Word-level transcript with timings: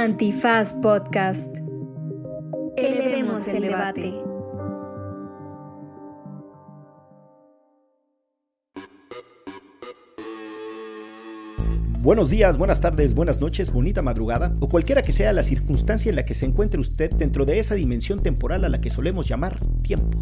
Antifaz 0.00 0.72
Podcast. 0.72 1.58
Elevemos 2.78 3.46
el 3.48 3.62
debate. 3.64 4.14
Buenos 12.00 12.30
días, 12.30 12.56
buenas 12.56 12.80
tardes, 12.80 13.12
buenas 13.12 13.42
noches, 13.42 13.70
bonita 13.70 14.00
madrugada 14.00 14.56
o 14.60 14.68
cualquiera 14.70 15.02
que 15.02 15.12
sea 15.12 15.34
la 15.34 15.42
circunstancia 15.42 16.08
en 16.08 16.16
la 16.16 16.24
que 16.24 16.34
se 16.34 16.46
encuentre 16.46 16.80
usted 16.80 17.10
dentro 17.10 17.44
de 17.44 17.58
esa 17.58 17.74
dimensión 17.74 18.20
temporal 18.20 18.64
a 18.64 18.70
la 18.70 18.80
que 18.80 18.88
solemos 18.88 19.28
llamar 19.28 19.60
tiempo. 19.82 20.16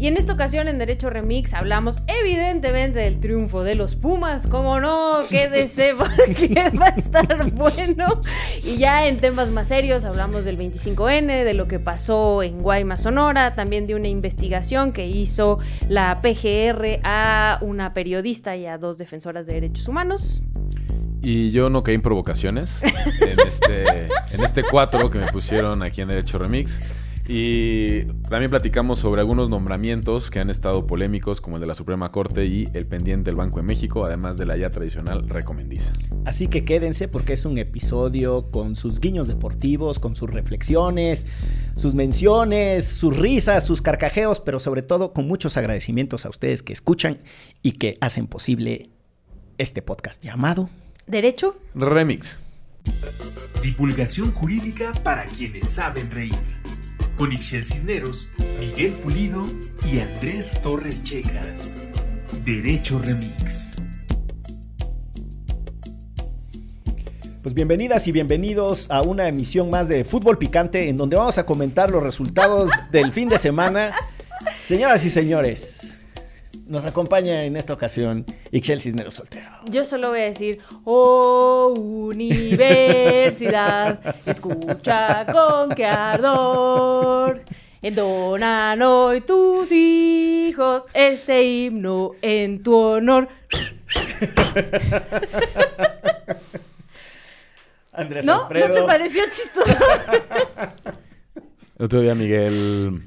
Y 0.00 0.06
en 0.06 0.16
esta 0.16 0.32
ocasión 0.32 0.68
en 0.68 0.78
Derecho 0.78 1.10
Remix 1.10 1.54
hablamos 1.54 1.96
evidentemente 2.06 3.00
del 3.00 3.18
triunfo 3.18 3.64
de 3.64 3.74
los 3.74 3.96
Pumas, 3.96 4.46
como 4.46 4.78
no, 4.78 5.26
quédese 5.28 5.94
porque 5.98 6.54
va 6.80 6.86
a 6.86 6.90
estar 6.90 7.50
bueno. 7.50 8.22
Y 8.62 8.76
ya 8.76 9.08
en 9.08 9.18
temas 9.18 9.50
más 9.50 9.66
serios 9.66 10.04
hablamos 10.04 10.44
del 10.44 10.56
25N, 10.56 11.42
de 11.42 11.54
lo 11.54 11.66
que 11.66 11.80
pasó 11.80 12.44
en 12.44 12.60
Guaymas, 12.60 13.02
Sonora, 13.02 13.56
también 13.56 13.88
de 13.88 13.96
una 13.96 14.06
investigación 14.06 14.92
que 14.92 15.08
hizo 15.08 15.58
la 15.88 16.16
PGR 16.22 17.00
a 17.02 17.58
una 17.60 17.92
periodista 17.92 18.56
y 18.56 18.66
a 18.66 18.78
dos 18.78 18.98
defensoras 18.98 19.46
de 19.46 19.54
derechos 19.54 19.88
humanos. 19.88 20.44
Y 21.22 21.50
yo 21.50 21.70
no 21.70 21.82
caí 21.82 21.96
en 21.96 22.02
provocaciones 22.02 22.84
en 22.84 23.40
este, 23.44 24.06
en 24.32 24.44
este 24.44 24.62
cuatro 24.62 25.10
que 25.10 25.18
me 25.18 25.32
pusieron 25.32 25.82
aquí 25.82 26.02
en 26.02 26.08
Derecho 26.08 26.38
Remix. 26.38 26.80
Y 27.30 28.04
también 28.30 28.50
platicamos 28.50 29.00
sobre 29.00 29.20
algunos 29.20 29.50
nombramientos 29.50 30.30
que 30.30 30.40
han 30.40 30.48
estado 30.48 30.86
polémicos, 30.86 31.42
como 31.42 31.56
el 31.56 31.60
de 31.60 31.66
la 31.66 31.74
Suprema 31.74 32.10
Corte 32.10 32.46
y 32.46 32.64
el 32.72 32.86
pendiente 32.86 33.30
del 33.30 33.36
Banco 33.36 33.58
de 33.58 33.64
México, 33.64 34.06
además 34.06 34.38
de 34.38 34.46
la 34.46 34.56
ya 34.56 34.70
tradicional 34.70 35.28
recomendiza. 35.28 35.92
Así 36.24 36.48
que 36.48 36.64
quédense 36.64 37.06
porque 37.06 37.34
es 37.34 37.44
un 37.44 37.58
episodio 37.58 38.50
con 38.50 38.76
sus 38.76 38.98
guiños 38.98 39.28
deportivos, 39.28 39.98
con 39.98 40.16
sus 40.16 40.30
reflexiones, 40.30 41.26
sus 41.76 41.94
menciones, 41.94 42.86
sus 42.86 43.14
risas, 43.14 43.62
sus 43.62 43.82
carcajeos, 43.82 44.40
pero 44.40 44.58
sobre 44.58 44.80
todo 44.80 45.12
con 45.12 45.28
muchos 45.28 45.58
agradecimientos 45.58 46.24
a 46.24 46.30
ustedes 46.30 46.62
que 46.62 46.72
escuchan 46.72 47.18
y 47.62 47.72
que 47.72 47.94
hacen 48.00 48.26
posible 48.26 48.88
este 49.58 49.82
podcast 49.82 50.24
llamado 50.24 50.70
¿Derecho? 51.06 51.58
Remix. 51.74 52.38
Divulgación 53.62 54.32
jurídica 54.32 54.92
para 55.02 55.24
quienes 55.26 55.68
saben 55.68 56.10
reír. 56.10 56.57
Con 57.18 57.32
Ixel 57.32 57.64
Cisneros, 57.64 58.28
Miguel 58.60 58.92
Pulido 58.92 59.42
y 59.84 59.98
Andrés 59.98 60.62
Torres 60.62 61.02
Checa. 61.02 61.44
Derecho 62.44 63.00
Remix. 63.00 63.72
Pues 67.42 67.54
bienvenidas 67.54 68.06
y 68.06 68.12
bienvenidos 68.12 68.88
a 68.88 69.02
una 69.02 69.26
emisión 69.26 69.68
más 69.68 69.88
de 69.88 70.04
Fútbol 70.04 70.38
Picante 70.38 70.88
en 70.88 70.96
donde 70.96 71.16
vamos 71.16 71.38
a 71.38 71.44
comentar 71.44 71.90
los 71.90 72.04
resultados 72.04 72.70
del 72.92 73.10
fin 73.10 73.28
de 73.28 73.40
semana. 73.40 73.90
Señoras 74.62 75.04
y 75.04 75.10
señores, 75.10 75.97
nos 76.66 76.84
acompaña 76.84 77.44
en 77.44 77.56
esta 77.56 77.72
ocasión 77.72 78.26
Ixel 78.50 78.80
Cisneros 78.80 79.14
Soltero. 79.14 79.48
Yo 79.66 79.84
solo 79.84 80.08
voy 80.10 80.18
a 80.20 80.24
decir, 80.24 80.58
oh 80.84 81.72
universidad, 81.76 84.00
escucha 84.26 85.26
con 85.26 85.70
qué 85.70 85.86
ardor. 85.86 87.44
Entonan 87.80 88.82
hoy 88.82 89.20
tus 89.20 89.70
hijos 89.70 90.86
este 90.92 91.44
himno 91.44 92.10
en 92.22 92.60
tu 92.62 92.74
honor. 92.74 93.28
Andrés 97.92 98.24
¿No? 98.24 98.42
¿No 98.42 98.48
te 98.48 98.82
pareció 98.82 99.22
chistoso? 99.24 99.74
El 101.78 101.84
otro 101.84 102.00
día 102.00 102.16
Miguel 102.16 103.04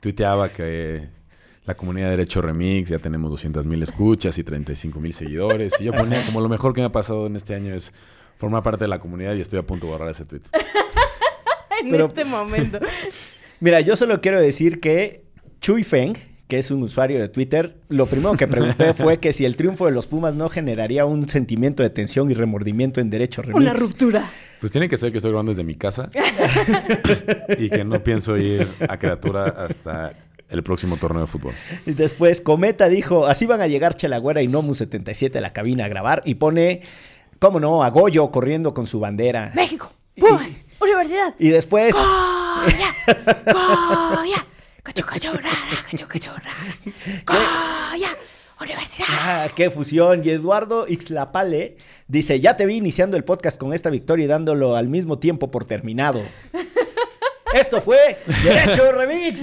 tuiteaba 0.00 0.48
que 0.48 1.08
la 1.68 1.74
comunidad 1.74 2.06
de 2.06 2.12
Derecho 2.12 2.40
Remix 2.40 2.88
ya 2.88 2.98
tenemos 2.98 3.30
200 3.30 3.66
mil 3.66 3.82
escuchas 3.82 4.38
y 4.38 4.42
35 4.42 5.00
mil 5.00 5.12
seguidores. 5.12 5.74
Y 5.78 5.84
yo 5.84 5.92
ponía 5.92 6.24
como 6.24 6.40
lo 6.40 6.48
mejor 6.48 6.72
que 6.72 6.80
me 6.80 6.86
ha 6.86 6.92
pasado 6.92 7.26
en 7.26 7.36
este 7.36 7.54
año 7.54 7.74
es 7.74 7.92
formar 8.38 8.62
parte 8.62 8.84
de 8.84 8.88
la 8.88 8.98
comunidad 8.98 9.34
y 9.34 9.42
estoy 9.42 9.58
a 9.58 9.62
punto 9.66 9.84
de 9.86 9.92
borrar 9.92 10.08
ese 10.08 10.24
tweet. 10.24 10.40
en 11.82 11.90
Pero- 11.90 12.06
este 12.06 12.24
momento. 12.24 12.78
Mira, 13.60 13.82
yo 13.82 13.96
solo 13.96 14.22
quiero 14.22 14.40
decir 14.40 14.80
que 14.80 15.24
Chuy 15.60 15.84
Feng, 15.84 16.14
que 16.46 16.58
es 16.58 16.70
un 16.70 16.82
usuario 16.82 17.18
de 17.18 17.28
Twitter, 17.28 17.76
lo 17.90 18.06
primero 18.06 18.32
que 18.32 18.46
pregunté 18.46 18.94
fue 18.94 19.18
que 19.18 19.34
si 19.34 19.44
el 19.44 19.56
triunfo 19.56 19.84
de 19.84 19.92
los 19.92 20.06
Pumas 20.06 20.36
no 20.36 20.48
generaría 20.48 21.04
un 21.04 21.28
sentimiento 21.28 21.82
de 21.82 21.90
tensión 21.90 22.30
y 22.30 22.34
remordimiento 22.34 23.02
en 23.02 23.10
Derecho 23.10 23.42
Remix. 23.42 23.60
Una 23.60 23.74
ruptura. 23.74 24.24
Pues 24.60 24.72
tiene 24.72 24.88
que 24.88 24.96
ser 24.96 25.12
que 25.12 25.18
estoy 25.18 25.32
grabando 25.32 25.50
desde 25.50 25.64
mi 25.64 25.74
casa 25.74 26.08
y 27.58 27.68
que 27.68 27.84
no 27.84 28.02
pienso 28.02 28.38
ir 28.38 28.66
a 28.88 28.96
criatura 28.96 29.48
hasta 29.48 30.14
el 30.48 30.62
próximo 30.62 30.96
torneo 30.96 31.22
de 31.22 31.26
fútbol. 31.26 31.54
Y 31.86 31.92
después 31.92 32.40
Cometa 32.40 32.88
dijo, 32.88 33.26
así 33.26 33.46
van 33.46 33.60
a 33.60 33.66
llegar 33.66 33.94
Chelagüera 33.94 34.42
y 34.42 34.48
Nomu 34.48 34.74
77 34.74 35.38
a 35.38 35.40
la 35.40 35.52
cabina 35.52 35.84
a 35.84 35.88
grabar 35.88 36.22
y 36.24 36.36
pone, 36.36 36.82
cómo 37.38 37.60
no, 37.60 37.82
a 37.82 37.90
Goyo 37.90 38.30
corriendo 38.30 38.74
con 38.74 38.86
su 38.86 39.00
bandera. 39.00 39.52
México, 39.54 39.92
Pumas, 40.16 40.56
Universidad. 40.80 41.34
Y 41.38 41.48
después, 41.50 41.94
Goya, 41.94 42.94
Goya, 44.14 44.46
Goya, 47.26 48.08
Universidad. 48.60 49.06
ah, 49.10 49.48
qué 49.54 49.70
fusión. 49.70 50.22
Y 50.24 50.30
Eduardo 50.30 50.86
Ixlapale 50.88 51.76
dice, 52.08 52.40
ya 52.40 52.56
te 52.56 52.66
vi 52.66 52.76
iniciando 52.76 53.16
el 53.16 53.24
podcast 53.24 53.58
con 53.58 53.72
esta 53.72 53.90
victoria 53.90 54.24
y 54.24 54.28
dándolo 54.28 54.76
al 54.76 54.88
mismo 54.88 55.18
tiempo 55.18 55.50
por 55.50 55.64
terminado. 55.64 56.22
Esto 57.54 57.80
fue 57.80 58.18
Derecho 58.42 58.92
Remix. 58.92 59.42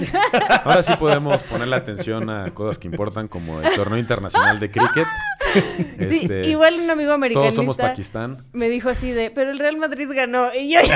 Ahora 0.64 0.82
sí 0.82 0.92
podemos 0.98 1.42
poner 1.44 1.68
la 1.68 1.76
atención 1.76 2.30
a 2.30 2.52
cosas 2.54 2.78
que 2.78 2.88
importan 2.88 3.28
como 3.28 3.60
el 3.60 3.74
torneo 3.74 3.98
internacional 3.98 4.60
de 4.60 4.70
cricket. 4.70 5.06
Sí, 5.52 6.20
Este, 6.22 6.48
igual 6.48 6.74
un 6.80 6.90
amigo 6.90 7.12
americanista 7.12 7.54
Todos 7.54 7.54
somos 7.54 7.76
Pakistán. 7.76 8.44
me 8.52 8.68
dijo 8.68 8.90
así 8.90 9.10
de, 9.12 9.30
pero 9.30 9.50
el 9.50 9.58
Real 9.58 9.76
Madrid 9.78 10.08
ganó. 10.14 10.52
Y 10.54 10.72
yo, 10.74 10.80
¿eso 10.80 10.92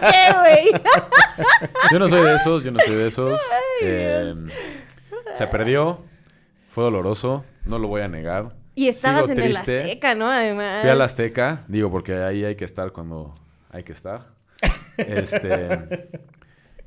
qué, 0.00 0.34
güey? 0.38 0.82
Yo 1.90 1.98
no 1.98 2.08
soy 2.08 2.22
de 2.22 2.36
esos, 2.36 2.62
yo 2.62 2.70
no 2.70 2.80
soy 2.80 2.94
de 2.94 3.06
esos. 3.08 3.40
Eh, 3.82 4.32
se 5.34 5.46
perdió, 5.48 6.04
fue 6.68 6.84
doloroso, 6.84 7.44
no 7.64 7.78
lo 7.78 7.88
voy 7.88 8.02
a 8.02 8.08
negar. 8.08 8.54
Y 8.76 8.88
estabas 8.88 9.26
Sigo 9.26 9.32
en 9.32 9.36
triste. 9.44 9.74
el 9.76 9.80
Azteca, 9.82 10.14
¿no? 10.14 10.30
Además. 10.30 10.80
Fui 10.82 10.90
al 10.90 11.00
Azteca, 11.00 11.64
digo, 11.68 11.90
porque 11.90 12.14
ahí 12.14 12.44
hay 12.44 12.56
que 12.56 12.64
estar 12.64 12.92
cuando 12.92 13.34
hay 13.70 13.82
que 13.82 13.92
estar. 13.92 14.33
Este. 14.96 16.08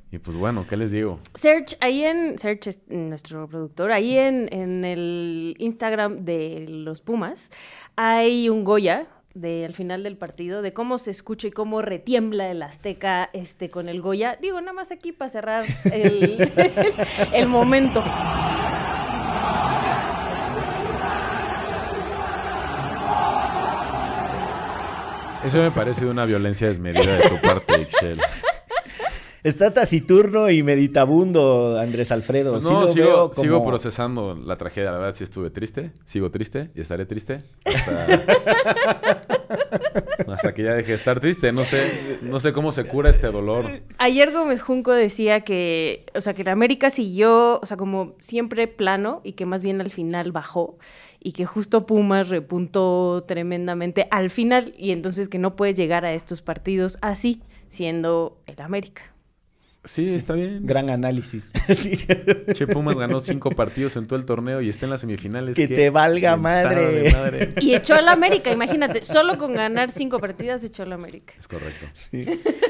Y 0.10 0.20
pues 0.20 0.38
bueno, 0.38 0.66
¿qué 0.70 0.78
les 0.78 0.92
digo? 0.92 1.20
Serge, 1.36 1.76
ahí 1.82 2.04
en, 2.06 2.40
Serge 2.40 2.70
es 2.70 2.82
nuestro 2.88 3.48
productor, 3.48 3.92
ahí 3.92 4.18
en, 4.18 4.48
en 4.54 4.86
el 4.86 5.56
Instagram 5.60 6.24
de 6.24 6.66
los 6.70 7.02
Pumas 7.02 7.50
hay 7.98 8.48
un 8.48 8.64
Goya 8.64 9.08
de 9.34 9.66
al 9.66 9.74
final 9.74 10.04
del 10.04 10.18
partido 10.18 10.62
de 10.62 10.74
cómo 10.74 10.98
se 10.98 11.12
escucha 11.12 11.48
y 11.48 11.52
cómo 11.52 11.82
retiembla 11.82 12.50
el 12.50 12.62
Azteca 12.62 13.30
este 13.34 13.70
con 13.70 13.90
el 13.90 14.02
Goya. 14.02 14.38
Digo, 14.42 14.60
nada 14.62 14.74
más 14.74 14.92
aquí 14.92 15.12
para 15.12 15.30
cerrar 15.30 15.66
el, 15.92 16.52
el 17.34 17.48
momento. 17.48 18.04
Eso 25.48 25.60
me 25.60 25.72
parece 25.72 26.06
de 26.06 26.12
una 26.12 26.26
violencia 26.26 26.68
desmedida 26.68 27.18
de 27.18 27.30
tu 27.30 27.42
parte, 27.42 27.82
Ixchel. 27.82 28.20
Está 29.44 29.72
taciturno 29.74 30.50
y 30.50 30.62
meditabundo 30.62 31.80
Andrés 31.80 32.12
Alfredo. 32.12 32.60
Sí 32.60 32.68
no, 32.70 32.82
lo 32.82 32.88
sigo, 32.90 33.06
veo 33.08 33.30
como- 33.32 33.42
sigo 33.42 33.66
procesando 33.66 34.36
la 34.36 34.58
tragedia. 34.58 34.92
La 34.92 34.98
verdad, 34.98 35.16
sí 35.16 35.24
estuve 35.24 35.50
triste. 35.52 35.92
Sigo 36.06 36.30
triste 36.32 36.70
y 36.76 36.82
estaré 36.82 37.06
triste. 37.06 37.44
Hasta, 37.64 38.08
hasta 40.38 40.54
que 40.54 40.64
ya 40.64 40.74
deje 40.74 40.90
de 40.90 40.94
estar 40.94 41.20
triste. 41.20 41.52
No 41.52 41.66
sé, 41.66 42.20
no 42.22 42.40
sé 42.40 42.54
cómo 42.54 42.72
se 42.72 42.86
cura 42.86 43.10
este 43.10 43.28
dolor. 43.28 43.82
Ayer 43.98 44.32
Gómez 44.32 44.62
Junco 44.62 44.92
decía 44.94 45.42
que, 45.42 46.06
o 46.14 46.22
sea, 46.22 46.34
que 46.34 46.44
la 46.44 46.52
América 46.52 46.90
siguió, 46.92 47.60
o 47.60 47.66
sea, 47.66 47.76
como 47.76 48.16
siempre 48.20 48.68
plano 48.68 49.22
y 49.24 49.34
que 49.34 49.46
más 49.46 49.64
bien 49.64 49.82
al 49.82 49.90
final 49.90 50.32
bajó 50.32 50.78
y 51.20 51.32
que 51.32 51.46
justo 51.46 51.88
Pumas 51.88 52.30
repuntó 52.30 53.24
tremendamente 53.28 54.08
al 54.12 54.30
final 54.30 54.74
y 54.78 54.92
entonces 54.92 55.28
que 55.28 55.40
no 55.40 55.56
puedes 55.56 55.76
llegar 55.76 56.06
a 56.06 56.14
estos 56.14 56.42
partidos 56.42 57.00
así 57.02 57.42
siendo 57.68 58.40
el 58.46 58.62
América. 58.62 59.17
Sí, 59.88 60.14
está 60.14 60.34
bien. 60.34 60.60
Gran 60.64 60.90
análisis. 60.90 61.52
Che 62.54 62.68
Pumas 62.68 62.98
ganó 62.98 63.20
cinco 63.20 63.52
partidos 63.52 63.96
en 63.96 64.06
todo 64.06 64.20
el 64.20 64.26
torneo 64.26 64.62
y 64.62 64.70
está 64.70 64.86
en 64.86 64.92
las 64.92 65.02
semifinales. 65.02 65.56
Que 65.56 65.68
Qué 65.68 65.76
te 65.76 65.90
valga 65.90 66.36
madre. 66.36 67.54
Y 67.62 67.74
echó 67.74 67.96
al 67.96 68.08
América, 68.10 68.52
imagínate, 68.52 69.04
solo 69.04 69.38
con 69.38 69.54
ganar 69.54 69.92
cinco 69.92 70.20
partidas 70.20 70.64
echó 70.64 70.84
al 70.84 70.94
América. 70.94 71.34
Es 71.38 71.48
correcto. 71.48 71.86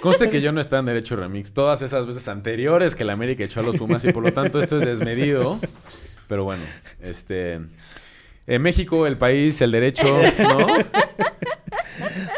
Conste 0.02 0.30
que 0.30 0.42
yo 0.42 0.52
no 0.52 0.62
estaba 0.62 0.80
en 0.80 0.86
Derecho 0.86 1.16
Remix 1.16 1.52
todas 1.52 1.82
esas 1.82 2.06
veces 2.06 2.28
anteriores 2.28 2.96
que 2.96 3.04
la 3.04 3.14
América 3.14 3.44
echó 3.44 3.62
a 3.62 3.64
los 3.64 3.78
Pumas 3.78 4.06
y 4.06 4.14
por 4.14 4.24
lo 4.24 4.32
tanto 4.32 4.62
esto 4.62 4.78
es 4.78 4.86
desmedido. 4.86 5.60
Pero 6.28 6.44
bueno, 6.44 6.64
este... 7.02 7.60
En 8.50 8.62
México, 8.62 9.06
el 9.08 9.18
país, 9.18 9.60
el 9.60 9.72
derecho, 9.72 10.06
¿no? 10.40 10.68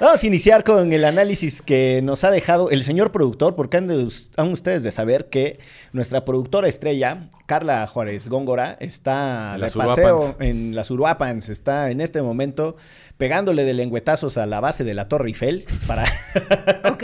Vamos 0.02 0.24
a 0.24 0.28
iniciar 0.28 0.64
con 0.64 0.92
el 0.94 1.06
análisis 1.06 1.62
que 1.62 2.02
nos 2.04 2.24
ha 2.24 2.32
dejado 2.32 2.70
el 2.70 2.84
señor 2.84 3.12
productor, 3.12 3.56
porque 3.56 3.78
han, 3.78 3.88
de, 3.88 4.08
han 4.38 4.52
ustedes 4.52 4.84
de 4.84 4.92
saber 4.92 5.26
que 5.30 5.60
nuestra 5.94 6.26
productora 6.26 6.68
estrella, 6.68 7.30
Carla 7.46 7.86
Juárez 7.88 8.30
Góngora, 8.30 8.78
está 8.80 9.50
En 9.50 9.54
de 9.54 9.60
las 9.60 9.76
paseo 9.76 10.18
Uruapans. 10.18 10.36
en 10.42 10.76
las 10.76 10.92
Uruapans, 10.92 11.50
está 11.50 11.92
en 11.92 12.02
este 12.02 12.22
momento 12.22 12.76
pegándole 13.18 13.66
de 13.66 13.74
lengüetazos 13.74 14.38
a 14.38 14.46
la 14.46 14.62
base 14.62 14.84
de 14.84 14.94
la 14.94 15.08
Torre 15.08 15.28
Eiffel 15.28 15.66
para... 15.88 16.06
Ok. 16.90 17.04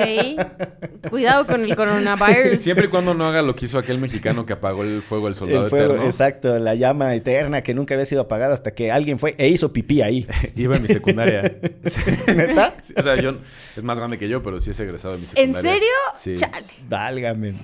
Cuidado 1.10 1.46
con 1.46 1.64
el 1.64 1.76
coronavirus. 1.76 2.62
Siempre 2.62 2.86
y 2.86 2.90
cuando 2.90 3.14
no 3.14 3.26
haga 3.26 3.42
lo 3.42 3.56
que 3.56 3.66
hizo 3.66 3.78
aquel 3.78 4.00
mexicano 4.00 4.46
que 4.46 4.54
apagó 4.54 4.84
el 4.84 5.02
fuego 5.02 5.26
del 5.26 5.36
soldado 5.36 5.66
el 5.66 5.70
fuego, 5.70 5.86
eterno. 5.94 6.06
exacto, 6.06 6.58
la 6.60 6.76
llama 6.76 7.14
eterna 7.16 7.62
que 7.62 7.74
nunca 7.74 7.94
había 7.94 8.06
sido 8.06 8.22
apagada 8.22 8.54
hasta 8.54 8.72
que 8.72 8.92
alguien 8.92 9.20
fue 9.20 9.36
e 9.38 9.50
hizo 9.50 9.72
pipí 9.74 10.02
ahí. 10.02 10.28
Iba 10.56 10.78
en 10.78 10.82
mi 10.82 10.88
secundaria. 10.88 11.58
¿Neta? 12.36 12.65
Sí, 12.82 12.94
o 12.98 13.02
sea, 13.02 13.20
yo 13.22 13.38
es 13.76 13.84
más 13.84 13.98
grande 13.98 14.18
que 14.18 14.28
yo, 14.30 14.42
pero 14.42 14.60
sí 14.60 14.72
es 14.72 14.80
egresado 14.80 15.14
de 15.16 15.20
mi 15.22 15.26
¿En 15.36 15.54
secundaria. 15.54 15.72
serio? 15.72 15.88
Sí. 16.18 16.36
Chale. 16.36 16.66
Válgame. 16.90 17.56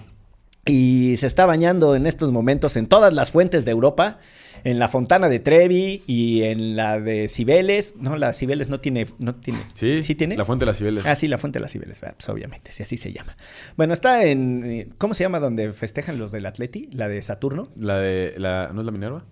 Y 0.65 1.15
se 1.17 1.27
está 1.27 1.45
bañando 1.45 1.95
en 1.95 2.05
estos 2.05 2.31
momentos 2.31 2.75
en 2.77 2.85
todas 2.87 3.11
las 3.13 3.31
fuentes 3.31 3.65
de 3.65 3.71
Europa, 3.71 4.19
en 4.63 4.77
la 4.77 4.87
Fontana 4.89 5.27
de 5.27 5.39
Trevi 5.39 6.03
y 6.05 6.43
en 6.43 6.75
la 6.75 6.99
de 6.99 7.27
Cibeles. 7.29 7.95
No, 7.97 8.15
la 8.15 8.31
Cibeles 8.33 8.69
no 8.69 8.79
tiene, 8.79 9.07
no 9.17 9.33
tiene. 9.33 9.59
Sí, 9.73 10.03
¿Sí 10.03 10.13
tiene? 10.13 10.37
La 10.37 10.45
Fuente 10.45 10.65
de 10.65 10.67
las 10.67 10.77
Cibeles. 10.77 11.03
Ah, 11.07 11.15
sí, 11.15 11.27
la 11.27 11.39
Fuente 11.39 11.57
de 11.57 11.61
las 11.61 11.71
Cibeles, 11.71 11.99
pues 11.99 12.29
obviamente, 12.29 12.71
si 12.71 12.83
así 12.83 12.95
se 12.97 13.11
llama. 13.11 13.35
Bueno, 13.75 13.93
está 13.93 14.23
en, 14.25 14.63
eh, 14.63 14.87
¿cómo 14.99 15.15
se 15.15 15.23
llama 15.23 15.39
donde 15.39 15.73
festejan 15.73 16.19
los 16.19 16.31
del 16.31 16.45
Atleti? 16.45 16.89
La 16.91 17.07
de 17.07 17.19
Saturno. 17.23 17.69
La 17.75 17.97
de 17.97 18.35
la 18.37 18.69
¿no 18.71 18.81
es 18.81 18.85
la 18.85 18.91
Minerva? 18.91 19.23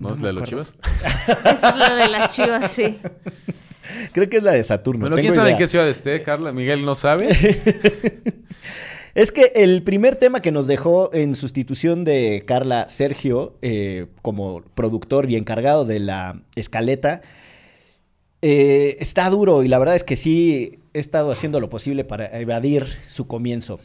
¿No, 0.00 0.08
No 0.08 0.14
es 0.16 0.20
la 0.20 0.26
de 0.28 0.32
los. 0.32 0.48
Chivas? 0.48 0.74
Es 1.44 1.76
la 1.76 1.94
de 1.94 2.08
las 2.08 2.34
chivas, 2.34 2.72
sí. 2.72 2.98
Creo 4.12 4.28
que 4.28 4.38
es 4.38 4.42
la 4.42 4.52
de 4.52 4.64
Saturno. 4.64 5.00
Bueno, 5.00 5.16
tengo 5.16 5.26
¿quién 5.26 5.34
sabe 5.34 5.50
en 5.50 5.56
qué 5.56 5.66
ciudad 5.66 5.88
esté, 5.88 6.22
Carla? 6.22 6.52
Miguel 6.52 6.84
no 6.84 6.94
sabe. 6.94 7.28
Es 9.14 9.30
que 9.30 9.52
el 9.54 9.84
primer 9.84 10.16
tema 10.16 10.42
que 10.42 10.50
nos 10.50 10.66
dejó 10.66 11.14
en 11.14 11.36
sustitución 11.36 12.02
de 12.02 12.42
Carla 12.46 12.88
Sergio, 12.88 13.56
eh, 13.62 14.06
como 14.22 14.62
productor 14.74 15.30
y 15.30 15.36
encargado 15.36 15.84
de 15.84 16.00
la 16.00 16.42
escaleta, 16.56 17.22
eh, 18.42 18.96
está 18.98 19.30
duro 19.30 19.62
y 19.62 19.68
la 19.68 19.78
verdad 19.78 19.94
es 19.94 20.02
que 20.02 20.16
sí 20.16 20.80
he 20.94 20.98
estado 20.98 21.30
haciendo 21.30 21.60
lo 21.60 21.70
posible 21.70 22.04
para 22.04 22.26
evadir 22.40 22.86
su 23.06 23.28
comienzo. 23.28 23.78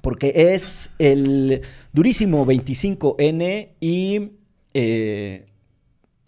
Porque 0.00 0.54
es 0.54 0.90
el 0.98 1.62
durísimo 1.92 2.46
25N 2.46 3.68
y 3.80 4.30
eh, 4.74 5.46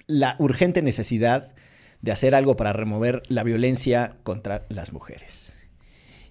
la 0.09 0.35
urgente 0.41 0.83
necesidad 0.83 1.54
de 2.05 2.13
hacer 2.13 2.35
algo 2.35 2.55
para 2.55 2.75
remover 2.75 3.23
la 3.29 3.43
violencia 3.45 4.19
contra 4.25 4.67
las 4.69 4.93
mujeres. 4.93 5.59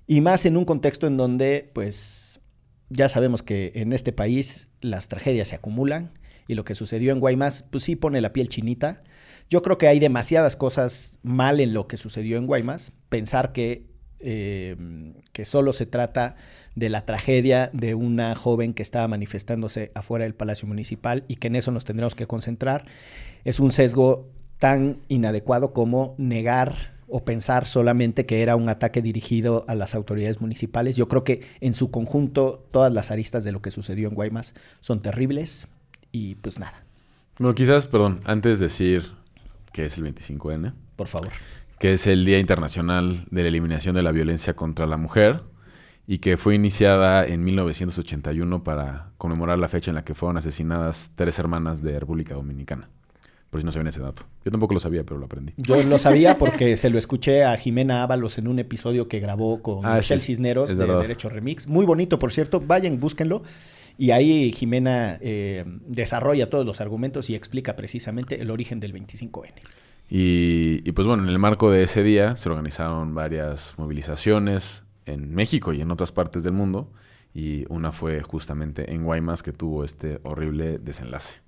Y 0.06 0.22
más 0.22 0.46
en 0.46 0.56
un 0.56 0.66
contexto 0.66 1.08
en 1.08 1.18
donde, 1.18 1.72
pues, 1.74 2.42
ya 2.90 3.10
sabemos 3.10 3.42
que 3.42 3.72
en 3.74 3.92
este 3.92 4.14
país 4.14 4.70
las 4.82 5.08
tragedias 5.08 5.48
se 5.48 5.56
acumulan 5.56 6.12
y 6.48 6.54
lo 6.54 6.64
que 6.64 6.76
sucedió 6.76 7.12
en 7.12 7.20
Guaymas, 7.20 7.64
pues 7.72 7.86
sí 7.86 7.96
pone 7.96 8.22
la 8.22 8.34
piel 8.34 8.50
chinita. 8.50 9.02
Yo 9.50 9.64
creo 9.64 9.80
que 9.80 9.88
hay 9.88 10.00
demasiadas 10.00 10.56
cosas 10.56 11.18
mal 11.24 11.60
en 11.60 11.74
lo 11.74 11.88
que 11.88 11.98
sucedió 11.98 12.38
en 12.38 12.46
Guaymas. 12.46 12.92
Pensar 13.10 13.52
que, 13.52 13.88
eh, 14.20 14.76
que 15.32 15.44
solo 15.44 15.74
se 15.74 15.88
trata 15.88 16.36
de 16.76 16.90
la 16.90 17.08
tragedia 17.08 17.72
de 17.74 17.96
una 17.96 18.36
joven 18.36 18.76
que 18.76 18.84
estaba 18.84 19.08
manifestándose 19.08 19.92
afuera 19.96 20.26
del 20.26 20.36
Palacio 20.36 20.68
Municipal 20.68 21.24
y 21.28 21.38
que 21.38 21.48
en 21.48 21.56
eso 21.56 21.72
nos 21.72 21.84
tendremos 21.84 22.14
que 22.14 22.28
concentrar, 22.28 22.86
es 23.44 23.60
un 23.60 23.72
sesgo 23.72 24.30
tan 24.64 24.96
inadecuado 25.10 25.74
como 25.74 26.16
negar 26.18 26.94
o 27.10 27.26
pensar 27.26 27.68
solamente 27.68 28.26
que 28.26 28.42
era 28.42 28.56
un 28.56 28.70
ataque 28.70 29.02
dirigido 29.02 29.66
a 29.68 29.76
las 29.76 29.94
autoridades 29.94 30.40
municipales. 30.40 30.96
Yo 30.96 31.10
creo 31.10 31.26
que 31.26 31.42
en 31.60 31.74
su 31.74 31.92
conjunto 31.92 32.66
todas 32.72 32.94
las 32.94 33.12
aristas 33.12 33.44
de 33.44 33.52
lo 33.52 33.62
que 33.62 33.72
sucedió 33.72 34.08
en 34.08 34.16
Guaymas 34.16 34.56
son 34.80 35.02
terribles 35.02 35.68
y 36.14 36.36
pues 36.36 36.60
nada, 36.60 36.82
Bueno, 37.40 37.54
quizás, 37.56 37.88
perdón, 37.88 38.22
antes 38.24 38.60
de 38.60 38.68
decir 38.68 39.12
que 39.74 39.84
es 39.84 39.98
el 39.98 40.06
25N, 40.06 40.72
por 40.96 41.10
favor. 41.10 41.28
que 41.78 41.92
es 41.92 42.08
el 42.08 42.24
Día 42.24 42.40
Internacional 42.40 43.26
de 43.32 43.42
la 43.42 43.50
Eliminación 43.50 43.96
de 43.96 44.04
la 44.04 44.14
Violencia 44.14 44.54
contra 44.54 44.86
la 44.86 44.96
Mujer 44.96 45.44
y 46.08 46.20
que 46.20 46.38
fue 46.38 46.56
iniciada 46.56 47.28
en 47.28 47.44
1981 47.44 48.64
para 48.64 49.10
conmemorar 49.18 49.60
la 49.60 49.68
fecha 49.68 49.92
en 49.92 49.96
la 49.96 50.06
que 50.06 50.14
fueron 50.14 50.38
asesinadas 50.38 51.12
tres 51.16 51.38
hermanas 51.38 51.84
de 51.84 52.00
República 52.00 52.36
Dominicana. 52.36 52.88
Por 53.54 53.62
si 53.62 53.66
no 53.68 53.72
sabían 53.72 53.86
ese 53.86 54.02
dato. 54.02 54.24
Yo 54.44 54.50
tampoco 54.50 54.74
lo 54.74 54.80
sabía, 54.80 55.04
pero 55.04 55.20
lo 55.20 55.28
aprendí. 55.28 55.54
Yo 55.58 55.84
lo 55.84 56.00
sabía 56.00 56.38
porque 56.40 56.76
se 56.76 56.90
lo 56.90 56.98
escuché 56.98 57.44
a 57.44 57.56
Jimena 57.56 58.02
Ábalos 58.02 58.40
en 58.40 58.48
un 58.48 58.58
episodio 58.58 59.08
que 59.08 59.20
grabó 59.20 59.62
con 59.62 59.86
Ah, 59.86 59.98
Michelle 59.98 60.20
sí, 60.20 60.26
Cisneros 60.34 60.70
de 60.70 60.74
verdad. 60.74 61.02
Derecho 61.02 61.30
Remix. 61.30 61.68
Muy 61.68 61.86
bonito, 61.86 62.18
por 62.18 62.34
cierto. 62.34 62.60
Vayan, 62.60 63.00
búsquenlo. 63.00 63.44
Y 63.96 64.10
ahí 64.10 64.52
Jimena 64.54 65.20
eh, 65.22 65.66
desarrolla 65.88 66.50
todos 66.50 66.66
los 66.66 66.82
argumentos 66.82 67.30
y 67.30 67.36
explica 67.36 67.76
precisamente 67.76 68.42
el 68.42 68.50
origen 68.50 68.80
del 68.80 68.92
25N. 68.92 69.52
Y, 70.10 70.82
y, 70.84 70.92
pues 70.94 71.06
bueno, 71.06 71.22
en 71.22 71.30
el 71.30 71.38
marco 71.38 71.70
de 71.70 71.84
ese 71.84 72.02
día 72.02 72.36
se 72.38 72.50
organizaron 72.50 73.14
varias 73.14 73.76
movilizaciones 73.78 74.84
en 75.06 75.36
México 75.36 75.74
y 75.74 75.82
en 75.82 75.92
otras 75.92 76.12
partes 76.12 76.44
del 76.44 76.54
mundo. 76.54 76.92
Y 77.36 77.66
una 77.70 77.92
fue 77.92 78.24
justamente 78.24 78.92
en 78.94 79.04
Guaymas 79.04 79.44
que 79.44 79.52
tuvo 79.54 79.84
este 79.84 80.20
horrible 80.24 80.80
desenlace. 80.80 81.44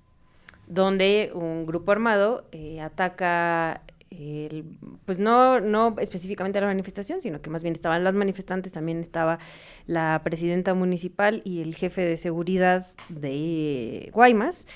Donde 0.66 1.30
un 1.34 1.66
grupo 1.66 1.92
armado 1.92 2.44
eh, 2.52 2.80
ataca, 2.80 3.82
el- 4.10 4.64
pues 5.04 5.18
no, 5.18 5.60
no 5.60 5.96
específicamente 5.98 6.58
a 6.58 6.62
la 6.62 6.66
manifestación, 6.68 7.20
sino 7.20 7.40
que 7.40 7.50
más 7.50 7.62
bien 7.62 7.74
estaban 7.74 8.04
las 8.04 8.14
manifestantes, 8.14 8.72
también 8.72 9.00
estaba 9.00 9.38
la 9.86 10.20
presidenta 10.24 10.74
municipal 10.74 11.42
y 11.44 11.60
el 11.60 11.74
jefe 11.74 12.02
de 12.02 12.16
seguridad 12.16 12.86
de 13.08 14.10
Guaymas, 14.12 14.66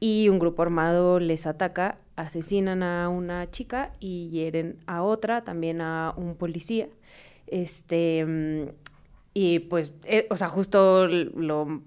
y 0.00 0.28
un 0.30 0.38
grupo 0.38 0.62
armado 0.62 1.20
les 1.20 1.46
ataca, 1.46 1.98
asesinan 2.16 2.82
a 2.82 3.08
una 3.10 3.50
chica 3.50 3.92
y 4.00 4.30
hieren 4.30 4.78
a 4.86 5.02
otra, 5.02 5.44
también 5.44 5.82
a 5.82 6.14
un 6.16 6.34
policía. 6.36 6.88
Este, 7.46 8.72
y 9.34 9.58
pues, 9.60 9.92
eh, 10.04 10.26
o 10.30 10.36
sea, 10.36 10.48
justo 10.48 11.06
lo 11.06 11.82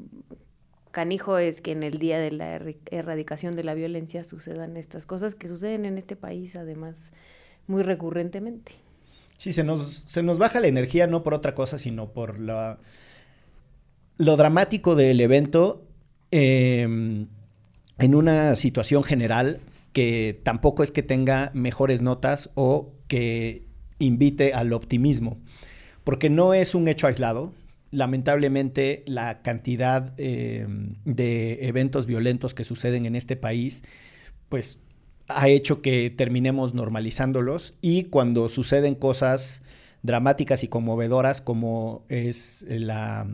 canijo 0.94 1.38
es 1.38 1.60
que 1.60 1.74
en 1.74 1.84
el 1.84 1.98
día 1.98 2.20
de 2.20 2.32
la 2.32 2.62
erradicación 2.92 3.58
de 3.58 3.66
la 3.66 3.74
violencia 3.74 4.24
sucedan 4.24 4.78
estas 4.78 5.06
cosas 5.06 5.36
que 5.36 5.50
suceden 5.50 5.84
en 5.84 5.98
este 5.98 6.16
país 6.16 6.56
además 6.56 6.96
muy 7.68 7.84
recurrentemente. 7.84 8.72
Sí, 9.38 9.52
se 9.52 9.64
nos, 9.64 9.92
se 10.06 10.24
nos 10.24 10.38
baja 10.38 10.62
la 10.62 10.68
energía 10.68 11.08
no 11.08 11.24
por 11.24 11.34
otra 11.34 11.56
cosa, 11.56 11.78
sino 11.78 12.14
por 12.14 12.40
lo 12.40 12.78
dramático 14.18 14.96
del 14.96 15.20
evento 15.20 15.84
eh, 16.32 16.84
en 16.84 18.16
una 18.16 18.56
situación 18.56 19.04
general 19.04 19.60
que 19.92 20.40
tampoco 20.44 20.84
es 20.84 20.92
que 20.92 21.04
tenga 21.04 21.52
mejores 21.54 22.02
notas 22.02 22.52
o 22.54 22.94
que 23.08 23.64
invite 24.00 24.54
al 24.54 24.74
optimismo, 24.74 25.38
porque 26.04 26.30
no 26.30 26.54
es 26.54 26.76
un 26.76 26.88
hecho 26.88 27.08
aislado. 27.08 27.52
Lamentablemente, 27.94 29.04
la 29.06 29.44
cantidad 29.44 30.16
eh, 30.18 30.66
de 31.06 31.68
eventos 31.68 32.08
violentos 32.08 32.56
que 32.56 32.64
suceden 32.64 33.06
en 33.06 33.16
este 33.16 33.36
país, 33.36 33.84
pues 34.50 34.80
ha 35.28 35.48
hecho 35.48 35.84
que 35.84 36.10
terminemos 36.10 36.74
normalizándolos 36.74 37.76
y 37.82 38.06
cuando 38.06 38.50
suceden 38.50 38.96
cosas 38.96 39.62
dramáticas 40.02 40.64
y 40.64 40.70
conmovedoras 40.70 41.40
como 41.40 42.04
es 42.10 42.66
la... 42.68 43.28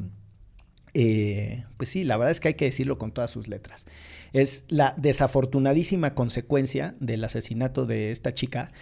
eh, 0.94 1.64
pues 1.78 1.90
sí, 1.90 2.04
la 2.04 2.18
verdad 2.18 2.32
es 2.32 2.42
que 2.42 2.50
hay 2.50 2.54
que 2.56 2.66
decirlo 2.66 2.98
con 2.98 3.14
todas 3.14 3.32
sus 3.32 3.48
letras. 3.48 3.88
Es 4.34 4.66
la 4.68 4.94
desafortunadísima 4.98 6.16
consecuencia 6.16 6.96
del 7.00 7.24
asesinato 7.24 7.86
de 7.86 8.12
esta 8.12 8.34
chica, 8.34 8.74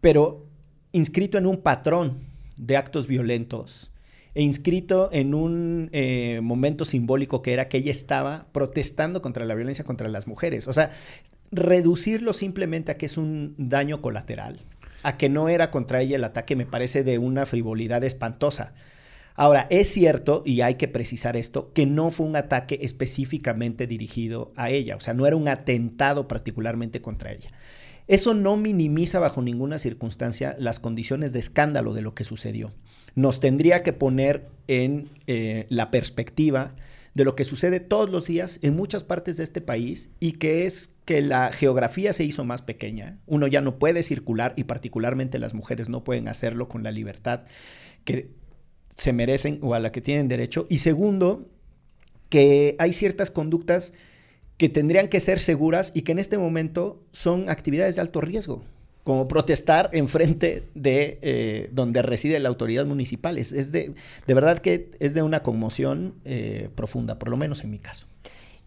pero 0.00 0.48
inscrito 0.90 1.38
en 1.38 1.46
un 1.46 1.62
patrón 1.62 2.24
de 2.56 2.76
actos 2.76 3.06
violentos 3.06 3.92
e 4.34 4.42
inscrito 4.42 5.10
en 5.12 5.34
un 5.34 5.90
eh, 5.92 6.40
momento 6.42 6.84
simbólico 6.84 7.40
que 7.40 7.52
era 7.52 7.68
que 7.68 7.78
ella 7.78 7.90
estaba 7.90 8.46
protestando 8.52 9.22
contra 9.22 9.44
la 9.44 9.54
violencia 9.54 9.84
contra 9.84 10.08
las 10.08 10.26
mujeres. 10.26 10.66
O 10.66 10.72
sea, 10.72 10.90
reducirlo 11.52 12.32
simplemente 12.32 12.92
a 12.92 12.96
que 12.96 13.06
es 13.06 13.16
un 13.16 13.54
daño 13.58 14.02
colateral, 14.02 14.60
a 15.02 15.16
que 15.16 15.28
no 15.28 15.48
era 15.48 15.70
contra 15.70 16.00
ella 16.00 16.16
el 16.16 16.24
ataque, 16.24 16.56
me 16.56 16.66
parece 16.66 17.04
de 17.04 17.18
una 17.18 17.46
frivolidad 17.46 18.02
espantosa. 18.02 18.74
Ahora, 19.36 19.66
es 19.70 19.88
cierto, 19.88 20.42
y 20.46 20.60
hay 20.60 20.76
que 20.76 20.86
precisar 20.86 21.36
esto, 21.36 21.72
que 21.72 21.86
no 21.86 22.10
fue 22.10 22.26
un 22.26 22.36
ataque 22.36 22.78
específicamente 22.82 23.86
dirigido 23.88 24.52
a 24.56 24.70
ella, 24.70 24.96
o 24.96 25.00
sea, 25.00 25.12
no 25.12 25.26
era 25.26 25.34
un 25.34 25.48
atentado 25.48 26.28
particularmente 26.28 27.00
contra 27.00 27.32
ella. 27.32 27.50
Eso 28.06 28.34
no 28.34 28.56
minimiza 28.56 29.18
bajo 29.18 29.42
ninguna 29.42 29.78
circunstancia 29.78 30.54
las 30.58 30.78
condiciones 30.78 31.32
de 31.32 31.38
escándalo 31.40 31.94
de 31.94 32.02
lo 32.02 32.14
que 32.14 32.22
sucedió. 32.22 32.72
Nos 33.14 33.40
tendría 33.40 33.82
que 33.82 33.92
poner 33.92 34.48
en 34.66 35.08
eh, 35.26 35.66
la 35.68 35.90
perspectiva 35.90 36.74
de 37.14 37.24
lo 37.24 37.36
que 37.36 37.44
sucede 37.44 37.80
todos 37.80 38.10
los 38.10 38.26
días 38.26 38.58
en 38.62 38.74
muchas 38.74 39.04
partes 39.04 39.36
de 39.36 39.44
este 39.44 39.60
país 39.60 40.10
y 40.18 40.32
que 40.32 40.66
es 40.66 40.90
que 41.04 41.22
la 41.22 41.52
geografía 41.52 42.12
se 42.12 42.24
hizo 42.24 42.44
más 42.44 42.62
pequeña. 42.62 43.18
Uno 43.26 43.46
ya 43.46 43.60
no 43.60 43.78
puede 43.78 44.02
circular 44.02 44.52
y 44.56 44.64
particularmente 44.64 45.38
las 45.38 45.54
mujeres 45.54 45.88
no 45.88 46.02
pueden 46.02 46.28
hacerlo 46.28 46.68
con 46.68 46.82
la 46.82 46.90
libertad 46.90 47.42
que 48.04 48.30
se 48.96 49.12
merecen 49.12 49.58
o 49.62 49.74
a 49.74 49.80
la 49.80 49.92
que 49.92 50.00
tienen 50.00 50.28
derecho. 50.28 50.66
Y 50.68 50.78
segundo, 50.78 51.48
que 52.28 52.74
hay 52.78 52.92
ciertas 52.92 53.30
conductas 53.30 53.92
que 54.56 54.68
tendrían 54.68 55.08
que 55.08 55.20
ser 55.20 55.38
seguras 55.38 55.92
y 55.94 56.02
que 56.02 56.12
en 56.12 56.18
este 56.18 56.38
momento 56.38 57.02
son 57.12 57.48
actividades 57.48 57.96
de 57.96 58.02
alto 58.02 58.20
riesgo, 58.20 58.64
como 59.04 59.28
protestar 59.28 59.90
en 59.92 60.08
frente 60.08 60.64
de 60.74 61.18
eh, 61.20 61.68
donde 61.72 62.00
reside 62.00 62.40
la 62.40 62.48
autoridad 62.48 62.86
municipal. 62.86 63.36
Es, 63.36 63.50
de, 63.70 63.94
de, 64.26 64.34
verdad 64.34 64.58
que 64.58 64.90
es 64.98 65.12
de 65.12 65.22
una 65.22 65.42
conmoción 65.42 66.14
eh, 66.24 66.70
profunda, 66.74 67.18
por 67.18 67.28
lo 67.28 67.36
menos 67.36 67.62
en 67.62 67.70
mi 67.70 67.78
caso. 67.78 68.06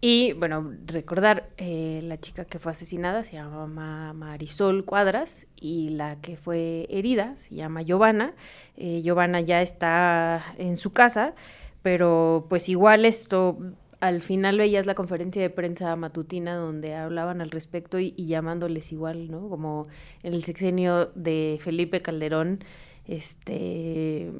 Y 0.00 0.32
bueno, 0.34 0.74
recordar, 0.86 1.50
eh, 1.56 2.00
la 2.04 2.20
chica 2.20 2.44
que 2.44 2.60
fue 2.60 2.70
asesinada 2.70 3.24
se 3.24 3.32
llama 3.32 4.12
Marisol 4.12 4.84
Cuadras 4.84 5.48
y 5.56 5.90
la 5.90 6.20
que 6.20 6.36
fue 6.36 6.86
herida 6.88 7.34
se 7.36 7.56
llama 7.56 7.82
Giovanna. 7.82 8.34
Giovanna 8.76 9.40
ya 9.40 9.60
está 9.60 10.54
en 10.56 10.76
su 10.76 10.92
casa, 10.92 11.34
pero 11.82 12.46
pues 12.48 12.68
igual 12.68 13.06
esto, 13.06 13.58
al 14.00 14.22
final 14.22 14.58
veías 14.58 14.86
la 14.86 14.94
conferencia 14.94 15.42
de 15.42 15.50
prensa 15.50 15.94
matutina 15.96 16.56
donde 16.56 16.94
hablaban 16.94 17.40
al 17.40 17.50
respecto 17.50 17.98
y, 17.98 18.14
y 18.16 18.26
llamándoles 18.26 18.92
igual, 18.92 19.30
¿no? 19.30 19.48
Como 19.48 19.86
en 20.22 20.34
el 20.34 20.44
sexenio 20.44 21.06
de 21.14 21.58
Felipe 21.60 22.02
Calderón, 22.02 22.64
este, 23.06 24.32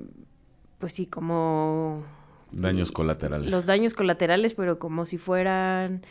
pues 0.78 0.92
sí, 0.92 1.06
como 1.06 2.04
Daños 2.52 2.92
colaterales. 2.92 3.50
Los 3.50 3.66
daños 3.66 3.94
colaterales, 3.94 4.54
pero 4.54 4.78
como 4.78 5.04
si 5.04 5.18
fueran, 5.18 6.02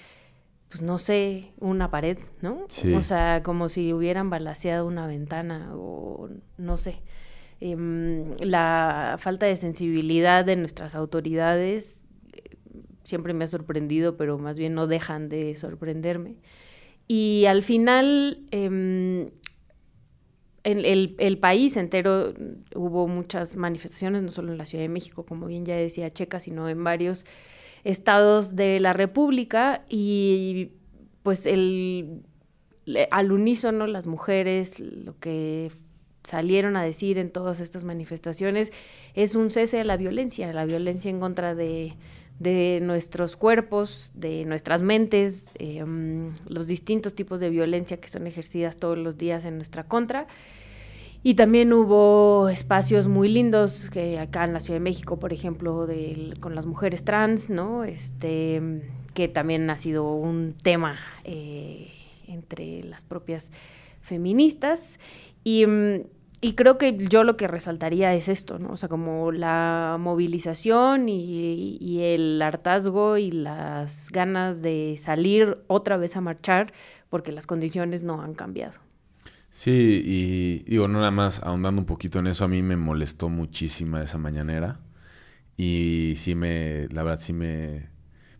pues 0.69 0.81
no 0.81 0.97
sé, 0.97 1.51
una 1.59 1.89
pared, 1.89 2.19
¿no? 2.41 2.65
Sí. 2.67 2.93
O 2.93 3.01
sea, 3.01 3.41
como 3.43 3.69
si 3.69 3.93
hubieran 3.93 4.29
balaseado 4.29 4.85
una 4.85 5.07
ventana 5.07 5.71
o 5.73 6.29
no 6.57 6.77
sé. 6.77 7.01
Em, 7.59 8.35
la 8.39 9.15
falta 9.17 9.47
de 9.47 9.55
sensibilidad 9.55 10.45
de 10.45 10.55
nuestras 10.57 10.93
autoridades 10.93 12.03
eh, 12.03 12.06
siempre 13.07 13.33
me 13.33 13.45
ha 13.45 13.47
sorprendido, 13.47 14.17
pero 14.17 14.37
más 14.37 14.59
bien 14.59 14.73
no 14.75 14.85
dejan 14.85 15.29
de 15.29 15.55
sorprenderme. 15.55 16.35
Y 17.07 17.45
al 17.45 17.63
final, 17.63 18.41
eh, 18.51 19.31
en 20.63 20.85
el, 20.85 21.37
país 21.37 21.77
entero 21.77 22.33
hubo 22.75 23.07
muchas 23.07 23.55
manifestaciones, 23.55 24.23
no 24.23 24.31
solo 24.31 24.51
en 24.51 24.57
la 24.57 24.65
Ciudad 24.65 24.83
de 24.83 24.89
México, 24.89 25.25
como 25.25 25.47
bien 25.47 25.63
ya 25.63 25.77
decía 25.77 26.09
Checa, 26.09 26.41
sino 26.41 26.67
en 26.67 26.83
varios 26.83 27.25
estados 27.85 28.57
de 28.57 28.81
la 28.81 28.91
República 28.91 29.85
y 29.89 30.71
pues 31.23 31.45
el 31.45 32.23
al 33.11 33.31
unísono 33.31 33.85
las 33.85 34.07
mujeres 34.07 34.79
lo 34.79 35.17
que 35.19 35.71
salieron 36.23 36.75
a 36.75 36.83
decir 36.83 37.17
en 37.17 37.31
todas 37.31 37.59
estas 37.59 37.83
manifestaciones 37.83 38.73
es 39.13 39.35
un 39.35 39.51
cese 39.51 39.77
de 39.77 39.85
la 39.85 39.95
violencia, 39.95 40.51
la 40.51 40.65
violencia 40.65 41.09
en 41.09 41.19
contra 41.21 41.55
de, 41.55 41.95
nuestros 42.39 43.35
cuerpos, 43.35 44.11
de 44.13 44.45
nuestras 44.45 44.81
mentes, 44.81 45.45
em, 45.55 46.31
los 46.47 46.67
distintos 46.67 47.13
tipos 47.15 47.39
de 47.39 47.49
violencia 47.49 47.97
que 47.99 48.09
son 48.09 48.27
ejercidas 48.27 48.77
todos 48.77 48.97
los 48.97 49.17
días 49.17 49.45
en 49.45 49.57
nuestra 49.57 49.83
contra 49.83 50.27
y 51.23 51.33
también 51.33 51.73
hubo 51.73 52.47
espacios 52.47 53.07
muy 53.07 53.27
lindos 53.27 53.89
que 53.89 54.19
acá 54.19 54.45
en 54.45 54.53
la 54.53 54.59
Ciudad 54.59 54.77
de 54.77 54.83
México, 54.83 55.19
por 55.19 55.33
ejemplo, 55.33 55.87
con 56.39 56.55
las 56.55 56.65
mujeres 56.65 57.03
trans, 57.03 57.49
¿no? 57.49 57.83
Este, 57.83 58.61
que 59.13 59.27
también 59.27 59.69
ha 59.69 59.77
sido 59.77 60.11
un 60.13 60.53
tema 60.53 60.97
eh, 61.23 61.91
entre 62.27 62.83
las 62.83 63.03
propias 63.03 63.51
feministas. 63.99 64.99
Y, 65.43 65.65
y, 66.41 66.53
creo 66.53 66.77
que 66.77 66.97
yo 66.97 67.23
lo 67.23 67.37
que 67.37 67.47
resaltaría 67.47 68.13
es 68.13 68.27
esto, 68.27 68.59
¿no? 68.59 68.69
O 68.69 68.77
sea, 68.77 68.89
como 68.89 69.31
la 69.31 69.97
movilización 69.99 71.09
y, 71.09 71.99
el 72.01 72.41
hartazgo 72.41 73.17
y 73.17 73.31
las 73.31 74.09
ganas 74.11 74.61
de 74.61 74.95
salir 74.97 75.57
otra 75.67 75.97
vez 75.97 76.15
a 76.15 76.21
marchar 76.21 76.73
porque 77.09 77.31
las 77.31 77.47
condiciones 77.47 78.03
no 78.03 78.21
han 78.21 78.33
cambiado. 78.33 78.79
Sí, 79.49 80.01
y 80.05 80.59
digo, 80.69 80.87
nada 80.87 81.09
más 81.11 81.41
ahondando 81.41 81.81
un 81.81 81.87
poquito 81.87 82.19
en 82.19 82.27
eso, 82.27 82.45
a 82.45 82.47
mí 82.47 82.61
me 82.61 82.75
molestó 82.75 83.29
muchísima 83.29 84.03
esa 84.03 84.17
mañanera. 84.17 84.79
Y 85.57 86.13
sí 86.17 86.35
me, 86.35 86.87
la 86.89 87.03
verdad 87.03 87.19
sí 87.19 87.33
me, 87.33 87.89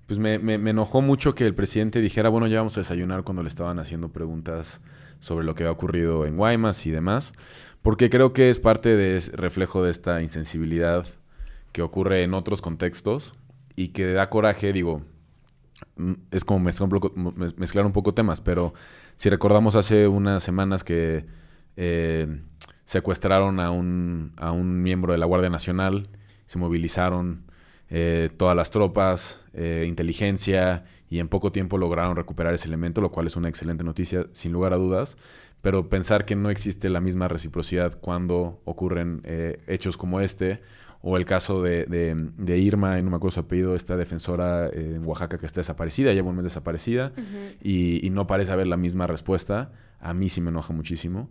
pues 0.07 0.19
me, 0.19 0.39
me, 0.39 0.69
enojó 0.69 1.01
mucho 1.01 1.35
que 1.35 1.45
el 1.45 1.53
presidente 1.53 1.99
dijera, 1.99 2.29
bueno, 2.29 2.47
ya 2.47 2.59
vamos 2.59 2.77
a 2.77 2.81
desayunar 2.81 3.23
cuando 3.23 3.43
le 3.43 3.49
estaban 3.49 3.77
haciendo 3.77 4.09
preguntas 4.09 4.81
sobre 5.19 5.45
lo 5.45 5.55
que 5.55 5.63
había 5.63 5.71
ocurrido 5.71 6.25
en 6.25 6.37
Guaymas 6.37 6.85
y 6.85 6.91
demás, 6.91 7.33
porque 7.81 8.09
creo 8.09 8.33
que 8.33 8.49
es 8.49 8.59
parte 8.59 8.95
de 8.95 9.19
reflejo 9.33 9.83
de 9.83 9.91
esta 9.91 10.21
insensibilidad 10.21 11.05
que 11.71 11.81
ocurre 11.81 12.23
en 12.23 12.33
otros 12.33 12.61
contextos 12.61 13.33
y 13.75 13.89
que 13.89 14.11
da 14.11 14.29
coraje, 14.29 14.73
digo, 14.73 15.03
mm, 15.95 16.13
es 16.31 16.43
como 16.43 16.59
mezclar 16.59 17.85
un 17.85 17.93
poco 17.93 18.13
temas, 18.13 18.41
pero 18.41 18.73
si 19.15 19.29
recordamos 19.29 19.75
hace 19.75 20.07
unas 20.07 20.43
semanas 20.43 20.83
que 20.83 21.25
eh, 21.75 22.41
secuestraron 22.85 23.59
a 23.59 23.71
un, 23.71 24.33
a 24.37 24.51
un 24.51 24.81
miembro 24.81 25.13
de 25.13 25.19
la 25.19 25.25
Guardia 25.25 25.49
Nacional, 25.49 26.09
se 26.45 26.57
movilizaron 26.57 27.46
eh, 27.89 28.29
todas 28.37 28.55
las 28.55 28.71
tropas, 28.71 29.45
eh, 29.53 29.85
inteligencia, 29.87 30.85
y 31.09 31.19
en 31.19 31.29
poco 31.29 31.51
tiempo 31.51 31.77
lograron 31.77 32.15
recuperar 32.15 32.53
ese 32.53 32.67
elemento, 32.67 33.01
lo 33.01 33.11
cual 33.11 33.27
es 33.27 33.35
una 33.35 33.49
excelente 33.49 33.83
noticia, 33.83 34.27
sin 34.33 34.51
lugar 34.51 34.73
a 34.73 34.77
dudas. 34.77 35.17
Pero 35.61 35.89
pensar 35.89 36.25
que 36.25 36.35
no 36.35 36.49
existe 36.49 36.89
la 36.89 37.01
misma 37.01 37.27
reciprocidad 37.27 37.97
cuando 37.99 38.61
ocurren 38.65 39.21
hechos 39.67 39.97
como 39.97 40.21
este, 40.21 40.61
o 41.01 41.17
el 41.17 41.25
caso 41.25 41.61
de, 41.61 41.85
de, 41.85 42.57
Irma, 42.57 42.99
no 43.01 43.09
me 43.09 43.17
acuerdo 43.17 43.35
su 43.35 43.39
apellido, 43.41 43.75
esta 43.75 43.95
defensora 43.95 44.67
eh, 44.67 44.95
en 44.95 45.05
Oaxaca 45.05 45.37
que 45.37 45.45
está 45.45 45.61
desaparecida, 45.61 46.11
lleva 46.13 46.29
un 46.29 46.35
mes 46.35 46.43
desaparecida, 46.43 47.13
y, 47.61 48.05
y, 48.05 48.09
no 48.09 48.27
parece 48.27 48.51
haber 48.51 48.67
la 48.67 48.77
misma 48.77 49.07
respuesta. 49.07 49.71
A 49.99 50.13
mí 50.13 50.29
sí 50.29 50.41
me 50.41 50.49
enoja 50.49 50.73
muchísimo 50.73 51.29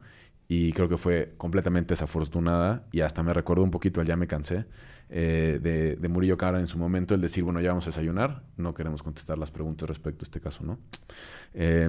y 0.49 0.73
creo 0.73 0.89
que 0.89 0.97
fue 0.97 1.35
completamente 1.37 1.93
desafortunada 1.93 2.87
y 2.93 3.01
hasta 3.01 3.23
me 3.23 3.33
recordó 3.33 3.63
un 3.63 3.71
poquito 3.71 4.01
al 4.01 4.07
ya 4.07 4.17
me 4.17 4.27
cansé 4.27 4.65
eh, 5.09 5.61
de, 5.63 5.95
de, 5.95 6.09
Murillo 6.09 6.37
Cara 6.37 6.59
en 6.59 6.67
su 6.67 6.79
momento 6.79 7.15
el 7.15 7.21
decir, 7.21 7.45
bueno, 7.45 7.61
ya 7.61 7.69
vamos 7.69 7.87
a 7.87 7.91
desayunar, 7.91 8.43
no 8.57 8.75
queremos 8.75 9.05
contestar 9.05 9.39
las 9.39 9.53
preguntas 9.53 9.89
respecto 9.89 10.25
a 10.25 10.27
este 10.27 10.41
caso, 10.41 10.65
¿no? 10.65 10.79
Eh, 11.55 11.89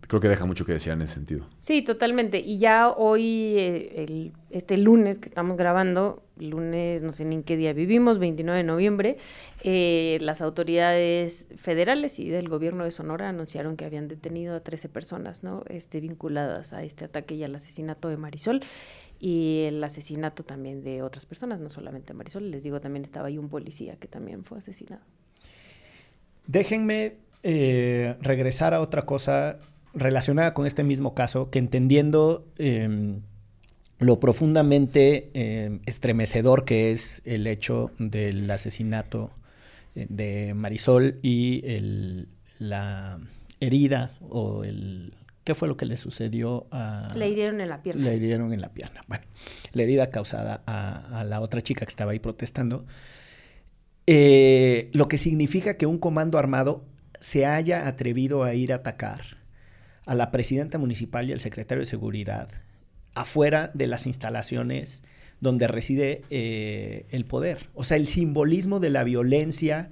creo 0.00 0.20
que 0.20 0.28
deja 0.28 0.46
mucho 0.46 0.64
que 0.64 0.72
decir 0.72 0.92
en 0.92 1.02
ese 1.02 1.14
sentido. 1.14 1.46
Sí, 1.60 1.82
totalmente. 1.82 2.42
Y 2.44 2.58
ya 2.58 2.90
hoy, 2.90 3.54
eh, 3.56 4.04
el, 4.04 4.32
este 4.50 4.78
lunes 4.78 5.20
que 5.20 5.28
estamos 5.28 5.56
grabando, 5.56 6.24
lunes 6.38 7.04
no 7.04 7.12
sé 7.12 7.24
ni 7.24 7.36
en 7.36 7.44
qué 7.44 7.56
día 7.56 7.72
vivimos, 7.72 8.18
29 8.18 8.58
de 8.58 8.64
noviembre, 8.64 9.16
las 9.62 10.42
autoridades 10.42 11.46
federales 11.56 12.18
y 12.18 12.28
del 12.28 12.48
gobierno 12.48 12.84
de 12.84 12.90
Sonora 12.90 13.28
anunciaron 13.28 13.76
que 13.76 13.84
habían 13.84 14.06
detenido 14.08 14.54
a 14.54 14.60
13 14.60 14.88
personas, 14.88 15.44
¿no? 15.44 15.62
Este, 15.68 16.00
vinculadas 16.00 16.72
a 16.72 16.82
este 16.82 17.04
ataque 17.04 17.34
y 17.36 17.44
al 17.44 17.54
asesinato 17.54 18.08
de 18.08 18.16
Marisol 18.16 18.60
y 19.18 19.62
el 19.66 19.82
asesinato 19.82 20.44
también 20.44 20.82
de 20.82 21.02
otras 21.02 21.26
personas, 21.26 21.60
no 21.60 21.70
solamente 21.70 22.12
Marisol, 22.14 22.50
les 22.50 22.62
digo, 22.62 22.80
también 22.80 23.04
estaba 23.04 23.28
ahí 23.28 23.38
un 23.38 23.48
policía 23.48 23.96
que 23.96 24.08
también 24.08 24.44
fue 24.44 24.58
asesinado. 24.58 25.02
Déjenme 26.46 27.14
eh, 27.42 28.16
regresar 28.20 28.74
a 28.74 28.80
otra 28.80 29.06
cosa 29.06 29.58
relacionada 29.94 30.52
con 30.54 30.66
este 30.66 30.84
mismo 30.84 31.14
caso, 31.14 31.50
que 31.50 31.58
entendiendo 31.58 32.46
em, 32.58 33.22
lo 33.98 34.20
profundamente 34.20 35.30
em, 35.32 35.80
estremecedor 35.86 36.64
que 36.64 36.92
es 36.92 37.22
el 37.24 37.46
hecho 37.46 37.90
del 37.98 38.50
asesinato 38.50 39.30
eh, 39.94 40.06
de 40.08 40.54
Marisol 40.54 41.18
y 41.22 41.62
la 42.58 43.18
herida 43.60 44.14
o 44.20 44.64
el 44.64 45.14
¿Qué 45.46 45.54
fue 45.54 45.68
lo 45.68 45.76
que 45.76 45.86
le 45.86 45.96
sucedió 45.96 46.66
a... 46.72 47.12
Le 47.14 47.28
hirieron 47.28 47.60
en 47.60 47.68
la 47.68 47.80
pierna. 47.80 48.02
Le 48.02 48.16
hirieron 48.16 48.52
en 48.52 48.60
la 48.60 48.70
pierna. 48.70 49.02
Bueno, 49.06 49.22
la 49.74 49.82
herida 49.84 50.10
causada 50.10 50.64
a, 50.66 51.22
la 51.22 51.40
otra 51.40 51.62
chica 51.62 51.86
que 51.86 51.88
estaba 51.88 52.10
ahí 52.10 52.18
protestando. 52.18 52.84
Eh, 54.08 54.90
lo 54.92 55.06
que 55.06 55.18
significa 55.18 55.76
que 55.76 55.86
un 55.86 55.98
comando 55.98 56.38
armado 56.38 56.84
se 57.20 57.46
haya 57.46 57.86
atrevido 57.86 58.42
a 58.42 58.54
ir 58.54 58.72
a 58.72 58.76
atacar 58.76 59.36
a 60.04 60.16
la 60.16 60.32
presidenta 60.32 60.78
municipal 60.78 61.30
y 61.30 61.32
al 61.32 61.38
secretario 61.38 61.82
de 61.82 61.86
seguridad 61.86 62.48
afuera 63.14 63.70
de 63.72 63.86
las 63.86 64.06
instalaciones 64.06 65.04
donde 65.40 65.68
reside 65.68 66.22
eh, 66.28 67.06
el 67.10 67.24
poder. 67.24 67.68
O 67.72 67.84
sea, 67.84 67.98
el 67.98 68.08
simbolismo 68.08 68.80
de 68.80 68.90
la 68.90 69.04
violencia 69.04 69.90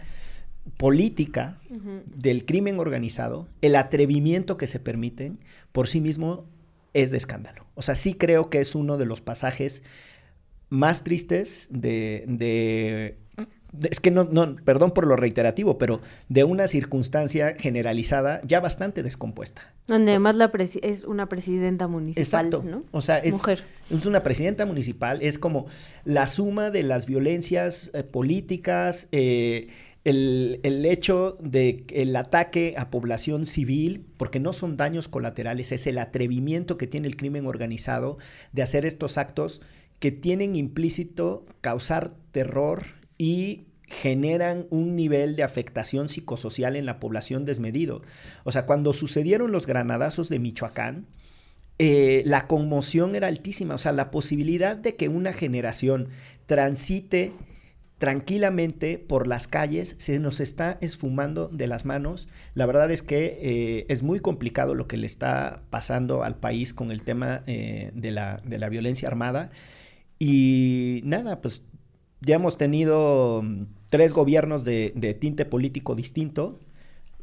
política 0.77 1.59
del 2.07 2.47
crimen 2.47 2.79
organizado, 2.79 3.49
el 3.63 3.77
atrevimiento 3.77 4.57
que 4.57 4.67
se 4.67 4.81
permiten, 4.81 5.39
por 5.73 5.89
sí 5.89 6.01
mismo 6.01 6.47
es 6.93 7.11
de 7.11 7.17
escándalo. 7.17 7.67
O 7.75 7.83
sea, 7.83 7.95
sí 7.95 8.15
creo 8.15 8.51
que 8.51 8.61
es 8.61 8.75
uno 8.75 8.97
de 8.97 9.07
los 9.07 9.21
pasajes 9.21 9.83
más 10.71 11.05
tristes 11.05 11.69
de, 11.71 13.17
es 13.83 14.01
que 14.01 14.11
no, 14.11 14.25
no, 14.25 14.57
perdón 14.65 14.93
por 14.93 15.07
lo 15.07 15.17
reiterativo, 15.17 15.79
pero 15.79 16.01
de 16.29 16.45
una 16.45 16.69
circunstancia 16.69 17.55
generalizada 17.57 18.41
ya 18.45 18.61
bastante 18.61 19.03
descompuesta. 19.03 19.75
Donde 19.87 20.13
además 20.13 20.37
la 20.37 20.53
es 20.83 21.05
una 21.05 21.29
presidenta 21.29 21.89
municipal, 21.89 22.23
Exacto. 22.23 22.63
¿no? 22.63 22.85
O 22.93 23.03
sea, 23.03 23.19
es, 23.19 23.33
Mujer. 23.33 23.63
es 23.91 24.07
una 24.07 24.23
presidenta 24.23 24.67
municipal, 24.67 25.21
es 25.23 25.39
como 25.39 25.67
la 26.05 26.29
suma 26.29 26.71
de 26.71 26.83
las 26.85 27.07
violencias 27.07 27.91
eh, 27.95 28.05
políticas, 28.05 29.09
eh, 29.13 29.69
el, 30.05 30.61
el 30.63 30.85
hecho 30.85 31.39
de 31.41 31.85
el 31.91 32.15
ataque 32.15 32.75
a 32.77 32.91
población 32.91 33.47
civil, 33.47 34.05
porque 34.17 34.41
no 34.41 34.53
son 34.53 34.77
daños 34.77 35.09
colaterales, 35.09 35.73
es 35.73 35.87
el 35.87 35.99
atrevimiento 35.99 36.77
que 36.77 36.87
tiene 36.87 37.09
el 37.09 37.17
crimen 37.17 37.47
organizado 37.47 38.19
de 38.53 38.63
hacer 38.63 38.85
estos 38.85 39.19
actos 39.19 39.61
que 39.99 40.13
tienen 40.13 40.57
implícito 40.57 41.47
causar 41.63 42.13
terror 42.33 42.85
y 43.17 43.65
generan 43.87 44.67
un 44.71 44.97
nivel 44.97 45.37
de 45.37 45.43
afectación 45.43 46.09
psicosocial 46.09 46.77
en 46.77 46.87
la 46.87 46.99
población 46.99 47.45
desmedido. 47.45 48.03
O 48.45 48.53
sea, 48.53 48.67
cuando 48.67 48.93
sucedieron 48.93 49.53
los 49.53 49.67
granadazos 49.67 50.29
de 50.29 50.39
Michoacán, 50.39 51.07
eh, 51.79 52.23
la 52.27 52.47
conmoción 52.47 53.15
era 53.15 53.29
altísima. 53.29 53.75
O 53.75 53.79
sea, 53.79 53.93
la 53.93 54.11
posibilidad 54.11 54.77
de 54.77 54.97
que 54.97 55.09
una 55.09 55.33
generación 55.33 56.09
transite 56.47 57.33
tranquilamente 57.99 58.99
por 58.99 59.27
las 59.27 59.47
calles 59.49 59.95
se 59.99 60.19
nos 60.19 60.41
está 60.41 60.79
esfumando 60.81 61.49
de 61.49 61.67
las 61.67 61.85
manos. 61.85 62.29
La 62.55 62.67
verdad 62.67 62.91
es 62.91 63.03
que 63.03 63.39
eh, 63.41 63.87
es 63.89 64.03
muy 64.03 64.21
complicado 64.21 64.75
lo 64.75 64.87
que 64.87 64.97
le 64.97 65.07
está 65.07 65.63
pasando 65.71 66.23
al 66.23 66.37
país 66.37 66.75
con 66.75 66.91
el 66.91 67.03
tema 67.03 67.43
eh, 67.47 67.91
de, 67.95 68.11
la, 68.11 68.43
de 68.45 68.59
la 68.59 68.69
violencia 68.69 69.09
armada. 69.09 69.51
Y 70.19 71.01
nada, 71.05 71.41
pues 71.41 71.65
ya 72.21 72.37
hemos 72.37 72.59
tenido 72.59 73.43
mm, 73.43 73.65
tres 73.91 74.13
gobiernos 74.13 74.65
de, 74.65 75.17
tinte 75.21 75.45
político 75.45 75.95
distinto. 75.95 76.59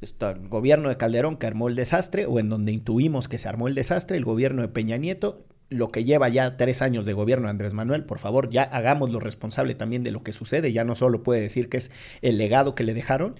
El 0.01 0.47
gobierno 0.49 0.89
de 0.89 0.97
Calderón 0.97 1.37
que 1.37 1.45
armó 1.45 1.67
el 1.67 1.75
desastre, 1.75 2.25
o 2.25 2.39
en 2.39 2.49
donde 2.49 2.71
intuimos 2.71 3.27
que 3.27 3.37
se 3.37 3.47
armó 3.47 3.67
el 3.67 3.75
desastre, 3.75 4.17
el 4.17 4.25
gobierno 4.25 4.61
de 4.61 4.67
Peña 4.67 4.97
Nieto, 4.97 5.45
lo 5.71 5.89
que 5.89 6.03
lleva 6.03 6.27
ya 6.27 6.57
tres 6.57 6.81
años 6.81 7.05
de 7.05 7.13
gobierno 7.13 7.45
de 7.45 7.51
Andrés 7.51 7.73
Manuel, 7.73 8.03
por 8.03 8.19
favor, 8.19 8.49
ya 8.49 8.63
hagámoslo 8.63 9.21
responsable 9.21 9.73
también 9.73 10.03
de 10.03 10.11
lo 10.11 10.21
que 10.21 10.33
sucede, 10.33 10.73
ya 10.73 10.83
no 10.83 10.95
solo 10.95 11.23
puede 11.23 11.39
decir 11.39 11.69
que 11.69 11.77
es 11.77 11.91
el 12.21 12.37
legado 12.37 12.75
que 12.75 12.83
le 12.83 12.93
dejaron. 12.93 13.35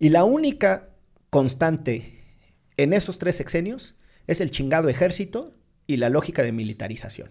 Y 0.00 0.08
la 0.08 0.24
única 0.24 0.88
constante 1.28 2.22
en 2.78 2.94
esos 2.94 3.18
tres 3.18 3.36
sexenios 3.36 3.94
es 4.26 4.40
el 4.40 4.50
chingado 4.50 4.88
ejército 4.88 5.52
y 5.86 5.98
la 5.98 6.08
lógica 6.08 6.42
de 6.42 6.52
militarización. 6.52 7.30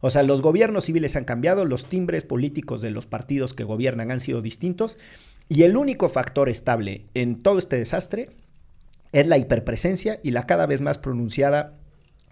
O 0.00 0.10
sea, 0.10 0.24
los 0.24 0.42
gobiernos 0.42 0.84
civiles 0.84 1.14
han 1.14 1.24
cambiado, 1.24 1.64
los 1.64 1.88
timbres 1.88 2.24
políticos 2.24 2.80
de 2.80 2.90
los 2.90 3.06
partidos 3.06 3.54
que 3.54 3.64
gobiernan 3.64 4.10
han 4.10 4.20
sido 4.20 4.42
distintos 4.42 4.98
y 5.48 5.62
el 5.62 5.76
único 5.76 6.08
factor 6.08 6.48
estable 6.48 7.06
en 7.14 7.40
todo 7.40 7.58
este 7.58 7.76
desastre 7.76 8.30
es 9.12 9.28
la 9.28 9.38
hiperpresencia 9.38 10.18
y 10.24 10.32
la 10.32 10.44
cada 10.46 10.66
vez 10.66 10.80
más 10.80 10.98
pronunciada 10.98 11.78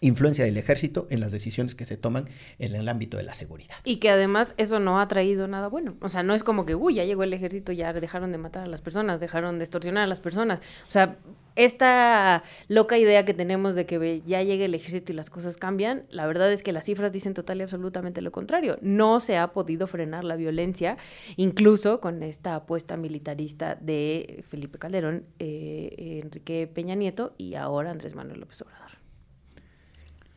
influencia 0.04 0.44
del 0.44 0.56
ejército 0.56 1.06
en 1.10 1.20
las 1.20 1.32
decisiones 1.32 1.74
que 1.74 1.84
se 1.84 1.96
toman 1.96 2.28
en 2.58 2.74
el 2.74 2.88
ámbito 2.88 3.16
de 3.16 3.22
la 3.22 3.34
seguridad. 3.34 3.76
Y 3.84 3.96
que 3.96 4.10
además 4.10 4.54
eso 4.56 4.78
no 4.78 5.00
ha 5.00 5.08
traído 5.08 5.48
nada 5.48 5.68
bueno. 5.68 5.96
O 6.00 6.08
sea, 6.08 6.22
no 6.22 6.34
es 6.34 6.42
como 6.42 6.66
que, 6.66 6.74
uy, 6.74 6.94
ya 6.94 7.04
llegó 7.04 7.22
el 7.22 7.32
ejército, 7.32 7.72
ya 7.72 7.92
dejaron 7.92 8.32
de 8.32 8.38
matar 8.38 8.64
a 8.64 8.66
las 8.66 8.82
personas, 8.82 9.20
dejaron 9.20 9.58
de 9.58 9.64
extorsionar 9.64 10.04
a 10.04 10.06
las 10.06 10.20
personas. 10.20 10.60
O 10.86 10.90
sea, 10.90 11.16
esta 11.56 12.42
loca 12.68 12.98
idea 12.98 13.24
que 13.24 13.32
tenemos 13.32 13.74
de 13.74 13.86
que 13.86 14.22
ya 14.26 14.42
llegue 14.42 14.64
el 14.64 14.74
ejército 14.74 15.12
y 15.12 15.14
las 15.14 15.30
cosas 15.30 15.56
cambian, 15.56 16.04
la 16.10 16.26
verdad 16.26 16.52
es 16.52 16.62
que 16.62 16.72
las 16.72 16.84
cifras 16.84 17.12
dicen 17.12 17.32
total 17.32 17.60
y 17.60 17.62
absolutamente 17.62 18.20
lo 18.20 18.32
contrario. 18.32 18.76
No 18.80 19.20
se 19.20 19.36
ha 19.36 19.52
podido 19.52 19.86
frenar 19.86 20.24
la 20.24 20.36
violencia, 20.36 20.96
incluso 21.36 22.00
con 22.00 22.22
esta 22.22 22.56
apuesta 22.56 22.96
militarista 22.96 23.76
de 23.76 24.44
Felipe 24.48 24.78
Calderón, 24.78 25.24
eh, 25.38 26.20
Enrique 26.24 26.68
Peña 26.72 26.94
Nieto 26.94 27.34
y 27.38 27.54
ahora 27.54 27.90
Andrés 27.90 28.14
Manuel 28.14 28.40
López 28.40 28.60
Obrador. 28.62 28.83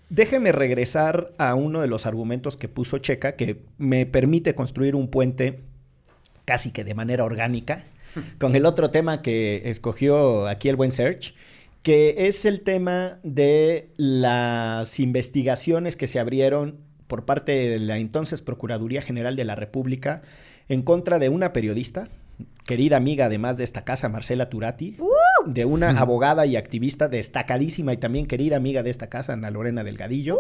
Déjeme 0.10 0.52
regresar 0.52 1.34
a 1.38 1.56
uno 1.56 1.82
de 1.82 1.88
los 1.88 2.06
argumentos 2.06 2.56
que 2.56 2.70
puso 2.70 2.98
Checa, 3.00 3.36
que 3.36 3.62
me 3.78 4.06
permite 4.06 4.56
construir 4.56 4.96
un 4.96 5.10
puente 5.10 5.60
casi 6.46 6.72
que 6.72 6.86
de 6.86 6.96
manera 6.96 7.26
orgánica 7.26 7.84
con 8.40 8.56
el 8.56 8.66
otro 8.66 8.90
tema 8.90 9.22
que 9.22 9.70
escogió 9.70 10.48
aquí 10.48 10.70
el 10.70 10.78
buen 10.78 10.92
Search, 10.92 11.34
que 11.84 12.28
es 12.28 12.46
el 12.46 12.62
tema 12.62 13.20
de 13.24 13.90
las 13.98 15.00
investigaciones 15.00 15.96
que 15.96 16.08
se 16.08 16.20
abrieron 16.20 16.80
por 17.08 17.26
parte 17.26 17.52
de 17.52 17.80
la 17.80 17.98
entonces 17.98 18.42
Procuraduría 18.42 19.02
General 19.02 19.36
de 19.36 19.46
la 19.46 19.56
República 19.56 20.22
en 20.70 20.82
contra 20.82 21.20
de 21.20 21.30
una 21.30 21.54
periodista, 21.54 22.08
querida 22.66 22.98
amiga 22.98 23.26
además 23.26 23.58
de 23.58 23.64
esta 23.64 23.84
casa, 23.84 24.10
Marcela 24.10 24.50
Turati, 24.50 24.98
de 25.46 25.66
una 25.66 25.90
abogada 26.00 26.46
y 26.46 26.56
activista 26.58 27.08
destacadísima 27.08 27.94
y 27.94 27.98
también 27.98 28.26
querida 28.26 28.58
amiga 28.58 28.84
de 28.84 28.90
esta 28.90 29.08
casa, 29.08 29.34
Ana 29.34 29.50
Lorena 29.50 29.84
Delgadillo, 29.84 30.38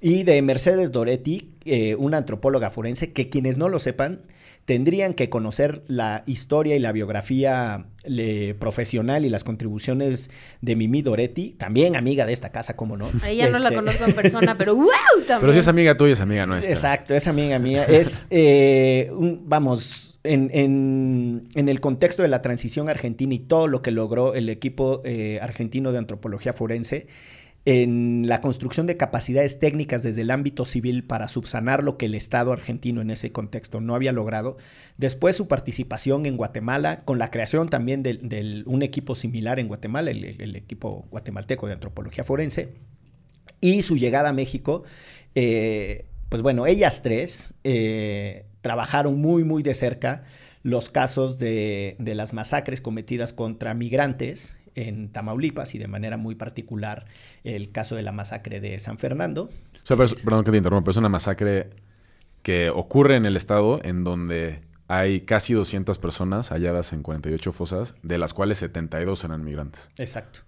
y 0.00 0.22
de 0.22 0.40
Mercedes 0.42 0.92
Doretti, 0.92 1.50
eh, 1.64 1.94
una 1.96 2.18
antropóloga 2.18 2.70
forense, 2.70 3.12
que 3.12 3.28
quienes 3.28 3.56
no 3.56 3.68
lo 3.68 3.78
sepan, 3.78 4.22
tendrían 4.64 5.14
que 5.14 5.30
conocer 5.30 5.82
la 5.88 6.24
historia 6.26 6.76
y 6.76 6.78
la 6.78 6.92
biografía 6.92 7.86
le, 8.04 8.54
profesional 8.54 9.24
y 9.24 9.30
las 9.30 9.42
contribuciones 9.42 10.30
de 10.60 10.76
Mimi 10.76 11.00
Doretti, 11.00 11.54
también 11.58 11.96
amiga 11.96 12.26
de 12.26 12.34
esta 12.34 12.50
casa, 12.52 12.76
como 12.76 12.96
no. 12.98 13.08
A 13.22 13.30
ella 13.30 13.48
no 13.48 13.58
la 13.58 13.68
Este, 13.70 13.74
conozco 13.76 14.04
en 14.04 14.12
persona, 14.12 14.58
pero 14.58 14.74
wow, 14.76 14.86
también. 15.26 15.40
Pero 15.40 15.52
si 15.54 15.58
es 15.60 15.68
amiga 15.68 15.94
tuya, 15.94 16.12
es 16.12 16.20
amiga 16.20 16.44
nuestra. 16.46 16.72
Exacto, 16.74 17.14
es 17.14 17.26
amiga 17.26 17.58
mía. 17.58 17.84
Es, 17.84 18.26
eh, 18.28 19.10
un- 19.12 19.48
vamos, 19.48 20.20
en, 20.22 20.50
en- 20.52 21.48
en 21.54 21.68
el 21.70 21.80
contexto 21.80 22.22
de 22.22 22.28
la 22.28 22.42
transición 22.42 22.90
argentina 22.90 23.32
y 23.34 23.38
todo 23.38 23.68
lo 23.68 23.80
que 23.80 23.90
logró 23.90 24.34
el 24.34 24.50
equipo 24.50 25.00
eh, 25.04 25.38
argentino 25.40 25.92
de 25.92 25.98
antropología 25.98 26.52
forense, 26.52 27.06
en 27.70 28.22
la 28.26 28.40
construcción 28.40 28.86
de 28.86 28.96
capacidades 28.96 29.58
técnicas 29.58 30.02
desde 30.02 30.22
el 30.22 30.30
ámbito 30.30 30.64
civil 30.64 31.04
para 31.04 31.28
subsanar 31.28 31.84
lo 31.84 31.98
que 31.98 32.06
el 32.06 32.14
Estado 32.14 32.50
argentino 32.50 33.02
en 33.02 33.10
ese 33.10 33.30
contexto 33.30 33.82
no 33.82 33.94
había 33.94 34.10
logrado. 34.10 34.56
Después 34.96 35.36
su 35.36 35.48
participación 35.48 36.24
en 36.24 36.38
Guatemala, 36.38 37.04
con 37.04 37.18
la 37.18 37.30
creación 37.30 37.68
también 37.68 38.02
de, 38.02 38.62
un 38.64 38.80
equipo 38.80 39.14
similar 39.14 39.58
en 39.58 39.68
Guatemala, 39.68 40.10
el- 40.10 40.56
equipo 40.56 41.08
guatemalteco 41.10 41.66
de 41.66 41.74
antropología 41.74 42.24
forense 42.24 42.72
y 43.60 43.82
su 43.82 43.98
llegada 43.98 44.30
a 44.30 44.32
México, 44.32 44.84
eh, 45.34 46.06
pues 46.30 46.40
bueno, 46.40 46.66
ellas 46.66 47.02
tres 47.02 47.50
eh, 47.64 48.46
trabajaron 48.62 49.20
muy, 49.20 49.44
muy 49.44 49.62
de 49.62 49.74
cerca 49.74 50.24
los 50.62 50.88
casos 50.88 51.36
de 51.38 51.96
las 51.98 52.32
masacres 52.32 52.80
cometidas 52.80 53.34
contra 53.34 53.74
migrantes 53.74 54.57
en 54.86 55.10
Tamaulipas 55.10 55.74
y 55.74 55.78
de 55.78 55.88
manera 55.88 56.16
muy 56.16 56.34
particular 56.34 57.06
el 57.44 57.70
caso 57.72 57.96
de 57.96 58.02
la 58.02 58.12
masacre 58.12 58.60
de 58.60 58.78
San 58.80 58.98
Fernando. 58.98 59.44
O 59.44 59.86
sea, 59.86 59.96
pero- 59.96 60.10
perdón 60.24 60.44
que 60.44 60.50
te 60.50 60.56
interrumpa, 60.58 60.84
pero 60.84 60.90
es 60.92 60.96
una 60.98 61.08
masacre 61.08 61.70
que 62.42 62.70
ocurre 62.70 63.16
en 63.16 63.26
el 63.26 63.36
estado 63.36 63.80
en 63.82 64.04
donde 64.04 64.62
hay 64.86 65.20
casi 65.22 65.52
200 65.52 65.98
personas 65.98 66.50
halladas 66.50 66.92
en 66.92 67.02
48 67.02 67.52
fosas, 67.52 67.94
de 68.02 68.16
las 68.18 68.32
cuales 68.32 68.58
72 68.58 69.22
eran 69.24 69.44
migrantes. 69.44 69.90
Exacto. 69.98 70.40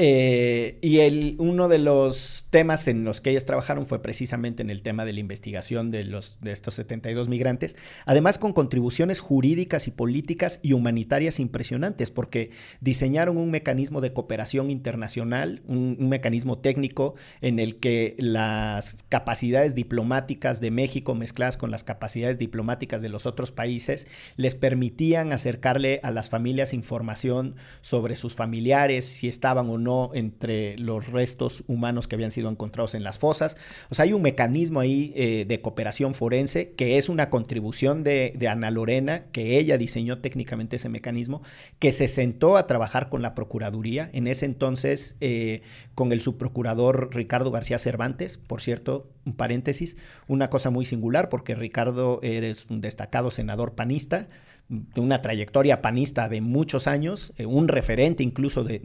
Eh, 0.00 0.78
y 0.80 1.00
el, 1.00 1.34
uno 1.38 1.66
de 1.66 1.80
los 1.80 2.46
temas 2.50 2.86
en 2.86 3.02
los 3.02 3.20
que 3.20 3.30
ellas 3.30 3.44
trabajaron 3.44 3.84
fue 3.84 4.00
precisamente 4.00 4.62
en 4.62 4.70
el 4.70 4.82
tema 4.82 5.04
de 5.04 5.12
la 5.12 5.18
investigación 5.18 5.90
de, 5.90 6.04
los, 6.04 6.40
de 6.40 6.52
estos 6.52 6.74
72 6.74 7.28
migrantes, 7.28 7.74
además 8.06 8.38
con 8.38 8.52
contribuciones 8.52 9.18
jurídicas 9.18 9.88
y 9.88 9.90
políticas 9.90 10.60
y 10.62 10.72
humanitarias 10.72 11.40
impresionantes, 11.40 12.12
porque 12.12 12.52
diseñaron 12.80 13.38
un 13.38 13.50
mecanismo 13.50 14.00
de 14.00 14.12
cooperación 14.12 14.70
internacional, 14.70 15.62
un, 15.66 15.96
un 15.98 16.08
mecanismo 16.08 16.58
técnico 16.58 17.16
en 17.40 17.58
el 17.58 17.80
que 17.80 18.14
las 18.18 18.98
capacidades 19.08 19.74
diplomáticas 19.74 20.60
de 20.60 20.70
México 20.70 21.16
mezcladas 21.16 21.56
con 21.56 21.72
las 21.72 21.82
capacidades 21.82 22.38
diplomáticas 22.38 23.02
de 23.02 23.08
los 23.08 23.26
otros 23.26 23.50
países 23.50 24.06
les 24.36 24.54
permitían 24.54 25.32
acercarle 25.32 25.98
a 26.04 26.12
las 26.12 26.30
familias 26.30 26.72
información 26.72 27.56
sobre 27.80 28.14
sus 28.14 28.36
familiares, 28.36 29.04
si 29.04 29.26
estaban 29.26 29.68
o 29.70 29.76
no 29.76 29.87
entre 30.14 30.76
los 30.78 31.08
restos 31.08 31.64
humanos 31.66 32.06
que 32.06 32.16
habían 32.16 32.30
sido 32.30 32.50
encontrados 32.50 32.94
en 32.94 33.02
las 33.02 33.18
fosas. 33.18 33.56
O 33.90 33.94
sea, 33.94 34.04
hay 34.04 34.12
un 34.12 34.22
mecanismo 34.22 34.80
ahí 34.80 35.12
eh, 35.16 35.44
de 35.46 35.60
cooperación 35.60 36.14
forense 36.14 36.72
que 36.72 36.98
es 36.98 37.08
una 37.08 37.30
contribución 37.30 38.04
de, 38.04 38.36
Ana 38.48 38.70
Lorena, 38.70 39.24
que 39.32 39.58
ella 39.58 39.78
diseñó 39.78 40.18
técnicamente 40.18 40.76
ese 40.76 40.88
mecanismo, 40.88 41.42
que 41.78 41.92
se 41.92 42.08
sentó 42.08 42.56
a 42.56 42.66
trabajar 42.66 43.08
con 43.08 43.22
la 43.22 43.34
Procuraduría, 43.34 44.10
en 44.12 44.26
ese 44.26 44.46
entonces 44.46 45.16
eh, 45.20 45.62
con 45.94 46.12
el 46.12 46.20
subprocurador 46.20 47.14
Ricardo 47.14 47.50
García 47.50 47.78
Cervantes, 47.78 48.38
por 48.38 48.62
cierto, 48.62 49.10
un 49.24 49.34
paréntesis, 49.34 49.96
una 50.26 50.50
cosa 50.50 50.70
muy 50.70 50.86
singular, 50.86 51.28
porque 51.28 51.54
Ricardo 51.54 52.20
eres 52.22 52.66
un 52.70 52.80
destacado 52.80 53.30
senador 53.30 53.74
panista, 53.74 54.28
de 54.68 55.00
una 55.00 55.22
trayectoria 55.22 55.80
panista 55.80 56.28
de 56.28 56.42
muchos 56.42 56.86
años, 56.86 57.32
eh, 57.36 57.46
un 57.46 57.68
referente 57.68 58.22
incluso 58.22 58.64
de, 58.64 58.80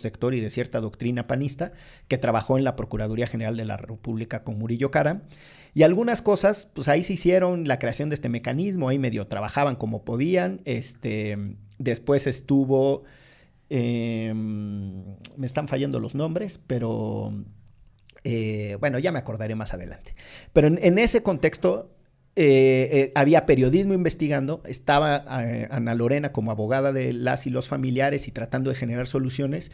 trayectoria 0.00 0.38
y 0.38 0.42
de 0.42 0.50
cierta 0.50 0.80
doctrina 0.80 1.26
panista, 1.26 1.72
que 2.06 2.18
trabajó 2.18 2.56
en 2.56 2.64
la 2.64 2.76
Procuraduría 2.76 3.26
General 3.26 3.56
de 3.56 3.64
la 3.64 3.76
República 3.76 4.44
con 4.44 4.58
Murillo 4.58 4.90
Cara. 4.90 5.22
Y 5.74 5.82
algunas 5.82 6.22
cosas, 6.22 6.70
pues 6.72 6.88
ahí 6.88 7.02
se 7.02 7.14
hicieron 7.14 7.66
la 7.66 7.78
creación 7.78 8.10
de 8.10 8.14
este 8.14 8.28
mecanismo, 8.28 8.88
ahí 8.88 8.98
medio 8.98 9.26
trabajaban 9.26 9.76
como 9.76 10.04
podían. 10.04 10.60
Este, 10.64 11.36
después 11.78 12.26
estuvo, 12.26 13.02
em, 13.70 15.16
me 15.36 15.46
están 15.46 15.68
fallando 15.68 15.98
los 15.98 16.14
nombres, 16.14 16.60
pero 16.66 17.32
eh, 18.24 18.76
bueno, 18.80 18.98
ya 18.98 19.12
me 19.12 19.18
acordaré 19.18 19.54
más 19.54 19.74
adelante. 19.74 20.14
Pero 20.52 20.68
en, 20.68 20.98
ese 20.98 21.22
contexto 21.22 21.97
eh, 22.40 22.88
eh, 22.92 23.12
había 23.14 23.46
periodismo 23.46 23.94
investigando, 23.94 24.62
estaba 24.64 25.24
Ana 25.70 25.94
Lorena 25.94 26.30
como 26.30 26.52
abogada 26.52 26.92
de 26.92 27.12
las 27.12 27.46
y 27.46 27.50
los 27.50 27.66
familiares 27.66 28.28
y 28.28 28.30
tratando 28.30 28.70
de 28.70 28.76
generar 28.76 29.08
soluciones, 29.08 29.72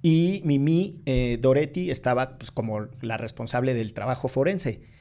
y 0.00 0.42
Mimi 0.44 1.02
Doretti 1.40 1.90
estaba 1.90 2.38
pues, 2.38 2.50
como 2.50 2.88
la 3.00 3.16
responsable 3.16 3.74
del 3.74 3.94
trabajo 3.94 4.28
forense 4.28 4.93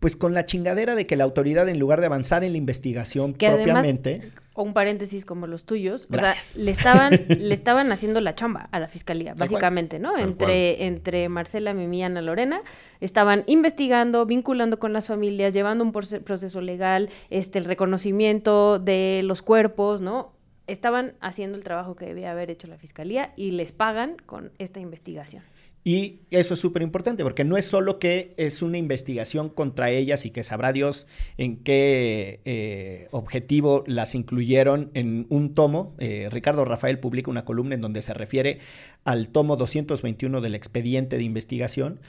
pues 0.00 0.16
con 0.16 0.34
la 0.34 0.46
chingadera 0.46 0.94
de 0.94 1.06
que 1.06 1.16
la 1.16 1.24
autoridad 1.24 1.68
en 1.68 1.78
lugar 1.78 2.00
de 2.00 2.06
avanzar 2.06 2.44
en 2.44 2.52
la 2.52 2.58
investigación 2.58 3.32
propiamente 3.32 4.30
o 4.54 4.62
un 4.62 4.72
paréntesis 4.72 5.24
como 5.26 5.46
los 5.46 5.64
tuyos, 5.64 6.08
o 6.10 6.18
sea, 6.18 6.34
le 6.56 6.70
estaban 6.70 7.10
le 7.28 7.54
estaban 7.54 7.92
haciendo 7.92 8.20
la 8.20 8.34
chamba 8.34 8.68
a 8.72 8.80
la 8.80 8.88
fiscalía, 8.88 9.34
básicamente, 9.34 9.98
¿no? 9.98 10.16
entre 10.16 10.86
entre 10.86 11.28
Marcela, 11.28 11.74
Mimi 11.74 11.98
y 11.98 12.02
Ana 12.02 12.22
Lorena 12.22 12.62
estaban 13.00 13.44
investigando, 13.46 14.24
vinculando 14.24 14.78
con 14.78 14.92
las 14.92 15.08
familias, 15.08 15.52
llevando 15.52 15.84
un 15.84 15.92
proceso 15.92 16.60
legal, 16.60 17.10
este 17.28 17.58
el 17.58 17.66
reconocimiento 17.66 18.78
de 18.78 19.20
los 19.24 19.42
cuerpos, 19.42 20.00
¿no? 20.00 20.35
Estaban 20.66 21.14
haciendo 21.20 21.56
el 21.56 21.64
trabajo 21.64 21.96
que 21.96 22.06
debía 22.06 22.32
haber 22.32 22.50
hecho 22.50 22.66
la 22.66 22.78
fiscalía 22.78 23.32
y 23.36 23.52
les 23.52 23.72
pagan 23.72 24.16
con 24.26 24.52
esta 24.58 24.80
investigación. 24.80 25.42
Y 25.86 26.22
eso 26.32 26.54
es 26.54 26.58
súper 26.58 26.82
importante 26.82 27.22
porque 27.22 27.44
no 27.44 27.56
es 27.56 27.64
solo 27.64 28.00
que 28.00 28.34
es 28.38 28.60
una 28.60 28.76
investigación 28.76 29.48
contra 29.48 29.88
ellas 29.88 30.26
y 30.26 30.30
que 30.30 30.42
sabrá 30.42 30.72
Dios 30.72 31.06
en 31.38 31.58
qué 31.58 32.40
eh, 32.44 33.06
objetivo 33.12 33.84
las 33.86 34.16
incluyeron 34.16 34.90
en 34.94 35.26
un 35.28 35.54
tomo. 35.54 35.94
Eh, 35.98 36.28
Ricardo 36.32 36.64
Rafael 36.64 36.98
publica 36.98 37.30
una 37.30 37.44
columna 37.44 37.76
en 37.76 37.82
donde 37.82 38.02
se 38.02 38.14
refiere 38.14 38.58
al 39.04 39.28
tomo 39.28 39.56
221 39.56 40.40
del 40.40 40.56
expediente 40.56 41.18
de 41.18 41.22
investigación, 41.22 42.00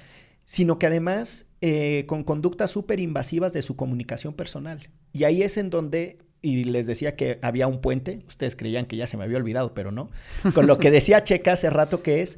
sino 0.46 0.80
que 0.80 0.88
además 0.88 1.46
eh, 1.62 2.06
con 2.08 2.24
conductas 2.24 2.72
súper 2.72 3.00
invasivas 3.00 3.54
de 3.54 3.62
su 3.62 3.76
comunicación 3.76 4.34
personal. 4.34 4.90
Y 5.14 5.26
ahí 5.26 5.44
es 5.44 5.56
en 5.56 5.70
donde 5.70 6.18
y 6.42 6.66
les 6.66 6.86
decía 6.86 7.16
que 7.16 7.40
había 7.42 7.68
un 7.68 7.82
puente, 7.82 8.24
ustedes 8.28 8.56
creían 8.56 8.86
que 8.86 8.96
ya 8.96 9.08
se 9.08 9.18
me 9.18 9.24
había 9.24 9.38
olvidado, 9.38 9.74
pero 9.74 9.92
no, 9.92 10.10
con 10.54 10.68
lo 10.68 10.78
que 10.78 10.92
decía 10.92 11.24
Checa 11.24 11.54
hace 11.54 11.70
rato 11.70 12.04
que 12.04 12.22
es 12.22 12.38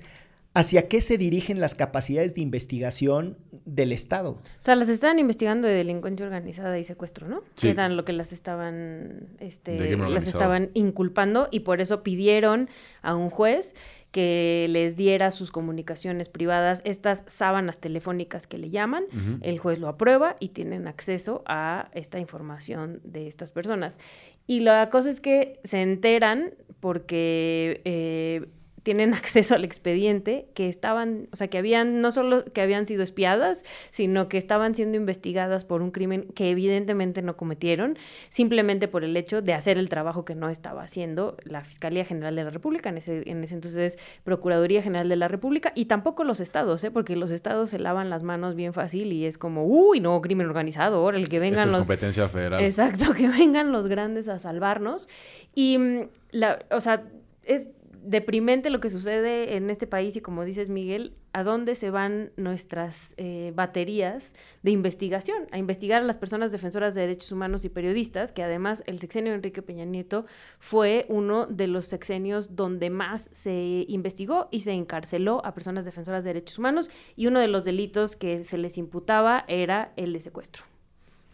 ¿Hacia 0.55 0.87
qué 0.87 0.99
se 0.99 1.19
dirigen 1.19 1.61
las 1.61 1.75
capacidades 1.75 2.33
de 2.33 2.41
investigación 2.41 3.37
del 3.65 3.91
Estado? 3.91 4.31
O 4.31 4.41
sea, 4.57 4.75
las 4.75 4.89
estaban 4.89 5.19
investigando 5.19 5.67
de 5.67 5.75
delincuencia 5.75 6.25
organizada 6.25 6.79
y 6.79 6.83
secuestro, 6.83 7.27
¿no? 7.27 7.41
Sí. 7.53 7.67
Que 7.67 7.69
eran 7.69 7.95
lo 7.95 8.03
que 8.03 8.13
las 8.13 8.31
estaban, 8.31 9.27
este, 9.39 9.95
las 9.95 10.25
estaban 10.25 10.71
inculpando 10.73 11.49
y 11.51 11.59
por 11.59 11.81
eso 11.81 12.01
pidieron 12.01 12.67
a 13.03 13.13
un 13.13 13.29
juez 13.29 13.75
que 14.11 14.67
les 14.69 14.95
diera 14.95 15.31
sus 15.31 15.51
comunicaciones 15.51 16.29
privadas, 16.29 16.81
estas 16.83 17.23
sábanas 17.27 17.79
telefónicas 17.79 18.47
que 18.47 18.57
le 18.57 18.69
llaman, 18.69 19.03
el 19.41 19.59
juez 19.59 19.79
lo 19.79 19.87
aprueba 19.87 20.35
y 20.39 20.49
tienen 20.49 20.87
acceso 20.87 21.43
a 21.45 21.89
esta 21.93 22.19
información 22.19 23.01
de 23.03 23.27
estas 23.27 23.51
personas. 23.51 23.99
Y 24.47 24.61
la 24.61 24.89
cosa 24.89 25.11
es 25.11 25.21
que 25.21 25.59
se 25.63 25.81
enteran 25.81 26.53
porque 26.79 27.81
eh, 27.85 28.47
tienen 28.83 29.13
acceso 29.13 29.55
al 29.55 29.63
expediente, 29.63 30.47
que 30.53 30.69
estaban, 30.69 31.27
o 31.31 31.35
sea, 31.35 31.47
que 31.47 31.57
habían, 31.57 32.01
no 32.01 32.11
solo 32.11 32.45
que 32.45 32.61
habían 32.61 32.87
sido 32.87 33.03
espiadas, 33.03 33.63
sino 33.91 34.29
que 34.29 34.37
estaban 34.37 34.75
siendo 34.75 34.97
investigadas 34.97 35.65
por 35.65 35.81
un 35.81 35.91
crimen 35.91 36.27
que 36.35 36.49
evidentemente 36.49 37.21
no 37.21 37.37
cometieron, 37.37 37.97
simplemente 38.29 38.87
por 38.87 39.03
el 39.03 39.15
hecho 39.17 39.41
de 39.41 39.53
hacer 39.53 39.77
el 39.77 39.89
trabajo 39.89 40.25
que 40.25 40.35
no 40.35 40.49
estaba 40.49 40.83
haciendo 40.83 41.37
la 41.43 41.63
Fiscalía 41.63 42.05
General 42.05 42.35
de 42.35 42.43
la 42.43 42.49
República, 42.49 42.89
en 42.89 42.97
ese, 42.97 43.29
en 43.29 43.43
ese 43.43 43.55
entonces 43.55 43.97
Procuraduría 44.23 44.81
General 44.81 45.09
de 45.09 45.15
la 45.15 45.27
República, 45.27 45.71
y 45.75 45.85
tampoco 45.85 46.23
los 46.23 46.39
estados, 46.39 46.83
¿eh? 46.83 46.91
porque 46.91 47.15
los 47.15 47.31
estados 47.31 47.69
se 47.69 47.79
lavan 47.79 48.09
las 48.09 48.23
manos 48.23 48.55
bien 48.55 48.73
fácil 48.73 49.13
y 49.13 49.25
es 49.25 49.37
como, 49.37 49.65
uy, 49.65 49.99
no, 49.99 50.21
crimen 50.21 50.47
organizado, 50.47 50.97
ahora 50.97 51.17
el 51.17 51.29
que 51.29 51.39
vengan 51.39 51.71
los... 51.71 51.79
competencia 51.79 52.27
federal. 52.29 52.63
Exacto, 52.63 53.13
que 53.17 53.27
vengan 53.27 53.71
los 53.71 53.87
grandes 53.87 54.27
a 54.27 54.39
salvarnos. 54.39 55.09
Y, 55.55 55.77
mm, 55.77 56.09
la, 56.31 56.59
o 56.71 56.81
sea, 56.81 57.03
es 57.43 57.71
deprimente 58.09 58.71
lo 58.71 58.79
que 58.79 58.89
sucede 58.89 59.55
en 59.55 59.69
este 59.69 59.85
país 59.85 60.15
y 60.15 60.21
como 60.21 60.43
dices 60.43 60.71
Miguel, 60.71 61.13
¿a 61.31 61.43
dónde 61.43 61.75
se 61.75 61.91
van 61.91 62.31
nuestras 62.37 63.13
eh, 63.17 63.53
baterías 63.55 64.33
de 64.63 64.71
investigación? 64.71 65.47
A 65.51 65.59
investigar 65.59 66.01
a 66.01 66.05
las 66.05 66.17
personas 66.17 66.51
defensoras 66.51 66.95
de 66.95 67.01
derechos 67.01 67.31
humanos 67.31 67.65
y 67.65 67.69
periodistas, 67.69 68.31
que 68.31 68.41
además 68.41 68.81
el 68.87 68.97
sexenio 68.99 69.31
Enrique 69.35 69.61
Peña 69.61 69.85
Nieto 69.85 70.25
fue 70.57 71.05
uno 71.07 71.45
de 71.45 71.67
los 71.67 71.85
sexenios 71.85 72.55
donde 72.55 72.89
más 72.89 73.29
se 73.31 73.85
investigó 73.87 74.47
y 74.49 74.61
se 74.61 74.71
encarceló 74.71 75.45
a 75.45 75.53
personas 75.53 75.85
defensoras 75.85 76.23
de 76.23 76.31
derechos 76.31 76.57
humanos 76.57 76.89
y 77.15 77.27
uno 77.27 77.39
de 77.39 77.47
los 77.47 77.63
delitos 77.63 78.15
que 78.15 78.43
se 78.43 78.57
les 78.57 78.79
imputaba 78.79 79.45
era 79.47 79.93
el 79.97 80.13
de 80.13 80.21
secuestro. 80.21 80.63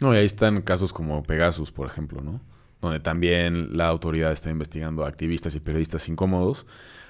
No, 0.02 0.14
y 0.14 0.18
ahí 0.18 0.26
están 0.26 0.62
casos 0.62 0.92
como 0.92 1.24
Pegasus, 1.24 1.72
por 1.72 1.88
ejemplo, 1.88 2.20
¿no? 2.20 2.42
Donde 2.86 3.00
también 3.00 3.78
la 3.78 3.88
autoridad 3.88 4.32
está 4.32 4.50
investigando 4.50 5.06
a 5.06 5.10
activistas 5.10 5.56
y 5.56 5.60
periodistas 5.60 6.08
incómodos. 6.10 6.66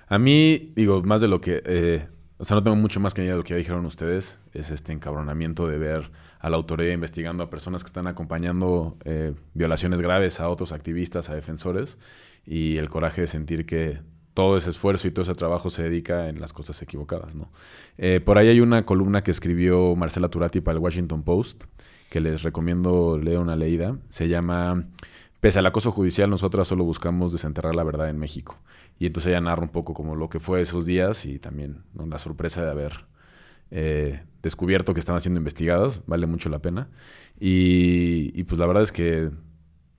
A 0.08 0.20
mí, 0.20 0.74
digo, 0.76 1.02
más 1.04 1.22
de 1.22 1.28
lo 1.28 1.42
que... 1.42 1.62
Eh, 1.66 2.08
o 2.38 2.44
sea, 2.44 2.56
no 2.56 2.64
tengo 2.64 2.76
mucho 2.76 3.00
más 3.00 3.14
que 3.14 3.22
añadir 3.22 3.36
de 3.36 3.38
lo 3.38 3.44
que 3.44 3.54
ya 3.54 3.58
dijeron 3.58 3.86
ustedes. 3.86 4.40
Es 4.54 4.70
este 4.70 4.92
encabronamiento 4.92 5.68
de 5.68 5.78
ver 5.78 6.12
a 6.40 6.50
la 6.50 6.58
autoridad 6.58 6.94
investigando 6.94 7.44
a 7.44 7.50
personas 7.50 7.84
que 7.84 7.88
están 7.88 8.08
acompañando 8.08 8.98
eh, 9.06 9.34
violaciones 9.54 10.02
graves 10.02 10.40
a 10.40 10.50
otros 10.50 10.74
activistas, 10.74 11.30
a 11.30 11.36
defensores, 11.36 11.98
y 12.46 12.78
el 12.78 12.90
coraje 12.90 13.22
de 13.22 13.28
sentir 13.28 13.66
que 13.66 14.00
todo 14.36 14.58
ese 14.58 14.70
esfuerzo 14.70 15.08
y 15.08 15.12
todo 15.12 15.24
ese 15.24 15.34
trabajo 15.34 15.70
se 15.70 15.82
dedica 15.84 16.28
en 16.28 16.42
las 16.42 16.52
cosas 16.52 16.80
equivocadas, 16.82 17.36
¿no? 17.36 17.50
Eh, 17.98 18.20
por 18.20 18.38
ahí 18.38 18.50
hay 18.50 18.60
una 18.60 18.86
columna 18.86 19.24
que 19.24 19.32
escribió 19.32 19.96
Marcela 19.96 20.28
Turati 20.28 20.60
para 20.60 20.78
el 20.78 20.84
Washington 20.84 21.24
Post, 21.24 21.64
que 22.10 22.20
les 22.20 22.44
recomiendo 22.44 23.18
leer 23.18 23.40
una 23.40 23.56
leída. 23.56 23.98
Se 24.10 24.28
llama 24.28 24.88
pese 25.46 25.60
al 25.60 25.66
acoso 25.68 25.92
judicial, 25.92 26.28
nosotras 26.28 26.68
solo 26.68 26.84
buscamos 26.86 27.32
desenterrar 27.32 27.76
la 27.76 27.84
verdad 27.84 28.10
en 28.10 28.18
México. 28.18 28.58
Y 28.98 29.06
entonces 29.06 29.30
ella 29.30 29.42
narra 29.42 29.62
un 29.62 29.70
poco 29.70 29.94
como 29.94 30.16
lo 30.16 30.28
que 30.28 30.40
fue 30.40 30.60
esos 30.60 30.88
días 30.88 31.24
y 31.28 31.38
también 31.38 31.84
la 31.94 32.18
sorpresa 32.18 32.66
de 32.66 32.72
haber 32.72 33.06
eh, 33.70 34.24
descubierto 34.42 34.96
que 34.96 35.00
estaban 35.00 35.22
siendo 35.22 35.38
investigadas, 35.40 36.02
vale 36.08 36.26
mucho 36.26 36.50
la 36.50 36.64
pena. 36.64 36.90
Y, 37.40 38.44
pues 38.46 38.58
la 38.58 38.66
verdad 38.66 38.82
es 38.82 38.92
que 38.92 39.30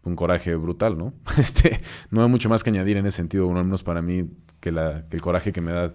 un 0.03 0.17
coraje 0.17 0.57
brutal, 0.57 0.99
¿no? 0.99 1.15
Este, 1.39 1.81
no 2.11 2.25
hay 2.25 2.29
mucho 2.29 2.49
más 2.49 2.65
que 2.65 2.71
añadir 2.71 2.97
en 2.97 3.07
ese 3.07 3.19
sentido, 3.19 3.49
al 3.49 3.65
menos 3.65 3.85
para 3.85 4.03
mí, 4.03 4.29
que, 4.59 4.73
la, 4.73 5.07
que 5.09 5.15
el 5.15 5.23
coraje 5.23 5.53
que 5.53 5.61
me 5.61 5.71
da 5.71 5.95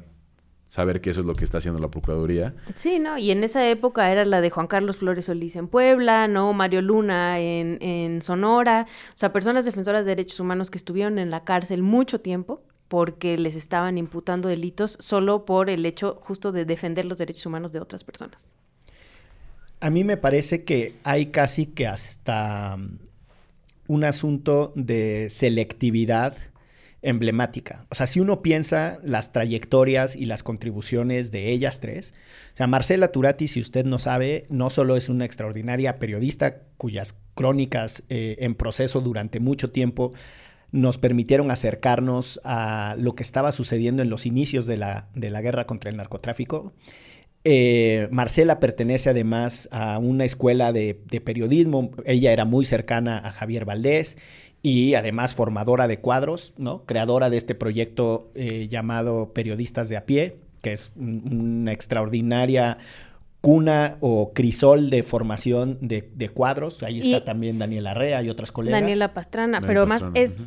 saber 0.72 1.02
que 1.02 1.10
eso 1.10 1.20
es 1.20 1.28
lo 1.28 1.36
que 1.36 1.44
está 1.44 1.58
haciendo 1.58 1.82
la 1.82 1.90
Procuraduría. 1.90 2.56
Sí, 2.76 2.98
¿no? 2.98 3.18
Y 3.18 3.32
en 3.32 3.44
esa 3.44 3.68
época 3.68 4.10
era 4.10 4.24
la 4.24 4.40
de 4.40 4.50
Juan 4.50 4.68
Carlos 4.68 4.96
Flores 4.96 5.26
Solís 5.26 5.58
en 5.58 5.68
Puebla, 5.68 6.30
¿no? 6.30 6.54
Mario 6.54 6.82
Luna 6.82 7.40
en, 7.40 7.78
en 7.82 8.22
Sonora, 8.22 8.88
o 9.10 9.18
sea, 9.18 9.34
personas 9.34 9.66
defensoras 9.66 10.06
de 10.06 10.12
derechos 10.12 10.40
humanos 10.40 10.72
que 10.72 10.78
estuvieron 10.78 11.20
en 11.20 11.30
la 11.30 11.44
cárcel 11.44 11.82
mucho 11.82 12.22
tiempo 12.22 12.62
porque 12.88 13.38
les 13.38 13.58
estaban 13.58 13.98
imputando 13.98 14.48
delitos 14.48 14.96
solo 15.02 15.44
por 15.44 15.70
el 15.70 15.86
hecho 15.86 16.18
justo 16.22 16.54
de 16.54 16.64
defender 16.64 17.04
los 17.04 17.18
derechos 17.18 17.46
humanos 17.46 17.74
de 17.74 17.82
otras 17.82 18.06
personas. 18.06 18.56
A 19.82 19.90
mí 19.90 20.06
me 20.06 20.16
parece 20.16 20.64
que 20.64 20.96
hay 21.04 21.32
casi 21.32 21.66
que 21.66 21.86
hasta 21.86 22.76
um, 22.78 22.98
un 23.88 24.06
asunto 24.06 24.72
de 24.76 25.28
selectividad 25.32 26.38
emblemática. 27.02 27.88
O 27.90 27.96
sea, 27.96 28.08
si 28.08 28.20
uno 28.20 28.42
piensa 28.42 29.00
las 29.04 29.32
trayectorias 29.32 30.16
y 30.16 30.26
las 30.26 30.44
contribuciones 30.44 31.32
de 31.32 31.50
ellas 31.52 31.80
tres, 31.80 32.14
o 32.54 32.58
sea, 32.58 32.68
Marcela 32.68 33.12
Turati, 33.12 33.48
si 33.48 33.60
usted 33.60 33.86
no 33.86 33.98
sabe, 33.98 34.46
no 34.50 34.70
solo 34.70 34.96
es 34.96 35.10
una 35.10 35.26
extraordinaria 35.26 35.98
periodista 35.98 36.62
cuyas 36.78 37.16
crónicas 37.34 38.04
eh, 38.10 38.38
en 38.40 38.56
proceso 38.56 39.02
durante 39.02 39.40
mucho 39.40 39.72
tiempo 39.72 40.14
nos 40.72 40.98
permitieron 40.98 41.52
acercarnos 41.52 42.40
a 42.44 42.96
lo 42.98 43.16
que 43.16 43.24
estaba 43.24 43.52
sucediendo 43.52 44.02
en 44.04 44.10
los 44.10 44.26
inicios 44.26 44.66
de 44.68 44.78
la, 44.78 45.10
de 45.16 45.30
la 45.30 45.42
guerra 45.42 45.66
contra 45.66 45.90
el 45.90 45.98
narcotráfico. 45.98 46.74
Eh, 47.44 48.08
Marcela 48.12 48.60
pertenece 48.60 49.10
además 49.10 49.68
a 49.72 49.98
una 49.98 50.24
escuela 50.24 50.72
de, 50.72 51.02
de, 51.10 51.20
periodismo. 51.20 51.92
Ella 52.06 52.32
era 52.32 52.46
muy 52.46 52.66
cercana 52.66 53.18
a 53.18 53.32
Javier 53.32 53.66
Valdés 53.66 54.18
y 54.62 54.94
además 54.96 55.36
formadora 55.36 55.88
de 55.88 56.00
cuadros, 56.00 56.54
¿no? 56.58 56.86
Creadora 56.86 57.30
de 57.30 57.38
este 57.38 57.56
proyecto 57.56 58.32
eh, 58.36 58.68
llamado 58.70 59.34
Periodistas 59.34 59.90
de 59.90 59.98
a 59.98 60.06
pie, 60.06 60.38
que 60.62 60.72
es 60.72 60.92
una 60.96 61.72
extraordinaria 61.72 62.78
cuna 63.42 63.98
o 64.02 64.34
crisol 64.34 64.92
de 64.92 65.02
formación 65.02 65.80
de, 65.82 66.30
cuadros. 66.30 66.84
Ahí 66.84 67.00
está 67.00 67.26
también 67.26 67.58
Daniela 67.58 67.92
Arrea 67.92 68.22
y 68.22 68.30
otras 68.30 68.52
colegas. 68.52 68.80
Daniela 68.80 69.14
Pastrana, 69.16 69.62
pero 69.62 69.88
más 69.88 70.04
es 70.14 70.42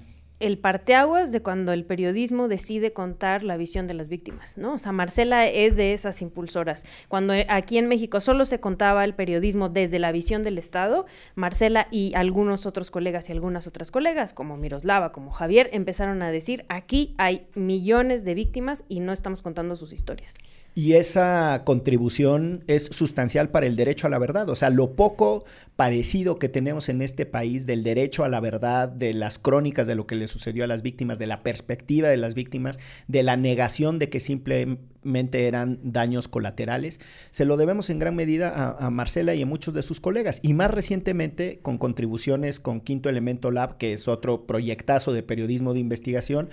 el 0.44 0.58
parteaguas 0.58 1.32
de 1.32 1.42
cuando 1.42 1.72
el 1.72 1.84
periodismo 1.84 2.48
decide 2.48 2.92
contar 2.92 3.44
la 3.44 3.56
visión 3.56 3.86
de 3.86 3.94
las 3.94 4.08
víctimas, 4.08 4.58
¿no? 4.58 4.74
O 4.74 4.78
sea, 4.78 4.92
Marcela 4.92 5.46
es 5.46 5.76
de 5.76 5.94
esas 5.94 6.22
impulsoras. 6.22 6.84
Cuando 7.08 7.34
aquí 7.48 7.78
en 7.78 7.88
México 7.88 8.20
solo 8.20 8.44
se 8.44 8.60
contaba 8.60 9.04
el 9.04 9.14
periodismo 9.14 9.68
desde 9.68 9.98
la 9.98 10.12
visión 10.12 10.42
del 10.42 10.58
Estado, 10.58 11.06
Marcela 11.34 11.88
y 11.90 12.14
algunos 12.14 12.66
otros 12.66 12.90
colegas 12.90 13.28
y 13.28 13.32
algunas 13.32 13.66
otras 13.66 13.90
colegas, 13.90 14.32
como 14.32 14.56
Miroslava, 14.56 15.12
como 15.12 15.30
Javier, 15.30 15.70
empezaron 15.72 16.22
a 16.22 16.30
decir, 16.30 16.64
aquí 16.68 17.14
hay 17.18 17.46
millones 17.54 18.24
de 18.24 18.34
víctimas 18.34 18.84
y 18.88 19.00
no 19.00 19.12
estamos 19.12 19.42
contando 19.42 19.76
sus 19.76 19.92
historias. 19.92 20.36
Y 20.76 20.94
esa 20.94 21.62
contribución 21.64 22.64
es 22.66 22.86
sustancial 22.86 23.50
para 23.50 23.66
el 23.66 23.76
derecho 23.76 24.08
a 24.08 24.10
la 24.10 24.18
verdad. 24.18 24.48
O 24.48 24.56
sea, 24.56 24.70
lo 24.70 24.96
poco 24.96 25.44
parecido 25.76 26.40
que 26.40 26.48
tenemos 26.48 26.88
en 26.88 27.00
este 27.00 27.26
país 27.26 27.64
del 27.64 27.84
derecho 27.84 28.24
a 28.24 28.28
la 28.28 28.40
verdad, 28.40 28.88
de 28.88 29.14
las 29.14 29.38
crónicas 29.38 29.86
de 29.86 29.94
lo 29.94 30.08
que 30.08 30.16
le 30.16 30.26
sucedió 30.26 30.64
a 30.64 30.66
las 30.66 30.82
víctimas, 30.82 31.20
de 31.20 31.28
la 31.28 31.44
perspectiva 31.44 32.08
de 32.08 32.16
las 32.16 32.34
víctimas, 32.34 32.80
de 33.06 33.22
la 33.22 33.36
negación 33.36 34.00
de 34.00 34.08
que 34.08 34.18
simplemente 34.18 35.46
eran 35.46 35.78
daños 35.84 36.26
colaterales, 36.26 36.98
se 37.30 37.44
lo 37.44 37.56
debemos 37.56 37.88
en 37.90 38.00
gran 38.00 38.16
medida 38.16 38.76
a, 38.76 38.90
Marcela 38.90 39.34
y 39.34 39.42
a 39.42 39.46
muchos 39.46 39.74
de 39.74 39.82
sus 39.82 40.00
colegas. 40.00 40.40
Y 40.42 40.54
más 40.54 40.72
recientemente 40.72 41.60
con 41.62 41.78
contribuciones 41.78 42.58
con 42.58 42.80
Quinto 42.80 43.08
Elemento 43.08 43.52
Lab, 43.52 43.76
que 43.76 43.92
es 43.92 44.08
otro 44.08 44.46
proyectazo 44.46 45.12
de 45.12 45.22
periodismo 45.22 45.72
de 45.72 45.80
investigación 45.80 46.50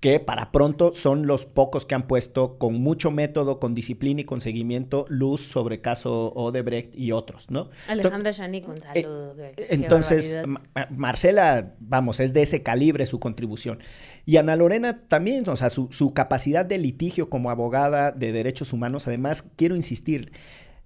que 0.00 0.18
para 0.18 0.50
pronto 0.50 0.94
son 0.94 1.26
los 1.26 1.44
pocos 1.44 1.84
que 1.84 1.94
han 1.94 2.06
puesto 2.06 2.56
con 2.56 2.80
mucho 2.80 3.10
método, 3.10 3.60
con 3.60 3.74
disciplina 3.74 4.22
y 4.22 4.24
con 4.24 4.40
seguimiento 4.40 5.04
luz 5.08 5.42
sobre 5.42 5.82
caso 5.82 6.32
Odebrecht 6.34 6.94
y 6.94 7.12
otros, 7.12 7.50
¿no? 7.50 7.68
Alejandra 7.86 8.32
Shani 8.32 8.62
con 8.62 8.78
salud. 8.78 9.38
Eh, 9.38 9.54
entonces, 9.68 10.40
Marcela, 10.90 11.74
vamos, 11.80 12.18
es 12.20 12.32
de 12.32 12.42
ese 12.42 12.62
calibre 12.62 13.04
su 13.04 13.20
contribución. 13.20 13.80
Y 14.24 14.38
Ana 14.38 14.56
Lorena 14.56 15.02
también, 15.06 15.46
o 15.48 15.56
sea, 15.56 15.68
su, 15.68 15.88
su 15.92 16.14
capacidad 16.14 16.64
de 16.64 16.78
litigio 16.78 17.28
como 17.28 17.50
abogada 17.50 18.10
de 18.10 18.32
derechos 18.32 18.72
humanos, 18.72 19.06
además, 19.06 19.44
quiero 19.56 19.76
insistir, 19.76 20.32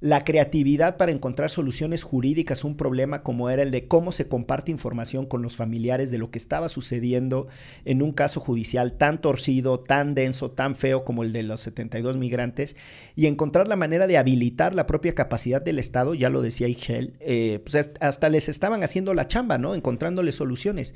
la 0.01 0.25
creatividad 0.25 0.97
para 0.97 1.13
encontrar 1.13 1.51
soluciones 1.51 2.03
jurídicas 2.03 2.63
a 2.63 2.67
un 2.67 2.77
problema 2.77 3.23
como 3.23 3.49
era 3.49 3.63
el 3.63 3.71
de 3.71 3.85
cómo 3.85 4.13
se 4.13 4.29
comparte 4.29 4.71
información 4.71 5.27
con 5.27 5.41
los 5.41 5.57
familiares 5.57 6.11
de 6.11 6.19
lo 6.19 6.31
que 6.31 6.39
estaba 6.39 6.69
sucediendo 6.69 7.49
en 7.85 8.03
un 8.03 8.13
caso 8.13 8.41
judicial 8.41 8.95
tan 8.95 9.21
torcido, 9.21 9.81
tan 9.81 10.15
denso, 10.15 10.51
tan 10.51 10.77
feo 10.77 11.05
como 11.05 11.23
el 11.23 11.33
de 11.33 11.43
los 11.43 11.61
72 11.63 12.17
migrantes, 12.17 12.77
y 13.17 13.27
encontrar 13.27 13.69
la 13.69 13.77
manera 13.77 14.07
de 14.07 14.19
habilitar 14.19 14.75
la 14.75 14.87
propia 14.87 15.15
capacidad 15.15 15.63
del 15.63 15.79
Estado, 15.79 16.15
ya 16.15 16.29
lo 16.29 16.43
decía 16.43 16.69
Igel, 16.69 17.15
eh, 17.21 17.61
pues 17.65 17.91
hasta 18.01 18.29
les 18.29 18.49
estaban 18.49 18.83
haciendo 18.83 19.15
la 19.15 19.27
chamba, 19.29 19.59
¿no? 19.59 19.75
Encontrándole 19.75 20.33
soluciones. 20.33 20.95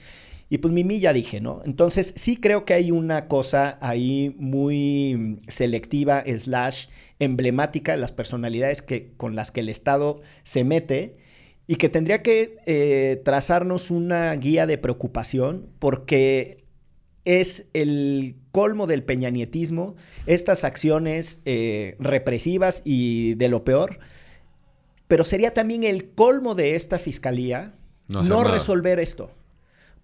Y 0.51 0.59
pues 0.59 0.73
Mimi 0.73 0.99
ya 0.99 1.13
dije, 1.13 1.41
¿no? 1.41 1.61
Entonces 1.65 2.15
sí 2.17 2.39
creo 2.39 2.65
que 2.65 2.75
hay 2.75 2.91
una 2.91 3.29
cosa 3.29 3.77
ahí 3.81 4.35
muy 4.39 5.39
selectiva, 5.47 6.25
slash 6.39 6.87
emblemática 7.19 7.93
de 7.93 7.99
las 7.99 8.13
personalidades 8.13 8.81
que, 8.81 9.13
con 9.17 9.37
las 9.37 9.51
que 9.51 9.61
el 9.61 9.69
Estado 9.69 10.21
se 10.45 10.65
mete 10.65 11.17
y 11.67 11.77
que 11.77 11.91
tendría 11.91 12.23
que 12.23 12.57
eh, 12.65 13.21
trazarnos 13.25 13.91
una 13.91 14.35
guía 14.37 14.67
de 14.67 14.79
preocupación 14.79 15.69
porque 15.79 16.65
es 17.27 17.67
el 17.75 18.37
colmo 18.53 18.87
del 18.87 19.03
peñanietismo, 19.03 19.97
estas 20.25 20.65
acciones 20.65 21.43
eh, 21.45 21.97
represivas 21.99 22.81
y 22.87 23.35
de 23.35 23.49
lo 23.49 23.65
peor, 23.65 23.99
pero 25.09 25.27
sería 25.27 25.53
también 25.53 25.85
el 25.85 26.11
colmo 26.13 26.55
de 26.55 26.75
esta 26.75 26.99
fiscalía 26.99 27.75
no, 28.09 28.23
no 28.23 28.45
resolver 28.45 28.99
esto. 28.99 29.31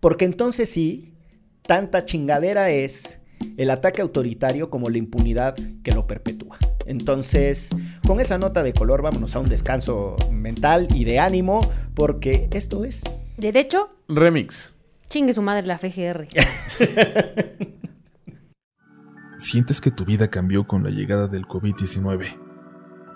Porque 0.05 0.27
entonces 0.27 0.69
sí, 0.69 1.15
tanta 1.63 2.05
chingadera 2.05 2.69
es 2.69 3.21
el 3.57 3.71
ataque 3.71 4.03
autoritario 4.03 4.69
como 4.69 4.91
la 4.91 4.99
impunidad 4.99 5.55
que 5.83 5.93
lo 5.93 6.07
perpetúa. 6.07 6.59
Entonces, 6.85 7.71
con 8.07 8.21
esa 8.21 8.37
nota 8.37 8.63
de 8.63 8.75
color, 8.75 9.01
vámonos 9.01 9.35
a 9.35 9.41
un 9.41 9.49
descanso 9.49 10.17
mental 10.31 10.89
y 10.95 11.05
de 11.05 11.21
ánimo, 11.21 11.67
porque 11.95 12.51
esto 12.53 12.85
es. 12.85 13.03
¿Derecho? 13.39 13.89
Remix. 14.07 14.75
Chingue 15.09 15.33
su 15.33 15.41
madre 15.41 15.67
la 15.67 15.79
FGR. 15.79 16.29
Sientes 19.39 19.81
que 19.81 19.91
tu 19.91 20.05
vida 20.05 20.29
cambió 20.29 20.67
con 20.67 20.85
la 20.85 20.91
llegada 20.91 21.29
del 21.29 21.47
COVID-19. 21.47 22.39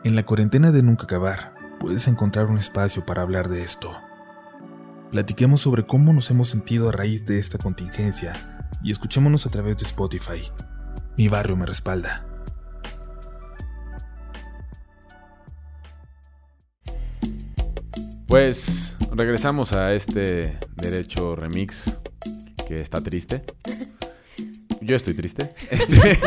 En 0.04 0.16
la 0.16 0.24
cuarentena 0.24 0.72
de 0.72 0.82
nunca 0.82 1.04
acabar, 1.04 1.52
puedes 1.80 2.08
encontrar 2.08 2.46
un 2.46 2.56
espacio 2.56 3.04
para 3.04 3.20
hablar 3.20 3.50
de 3.50 3.60
esto. 3.60 4.07
Platiquemos 5.10 5.62
sobre 5.62 5.86
cómo 5.86 6.12
nos 6.12 6.30
hemos 6.30 6.50
sentido 6.50 6.90
a 6.90 6.92
raíz 6.92 7.24
de 7.24 7.38
esta 7.38 7.56
contingencia 7.56 8.62
y 8.84 8.90
escuchémonos 8.90 9.46
a 9.46 9.50
través 9.50 9.78
de 9.78 9.86
Spotify. 9.86 10.42
Mi 11.16 11.28
barrio 11.28 11.56
me 11.56 11.64
respalda. 11.64 12.26
Pues 18.26 18.98
regresamos 19.10 19.72
a 19.72 19.94
este 19.94 20.58
derecho 20.76 21.34
remix 21.34 21.98
que 22.66 22.82
está 22.82 23.02
triste. 23.02 23.44
Yo 24.82 24.94
estoy 24.94 25.14
triste. 25.14 25.54
Este, 25.70 26.18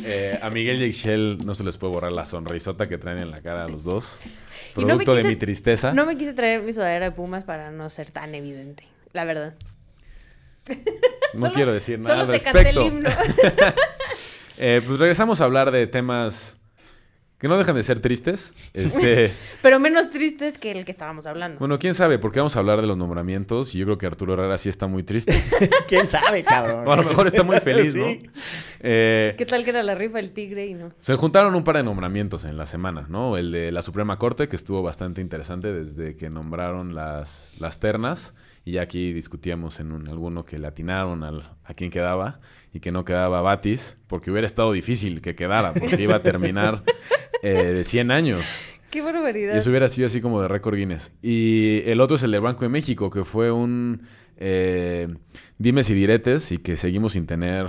eh, 0.00 0.38
a 0.42 0.50
Miguel 0.50 0.82
y 0.82 0.86
Excel 0.86 1.38
no 1.44 1.54
se 1.54 1.62
les 1.62 1.78
puede 1.78 1.94
borrar 1.94 2.12
la 2.12 2.26
sonrisota 2.26 2.88
que 2.88 2.98
traen 2.98 3.20
en 3.20 3.30
la 3.30 3.40
cara 3.40 3.64
a 3.64 3.68
los 3.68 3.84
dos. 3.84 4.18
Producto 4.74 5.12
no 5.12 5.16
de 5.16 5.24
mi 5.24 5.36
tristeza. 5.36 5.92
No 5.92 6.06
me 6.06 6.16
quise 6.16 6.32
traer 6.32 6.62
mi 6.62 6.72
sudadera 6.72 7.06
de 7.06 7.12
Pumas 7.12 7.44
para 7.44 7.70
no 7.70 7.88
ser 7.88 8.10
tan 8.10 8.34
evidente, 8.34 8.84
la 9.12 9.24
verdad. 9.24 9.54
No 11.34 11.40
solo, 11.40 11.52
quiero 11.52 11.72
decir 11.72 12.00
nada 12.00 12.22
al 12.22 12.28
respecto. 12.28 12.90
eh, 14.58 14.82
pues 14.84 14.98
regresamos 14.98 15.40
a 15.40 15.44
hablar 15.44 15.70
de 15.70 15.86
temas 15.86 16.58
que 17.44 17.48
no 17.48 17.58
dejan 17.58 17.76
de 17.76 17.82
ser 17.82 18.00
tristes. 18.00 18.54
Este... 18.72 19.30
Pero 19.60 19.78
menos 19.78 20.10
tristes 20.10 20.56
que 20.56 20.72
el 20.72 20.86
que 20.86 20.92
estábamos 20.92 21.26
hablando. 21.26 21.58
Bueno, 21.58 21.78
quién 21.78 21.94
sabe, 21.94 22.18
porque 22.18 22.40
vamos 22.40 22.56
a 22.56 22.58
hablar 22.58 22.80
de 22.80 22.86
los 22.86 22.96
nombramientos 22.96 23.74
y 23.74 23.78
yo 23.78 23.84
creo 23.84 23.98
que 23.98 24.06
Arturo 24.06 24.32
Herrera 24.32 24.56
sí 24.56 24.70
está 24.70 24.86
muy 24.86 25.02
triste. 25.02 25.44
quién 25.88 26.08
sabe, 26.08 26.42
cabrón. 26.42 26.88
O 26.88 26.92
a 26.92 26.96
lo 26.96 27.02
mejor 27.02 27.26
está 27.26 27.42
muy 27.42 27.60
feliz, 27.60 27.94
¿no? 27.94 28.06
Sí. 28.14 28.30
Eh, 28.80 29.34
¿Qué 29.36 29.44
tal 29.46 29.64
que 29.64 29.70
era 29.70 29.82
la 29.82 29.94
rifa 29.94 30.16
del 30.18 30.30
tigre 30.30 30.66
y 30.66 30.74
no? 30.74 30.92
Se 31.00 31.16
juntaron 31.16 31.54
un 31.54 31.64
par 31.64 31.76
de 31.76 31.82
nombramientos 31.82 32.44
en 32.44 32.56
la 32.56 32.64
semana, 32.64 33.06
¿no? 33.08 33.36
El 33.36 33.52
de 33.52 33.72
la 33.72 33.82
Suprema 33.82 34.18
Corte, 34.18 34.48
que 34.48 34.56
estuvo 34.56 34.82
bastante 34.82 35.20
interesante 35.20 35.72
desde 35.72 36.16
que 36.16 36.30
nombraron 36.30 36.94
las, 36.94 37.50
las 37.58 37.78
ternas. 37.78 38.34
Y 38.64 38.72
ya 38.72 38.82
aquí 38.82 39.12
discutíamos 39.12 39.78
en 39.80 39.92
un, 39.92 40.08
alguno 40.08 40.44
que 40.44 40.58
le 40.58 40.66
atinaron 40.66 41.22
al, 41.22 41.42
a 41.64 41.74
quién 41.74 41.90
quedaba 41.90 42.40
y 42.72 42.80
que 42.80 42.92
no 42.92 43.04
quedaba 43.04 43.42
Batis, 43.42 43.98
porque 44.06 44.30
hubiera 44.30 44.46
estado 44.46 44.72
difícil 44.72 45.20
que 45.20 45.34
quedara, 45.34 45.74
porque 45.74 46.02
iba 46.02 46.16
a 46.16 46.22
terminar 46.22 46.82
eh, 47.42 47.52
de 47.52 47.84
100 47.84 48.10
años. 48.10 48.44
¡Qué 48.90 49.02
barbaridad! 49.02 49.54
Y 49.54 49.58
eso 49.58 49.70
hubiera 49.70 49.88
sido 49.88 50.06
así 50.06 50.20
como 50.20 50.40
de 50.40 50.48
récord 50.48 50.76
Guinness. 50.76 51.12
Y 51.20 51.82
el 51.84 52.00
otro 52.00 52.16
es 52.16 52.22
el 52.22 52.30
del 52.30 52.40
Banco 52.40 52.64
de 52.64 52.70
México, 52.70 53.10
que 53.10 53.24
fue 53.24 53.52
un 53.52 54.02
eh, 54.36 55.08
dimes 55.58 55.90
y 55.90 55.94
diretes 55.94 56.50
y 56.52 56.58
que 56.58 56.76
seguimos 56.76 57.12
sin 57.12 57.26
tener 57.26 57.68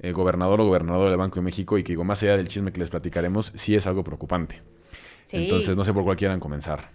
eh, 0.00 0.12
gobernador 0.12 0.60
o 0.60 0.66
gobernador 0.66 1.08
del 1.08 1.18
Banco 1.18 1.36
de 1.36 1.42
México 1.42 1.78
y 1.78 1.82
que 1.82 1.92
digo, 1.92 2.04
más 2.04 2.22
allá 2.22 2.36
del 2.36 2.48
chisme 2.48 2.72
que 2.72 2.80
les 2.80 2.90
platicaremos, 2.90 3.52
sí 3.54 3.74
es 3.74 3.86
algo 3.86 4.04
preocupante. 4.04 4.62
Sí. 5.24 5.38
Entonces 5.38 5.76
no 5.76 5.84
sé 5.84 5.92
por 5.92 6.04
cuál 6.04 6.16
quieran 6.16 6.40
comenzar. 6.40 6.90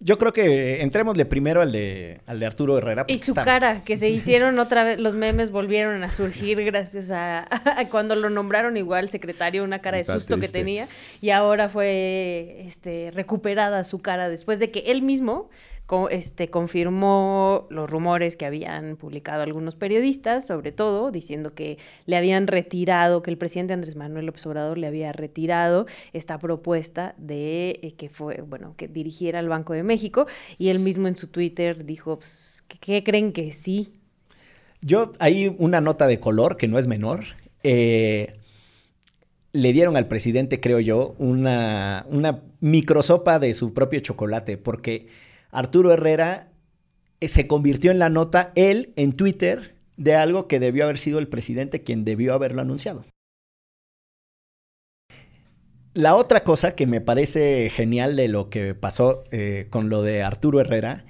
Yo 0.00 0.16
creo 0.16 0.32
que 0.32 0.80
entrémosle 0.82 1.24
primero 1.24 1.60
al 1.60 1.72
de, 1.72 2.20
al 2.26 2.38
de 2.38 2.46
Arturo 2.46 2.78
Herrera. 2.78 3.04
Y 3.08 3.18
su 3.18 3.32
está... 3.32 3.44
cara, 3.44 3.82
que 3.84 3.96
se 3.96 4.08
hicieron 4.08 4.58
otra 4.60 4.84
vez, 4.84 5.00
los 5.00 5.14
memes 5.14 5.50
volvieron 5.50 6.04
a 6.04 6.10
surgir 6.12 6.64
gracias 6.64 7.10
a, 7.10 7.46
a 7.78 7.88
cuando 7.88 8.14
lo 8.14 8.30
nombraron 8.30 8.76
igual 8.76 9.08
secretario, 9.08 9.64
una 9.64 9.80
cara 9.80 9.96
de 9.96 10.02
está 10.02 10.14
susto 10.14 10.36
triste. 10.36 10.52
que 10.52 10.58
tenía, 10.60 10.88
y 11.20 11.30
ahora 11.30 11.68
fue 11.68 12.62
este, 12.64 13.10
recuperada 13.12 13.82
su 13.82 13.98
cara 13.98 14.28
después 14.28 14.60
de 14.60 14.70
que 14.70 14.80
él 14.86 15.02
mismo 15.02 15.50
este, 16.10 16.50
confirmó 16.50 17.66
los 17.70 17.90
rumores 17.90 18.36
que 18.36 18.44
habían 18.44 18.96
publicado 18.96 19.42
algunos 19.42 19.74
periodistas, 19.74 20.46
sobre 20.46 20.70
todo, 20.70 21.10
diciendo 21.10 21.54
que 21.54 21.78
le 22.04 22.16
habían 22.16 22.46
retirado, 22.46 23.22
que 23.22 23.30
el 23.30 23.38
presidente 23.38 23.72
Andrés 23.72 23.96
Manuel 23.96 24.26
López 24.26 24.46
Obrador 24.46 24.76
le 24.76 24.86
había 24.86 25.12
retirado 25.12 25.86
esta 26.12 26.38
propuesta 26.38 27.14
de 27.16 27.80
eh, 27.82 27.94
que 27.96 28.10
fue, 28.10 28.42
bueno, 28.42 28.74
que 28.76 28.86
dirigiera 28.86 29.38
al 29.38 29.48
Banco 29.48 29.72
de 29.72 29.82
México, 29.82 30.26
y 30.58 30.68
él 30.68 30.78
mismo 30.78 31.08
en 31.08 31.16
su 31.16 31.28
Twitter 31.28 31.84
dijo, 31.86 32.18
pues, 32.18 32.62
¿qué 32.80 33.02
creen 33.02 33.32
que 33.32 33.52
sí? 33.52 33.92
Yo, 34.82 35.12
hay 35.18 35.54
una 35.58 35.80
nota 35.80 36.06
de 36.06 36.20
color 36.20 36.56
que 36.56 36.68
no 36.68 36.78
es 36.78 36.86
menor. 36.86 37.24
Eh, 37.62 38.34
le 39.52 39.72
dieron 39.72 39.96
al 39.96 40.06
presidente, 40.06 40.60
creo 40.60 40.80
yo, 40.80 41.14
una, 41.18 42.06
una 42.10 42.42
microsopa 42.60 43.38
de 43.38 43.54
su 43.54 43.72
propio 43.72 44.00
chocolate, 44.00 44.58
porque 44.58 45.08
Arturo 45.50 45.92
Herrera 45.92 46.52
eh, 47.20 47.28
se 47.28 47.46
convirtió 47.46 47.90
en 47.90 47.98
la 47.98 48.10
nota, 48.10 48.52
él, 48.54 48.92
en 48.96 49.12
Twitter, 49.12 49.76
de 49.96 50.14
algo 50.14 50.46
que 50.46 50.60
debió 50.60 50.84
haber 50.84 50.98
sido 50.98 51.18
el 51.18 51.28
presidente 51.28 51.82
quien 51.82 52.04
debió 52.04 52.34
haberlo 52.34 52.62
anunciado. 52.62 53.04
La 55.94 56.14
otra 56.14 56.44
cosa 56.44 56.76
que 56.76 56.86
me 56.86 57.00
parece 57.00 57.70
genial 57.70 58.14
de 58.14 58.28
lo 58.28 58.50
que 58.50 58.74
pasó 58.74 59.24
eh, 59.32 59.66
con 59.70 59.88
lo 59.88 60.02
de 60.02 60.22
Arturo 60.22 60.60
Herrera 60.60 61.04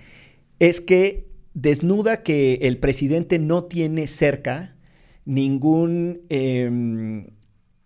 es 0.58 0.80
que 0.80 1.28
desnuda 1.52 2.22
que 2.22 2.54
el 2.62 2.78
presidente 2.78 3.38
no 3.38 3.64
tiene 3.64 4.06
cerca 4.06 4.76
ningún, 5.26 6.22
em, 6.30 7.26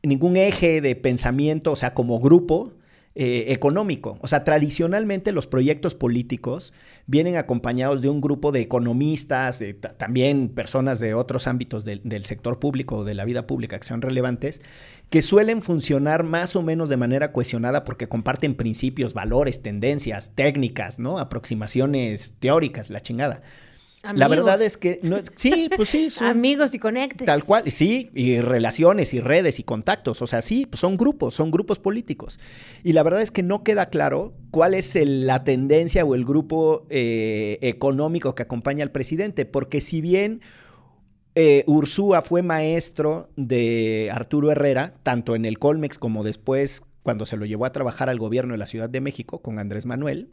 ningún 0.05 0.37
eje 0.37 0.81
de 0.81 0.95
pensamiento, 0.95 1.73
o 1.73 1.77
sea, 1.77 1.93
como 1.93 2.21
grupo, 2.21 2.75
eh, 3.14 3.46
económico. 3.48 4.16
O 4.22 4.27
sea, 4.27 4.42
tradicionalmente 4.42 5.33
los 5.33 5.46
proyectos 5.46 5.94
políticos 5.94 6.72
vienen 7.07 7.37
acompañados 7.37 8.01
de 8.01 8.09
un 8.09 8.22
grupo 8.22 8.53
de 8.53 8.61
economistas, 8.61 9.62
también 9.98 10.48
personas 10.48 10.98
de 10.98 11.12
otros 11.12 11.46
ámbitos 11.46 11.85
del, 11.85 12.25
sector 12.25 12.59
público 12.59 12.96
o 12.98 13.05
de 13.05 13.14
la 13.14 13.27
vida 13.27 13.46
pública 13.46 13.79
que 13.79 13.85
son 13.85 14.01
relevantes, 14.01 14.62
que 15.11 15.20
suelen 15.20 15.61
funcionar 15.61 16.22
más 16.22 16.57
o 16.57 16.62
menos 16.62 16.88
de 16.88 16.96
manera 16.96 17.33
cohesionada 17.33 17.85
porque 17.85 18.09
comparten 18.09 18.55
principios, 18.55 19.12
valores, 19.12 19.61
tendencias, 19.61 20.35
técnicas, 20.35 20.98
¿no? 20.98 21.18
Aproximaciones 21.18 22.37
teóricas, 22.40 22.88
la 22.88 23.01
chingada. 23.01 23.42
La 24.03 24.27
verdad 24.27 24.61
es 24.61 24.77
que 24.77 24.99
no 25.03 25.17
es, 25.17 25.31
sí, 25.37 25.71
pues 25.75 25.88
sí, 25.88 26.11
son 26.11 26.27
amigos 26.27 26.75
y 26.75 26.81
conectes. 26.81 27.25
Tal 27.25 27.45
cual, 27.45 27.71
sí, 27.71 28.11
y 28.15 28.41
relaciones 28.41 29.15
y 29.15 29.21
redes 29.21 29.61
y 29.61 29.62
contactos, 29.62 30.23
o 30.23 30.27
sea, 30.27 30.43
sí, 30.43 30.67
pues 30.67 30.81
son 30.81 30.97
grupos, 30.97 31.35
son 31.35 31.53
grupos 31.53 31.79
políticos. 31.79 32.41
Y 32.83 32.95
la 32.95 33.05
verdad 33.05 33.23
es 33.23 33.31
que 33.31 33.45
no 33.45 33.62
queda 33.62 33.87
claro 33.87 34.35
cuál 34.51 34.75
es 34.75 34.99
la 35.05 35.45
tendencia 35.45 36.05
o 36.05 36.17
el 36.17 36.25
grupo 36.25 36.85
eh, 36.91 37.59
económico 37.62 38.35
que 38.35 38.43
acompaña 38.43 38.83
al 38.83 38.91
presidente, 38.91 39.47
porque 39.47 39.81
si 39.81 40.01
bien 40.01 40.41
eh, 41.37 41.62
Ursúa 41.67 42.23
fue 42.23 42.43
maestro 42.43 43.31
de 43.37 44.11
Arturo 44.12 44.51
Herrera, 44.51 44.95
tanto 45.05 45.37
en 45.37 45.45
el 45.45 45.61
Colmex 45.61 45.99
como 45.99 46.25
después 46.25 46.83
cuando 47.03 47.25
se 47.25 47.37
lo 47.37 47.47
llevó 47.47 47.67
a 47.67 47.73
trabajar 47.73 48.09
al 48.09 48.19
gobierno 48.19 48.53
de 48.53 48.59
la 48.59 48.67
Ciudad 48.67 48.91
de 48.91 49.01
México 49.01 49.41
con 49.41 49.59
Andrés 49.59 49.87
Manuel, 49.87 50.29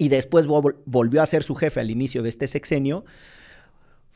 y 0.00 0.08
después 0.08 0.46
volvió 0.46 1.20
a 1.20 1.26
ser 1.26 1.42
su 1.42 1.54
jefe 1.54 1.78
al 1.78 1.90
inicio 1.90 2.22
de 2.22 2.30
este 2.30 2.46
sexenio. 2.46 3.04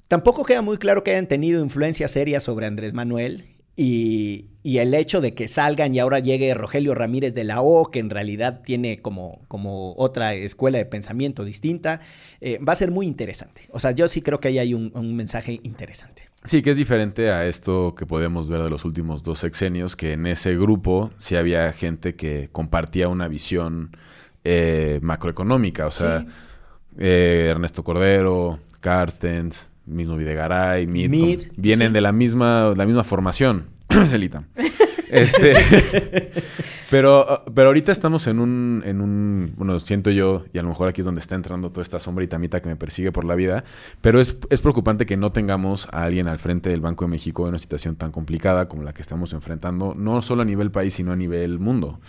Tampoco 0.09 0.43
queda 0.43 0.63
muy 0.63 0.79
claro 0.79 1.05
que 1.05 1.11
hayan 1.11 1.29
tenido 1.29 1.63
influencia 1.63 2.09
seria 2.09 2.41
sobre 2.41 2.65
Andrés 2.65 2.95
Manuel 2.95 3.45
y, 3.77 4.47
el 4.65 4.95
hecho 4.95 5.21
de 5.21 5.35
que 5.35 5.47
salgan 5.47 5.95
y 5.95 5.99
ahora 5.99 6.21
llegue 6.21 6.55
Rogelio 6.55 6.95
Ramírez 6.95 7.35
de 7.35 7.45
la 7.45 7.61
O, 7.61 7.91
que 7.91 7.99
en 7.99 8.09
realidad 8.09 8.63
tiene 8.65 9.03
como, 9.03 9.43
como 9.47 9.95
otra 9.99 10.33
escuela 10.33 10.79
de 10.79 10.87
pensamiento 10.87 11.45
distinta, 11.45 12.01
eh, 12.41 12.59
va 12.67 12.73
a 12.73 12.77
ser 12.77 12.91
muy 12.91 13.05
interesante. 13.07 13.69
O 13.69 13.79
sea, 13.79 13.91
yo 13.91 14.09
sí 14.09 14.23
creo 14.23 14.41
que 14.41 14.49
ahí 14.49 14.59
hay 14.59 14.73
un, 14.73 14.91
un 14.95 15.15
mensaje 15.15 15.61
interesante. 15.65 16.23
Sí, 16.45 16.63
que 16.63 16.71
es 16.71 16.79
diferente 16.79 17.31
a 17.31 17.47
esto 17.47 17.95
que 17.95 18.07
podemos 18.07 18.49
ver 18.49 18.63
de 18.63 18.71
los 18.71 18.87
últimos 18.87 19.23
dos 19.23 19.39
sexenios, 19.39 19.97
que 19.97 20.15
en 20.15 20.25
ese 20.25 20.57
grupo 20.57 21.11
sí 21.19 21.37
había 21.37 21.71
gente 21.75 22.15
que 22.15 22.49
compartía 22.53 23.09
una 23.09 23.29
visión 23.29 23.91
eh, 24.45 24.99
macroeconómica. 25.03 25.87
O 25.87 25.91
sea, 25.91 26.25
eh, 26.99 27.49
Ernesto 27.51 27.83
Cordero, 27.83 28.61
Carstens, 28.81 29.69
mismo 29.87 30.17
Videgaray, 30.17 30.87
Mid, 30.87 31.49
vienen 31.57 31.93
de 31.93 32.01
la 32.01 32.13
misma, 32.13 32.75
la 32.77 32.87
misma 32.87 33.05
formación. 33.05 33.67
Celita. 34.09 34.45
Este, 35.15 35.55
pero, 36.91 37.45
pero 37.55 37.69
ahorita 37.69 37.93
estamos 37.93 38.27
en 38.27 38.41
un, 38.41 38.83
en 38.85 39.01
un, 39.01 39.53
bueno, 39.57 39.79
siento 39.79 40.11
yo, 40.11 40.45
y 40.53 40.59
a 40.59 40.63
lo 40.63 40.69
mejor 40.69 40.89
aquí 40.89 41.03
es 41.03 41.05
donde 41.05 41.21
está 41.21 41.37
entrando 41.37 41.71
toda 41.71 41.83
esta 41.83 42.01
sombra 42.01 42.25
y 42.25 42.27
tamita 42.27 42.61
que 42.61 42.69
me 42.69 42.75
persigue 42.75 43.13
por 43.13 43.25
la 43.25 43.37
vida, 43.37 43.63
pero 44.01 44.21
es, 44.21 44.37
es 44.51 44.61
preocupante 44.61 45.07
que 45.07 45.17
no 45.17 45.31
tengamos 45.31 45.87
a 45.93 46.03
alguien 46.03 46.27
al 46.27 46.41
frente 46.41 46.71
del 46.71 46.81
Banco 46.81 47.05
de 47.05 47.13
México 47.13 47.45
en 47.45 47.51
una 47.51 47.61
situación 47.61 47.95
tan 47.95 48.11
complicada 48.11 48.67
como 48.67 48.83
la 48.83 48.93
que 48.93 49.03
estamos 49.03 49.33
enfrentando, 49.35 49.95
no 49.97 50.21
solo 50.21 50.43
a 50.43 50.45
nivel 50.45 50.73
país, 50.73 50.95
sino 50.95 51.13
a 51.13 51.17
nivel 51.17 51.61
mundo. 51.61 52.01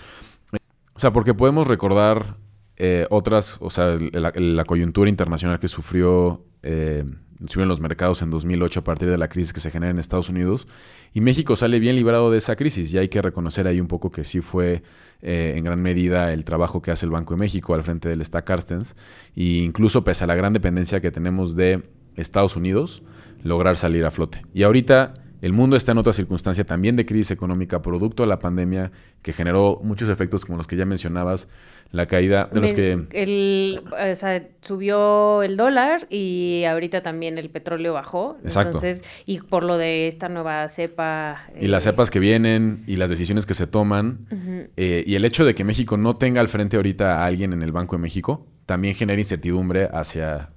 O 0.96 1.00
sea, 1.00 1.12
porque 1.12 1.34
podemos 1.34 1.68
recordar 1.68 2.38
eh, 2.78 3.06
otras, 3.10 3.58
o 3.60 3.70
sea, 3.70 3.98
la, 4.14 4.64
coyuntura 4.64 5.10
internacional 5.10 5.60
que 5.60 5.68
sufrió, 5.68 6.46
eh, 6.64 7.04
los 7.40 7.82
mercados 7.82 8.22
en 8.22 8.30
2008 8.30 8.80
a 8.80 8.84
partir 8.86 9.10
de 9.10 9.18
la 9.18 9.28
crisis 9.28 9.52
que 9.52 9.60
se 9.60 9.72
genera 9.72 9.92
en 9.92 10.00
Estados 10.00 10.30
Unidos. 10.30 10.70
Y 11.14 11.20
México 11.20 11.58
sale 11.58 11.80
bien 11.80 11.98
librado 11.98 12.32
de 12.32 12.38
esa 12.38 12.56
crisis. 12.56 12.94
Y 12.94 12.98
hay 12.98 13.10
que 13.10 13.22
reconocer 13.22 13.68
ahí 13.68 13.82
un 13.82 13.88
poco 13.88 14.10
que 14.10 14.24
sí 14.24 14.40
fue 14.40 14.84
eh, 15.22 15.54
en 15.58 15.66
gran 15.66 15.82
medida 15.82 16.32
el 16.32 16.46
trabajo 16.46 16.82
que 16.82 16.92
hace 16.92 17.06
el 17.06 17.12
Banco 17.12 17.34
de 17.34 17.42
México 17.42 17.74
al 17.74 17.84
frente 17.84 18.08
del 18.08 18.24
Stack 18.24 18.46
Carstens. 18.46 18.96
E 19.36 19.44
incluso 19.44 20.06
pese 20.06 20.24
a 20.24 20.28
la 20.28 20.36
gran 20.36 20.54
dependencia 20.54 21.02
que 21.02 21.12
tenemos 21.12 21.58
de 21.58 21.84
Estados 22.16 22.56
Unidos, 22.56 23.04
lograr 23.44 23.76
salir 23.76 24.06
a 24.06 24.12
flote. 24.12 24.42
Y 24.54 24.64
ahorita 24.64 25.25
el 25.46 25.54
mundo 25.54 25.76
está 25.76 25.92
en 25.92 26.00
otra 26.00 26.12
circunstancia 26.12 26.64
también 26.64 26.96
de 26.96 27.06
crisis 27.06 27.30
económica, 27.30 27.80
producto 27.80 28.24
de 28.24 28.30
la 28.30 28.40
pandemia, 28.40 28.92
que 29.22 29.32
generó 29.32 29.80
muchos 29.84 30.10
efectos 30.10 30.44
como 30.44 30.58
los 30.58 30.66
que 30.66 30.76
ya 30.76 30.88
mencionabas, 30.88 31.48
la 31.92 32.08
caída 32.08 32.50
de 32.52 32.62
los 32.62 32.74
que... 32.74 33.06
El, 33.12 33.84
o 33.92 34.16
sea, 34.16 34.44
subió 34.62 35.44
el 35.44 35.56
dólar 35.56 36.08
y 36.10 36.64
ahorita 36.64 37.04
también 37.04 37.38
el 37.38 37.52
petróleo 37.52 37.94
bajó. 37.94 38.38
Exacto. 38.44 38.70
Entonces, 38.70 39.04
y 39.28 39.40
por 39.40 39.64
lo 39.64 39.78
de 39.78 40.08
esta 40.08 40.30
nueva 40.30 40.68
cepa... 40.68 41.44
Y 41.62 41.68
las 41.68 41.86
eh, 41.86 41.92
cepas 41.92 42.10
que 42.10 42.18
vienen 42.18 42.84
y 42.88 42.96
las 42.96 43.12
decisiones 43.12 43.46
que 43.46 43.54
se 43.54 43.68
toman. 43.68 44.26
Eh, 44.78 45.04
y 45.06 45.14
el 45.14 45.26
hecho 45.26 45.46
de 45.46 45.54
que 45.54 45.64
México 45.64 45.96
no 45.96 46.18
tenga 46.18 46.42
al 46.42 46.48
frente 46.48 46.76
ahorita 46.76 47.20
a 47.22 47.26
alguien 47.28 47.54
en 47.54 47.62
el 47.62 47.72
Banco 47.72 47.98
de 47.98 48.02
México, 48.02 48.48
también 48.66 48.96
genera 48.96 49.22
incertidumbre 49.22 49.90
hacia 49.94 50.50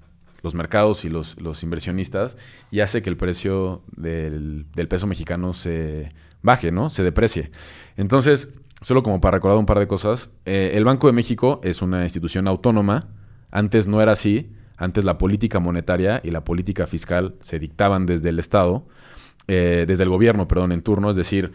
los 0.43 0.55
mercados 0.55 1.05
y 1.05 1.09
los, 1.09 1.41
los 1.41 1.63
inversionistas 1.63 2.37
y 2.71 2.81
hace 2.81 3.03
que 3.03 3.11
el 3.11 3.17
precio 3.17 3.83
del, 3.97 4.67
peso 4.89 5.07
mexicano 5.07 5.53
se 5.53 6.13
baje, 6.43 6.71
¿no? 6.71 6.91
Se 6.91 7.03
deprecie. 7.03 7.51
Entonces, 7.97 8.55
solo 8.81 9.03
como 9.03 9.21
para 9.21 9.39
recordar 9.39 9.59
un 9.59 9.67
par 9.67 9.79
de 9.79 9.87
cosas, 9.87 10.31
eh, 10.45 10.73
el 10.75 10.85
Banco 10.85 11.07
de 11.07 11.13
México 11.13 11.61
es 11.65 11.83
una 11.83 12.05
institución 12.05 12.47
autónoma. 12.47 13.09
Antes 13.51 13.87
no 13.87 14.01
era 14.01 14.13
así. 14.13 14.53
Antes 14.77 15.05
la 15.05 15.19
política 15.19 15.59
monetaria 15.59 16.21
y 16.23 16.31
la 16.31 16.45
política 16.45 16.87
fiscal 16.87 17.35
se 17.41 17.59
dictaban 17.59 18.07
desde 18.07 18.29
el 18.29 18.39
Estado, 18.39 18.87
eh, 19.49 19.85
desde 19.89 20.05
el 20.05 20.11
gobierno, 20.11 20.47
perdón, 20.47 20.71
en 20.71 20.83
turno. 20.83 21.11
Es 21.11 21.17
decir, 21.17 21.53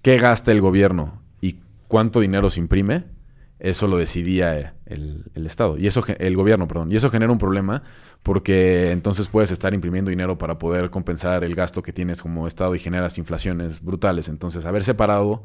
qué 0.00 0.16
gasta 0.16 0.50
el 0.50 0.62
gobierno 0.62 1.20
y 1.42 1.60
cuánto 1.88 2.20
dinero 2.20 2.48
se 2.48 2.60
imprime 2.60 3.04
eso 3.58 3.86
lo 3.86 3.96
decidía 3.96 4.74
el, 4.86 5.24
Estado, 5.34 5.78
y 5.78 5.86
eso, 5.86 6.02
el 6.18 6.36
gobierno, 6.36 6.66
perdón, 6.66 6.92
y 6.92 6.96
eso 6.96 7.10
genera 7.10 7.32
un 7.32 7.38
problema 7.38 7.82
porque 8.22 8.90
entonces 8.90 9.28
puedes 9.28 9.50
estar 9.50 9.74
imprimiendo 9.74 10.10
dinero 10.10 10.38
para 10.38 10.58
poder 10.58 10.90
compensar 10.90 11.44
el 11.44 11.54
gasto 11.54 11.82
que 11.82 11.92
tienes 11.92 12.22
como 12.22 12.46
Estado 12.46 12.74
y 12.74 12.78
generas 12.78 13.18
inflaciones 13.18 13.82
brutales. 13.82 14.28
Entonces, 14.28 14.64
haber 14.64 14.82
separado 14.82 15.44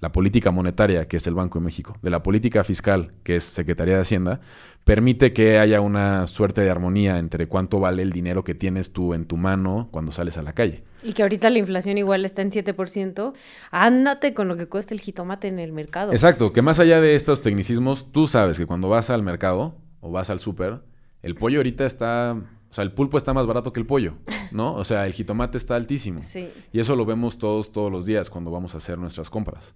la 0.00 0.12
política 0.12 0.50
monetaria, 0.50 1.08
que 1.08 1.16
es 1.16 1.26
el 1.26 1.34
Banco 1.34 1.58
de 1.58 1.64
México, 1.64 1.96
de 2.02 2.10
la 2.10 2.22
política 2.22 2.64
fiscal, 2.64 3.12
que 3.22 3.36
es 3.36 3.44
Secretaría 3.44 3.94
de 3.94 4.02
Hacienda, 4.02 4.40
permite 4.84 5.32
que 5.32 5.58
haya 5.58 5.80
una 5.80 6.26
suerte 6.26 6.60
de 6.60 6.70
armonía 6.70 7.18
entre 7.18 7.48
cuánto 7.48 7.80
vale 7.80 8.02
el 8.02 8.12
dinero 8.12 8.44
que 8.44 8.54
tienes 8.54 8.92
tú 8.92 9.14
en 9.14 9.26
tu 9.26 9.36
mano 9.36 9.88
cuando 9.90 10.12
sales 10.12 10.36
a 10.38 10.42
la 10.42 10.52
calle. 10.52 10.84
Y 11.02 11.12
que 11.12 11.22
ahorita 11.22 11.50
la 11.50 11.58
inflación 11.58 11.98
igual 11.98 12.24
está 12.24 12.42
en 12.42 12.50
7%, 12.50 13.32
ándate 13.70 14.34
con 14.34 14.48
lo 14.48 14.56
que 14.56 14.66
cuesta 14.66 14.94
el 14.94 15.00
jitomate 15.00 15.48
en 15.48 15.58
el 15.58 15.72
mercado. 15.72 16.12
Exacto, 16.12 16.52
que 16.52 16.62
más 16.62 16.78
allá 16.78 17.00
de 17.00 17.14
estos 17.14 17.40
tecnicismos, 17.40 18.12
tú 18.12 18.28
sabes 18.28 18.58
que 18.58 18.66
cuando 18.66 18.88
vas 18.88 19.10
al 19.10 19.22
mercado 19.22 19.76
o 20.00 20.12
vas 20.12 20.30
al 20.30 20.38
súper, 20.38 20.82
el 21.22 21.34
pollo 21.34 21.58
ahorita 21.58 21.86
está 21.86 22.36
o 22.70 22.74
sea, 22.74 22.84
el 22.84 22.92
pulpo 22.92 23.16
está 23.16 23.32
más 23.32 23.46
barato 23.46 23.72
que 23.72 23.80
el 23.80 23.86
pollo, 23.86 24.14
¿no? 24.52 24.74
O 24.74 24.84
sea, 24.84 25.06
el 25.06 25.12
jitomate 25.12 25.56
está 25.56 25.76
altísimo. 25.76 26.22
Sí. 26.22 26.48
Y 26.72 26.80
eso 26.80 26.96
lo 26.96 27.04
vemos 27.04 27.38
todos, 27.38 27.72
todos 27.72 27.90
los 27.90 28.06
días 28.06 28.28
cuando 28.30 28.50
vamos 28.50 28.74
a 28.74 28.78
hacer 28.78 28.98
nuestras 28.98 29.30
compras. 29.30 29.74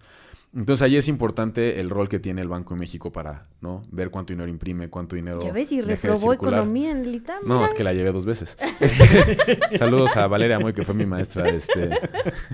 Entonces 0.53 0.83
ahí 0.83 0.96
es 0.96 1.07
importante 1.07 1.79
el 1.79 1.90
rol 1.90 2.09
que 2.09 2.18
tiene 2.18 2.40
el 2.40 2.48
Banco 2.48 2.74
de 2.74 2.81
México 2.81 3.12
para, 3.12 3.46
¿no? 3.61 3.83
Ver 3.92 4.11
cuánto 4.11 4.33
dinero 4.33 4.50
imprime, 4.50 4.88
cuánto 4.90 5.14
dinero. 5.14 5.40
Ya 5.40 5.53
ves, 5.53 5.70
y 5.70 5.81
reprobó 5.81 6.33
economía 6.33 6.90
en 6.90 7.05
el 7.05 7.22
No, 7.46 7.64
es 7.64 7.72
que 7.72 7.85
la 7.85 7.92
llevé 7.92 8.11
dos 8.11 8.24
veces. 8.24 8.59
Este, 8.81 9.76
saludos 9.79 10.16
a 10.16 10.26
Valeria 10.26 10.59
Moy, 10.59 10.72
que 10.72 10.85
fue 10.85 10.94
mi 10.94 11.07
maestra. 11.07 11.48
Este. 11.50 11.90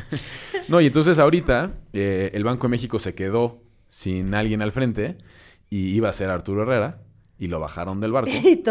no, 0.68 0.80
y 0.80 0.86
entonces 0.86 1.18
ahorita 1.18 1.72
eh, 1.92 2.30
el 2.34 2.44
Banco 2.44 2.66
de 2.66 2.72
México 2.72 2.98
se 2.98 3.14
quedó 3.14 3.62
sin 3.88 4.34
alguien 4.34 4.60
al 4.60 4.72
frente 4.72 5.16
y 5.70 5.94
iba 5.94 6.08
a 6.08 6.12
ser 6.12 6.28
Arturo 6.28 6.62
Herrera 6.62 7.05
y 7.38 7.48
lo 7.48 7.60
bajaron 7.60 8.00
del 8.00 8.12
barco. 8.12 8.30
y 8.44 8.62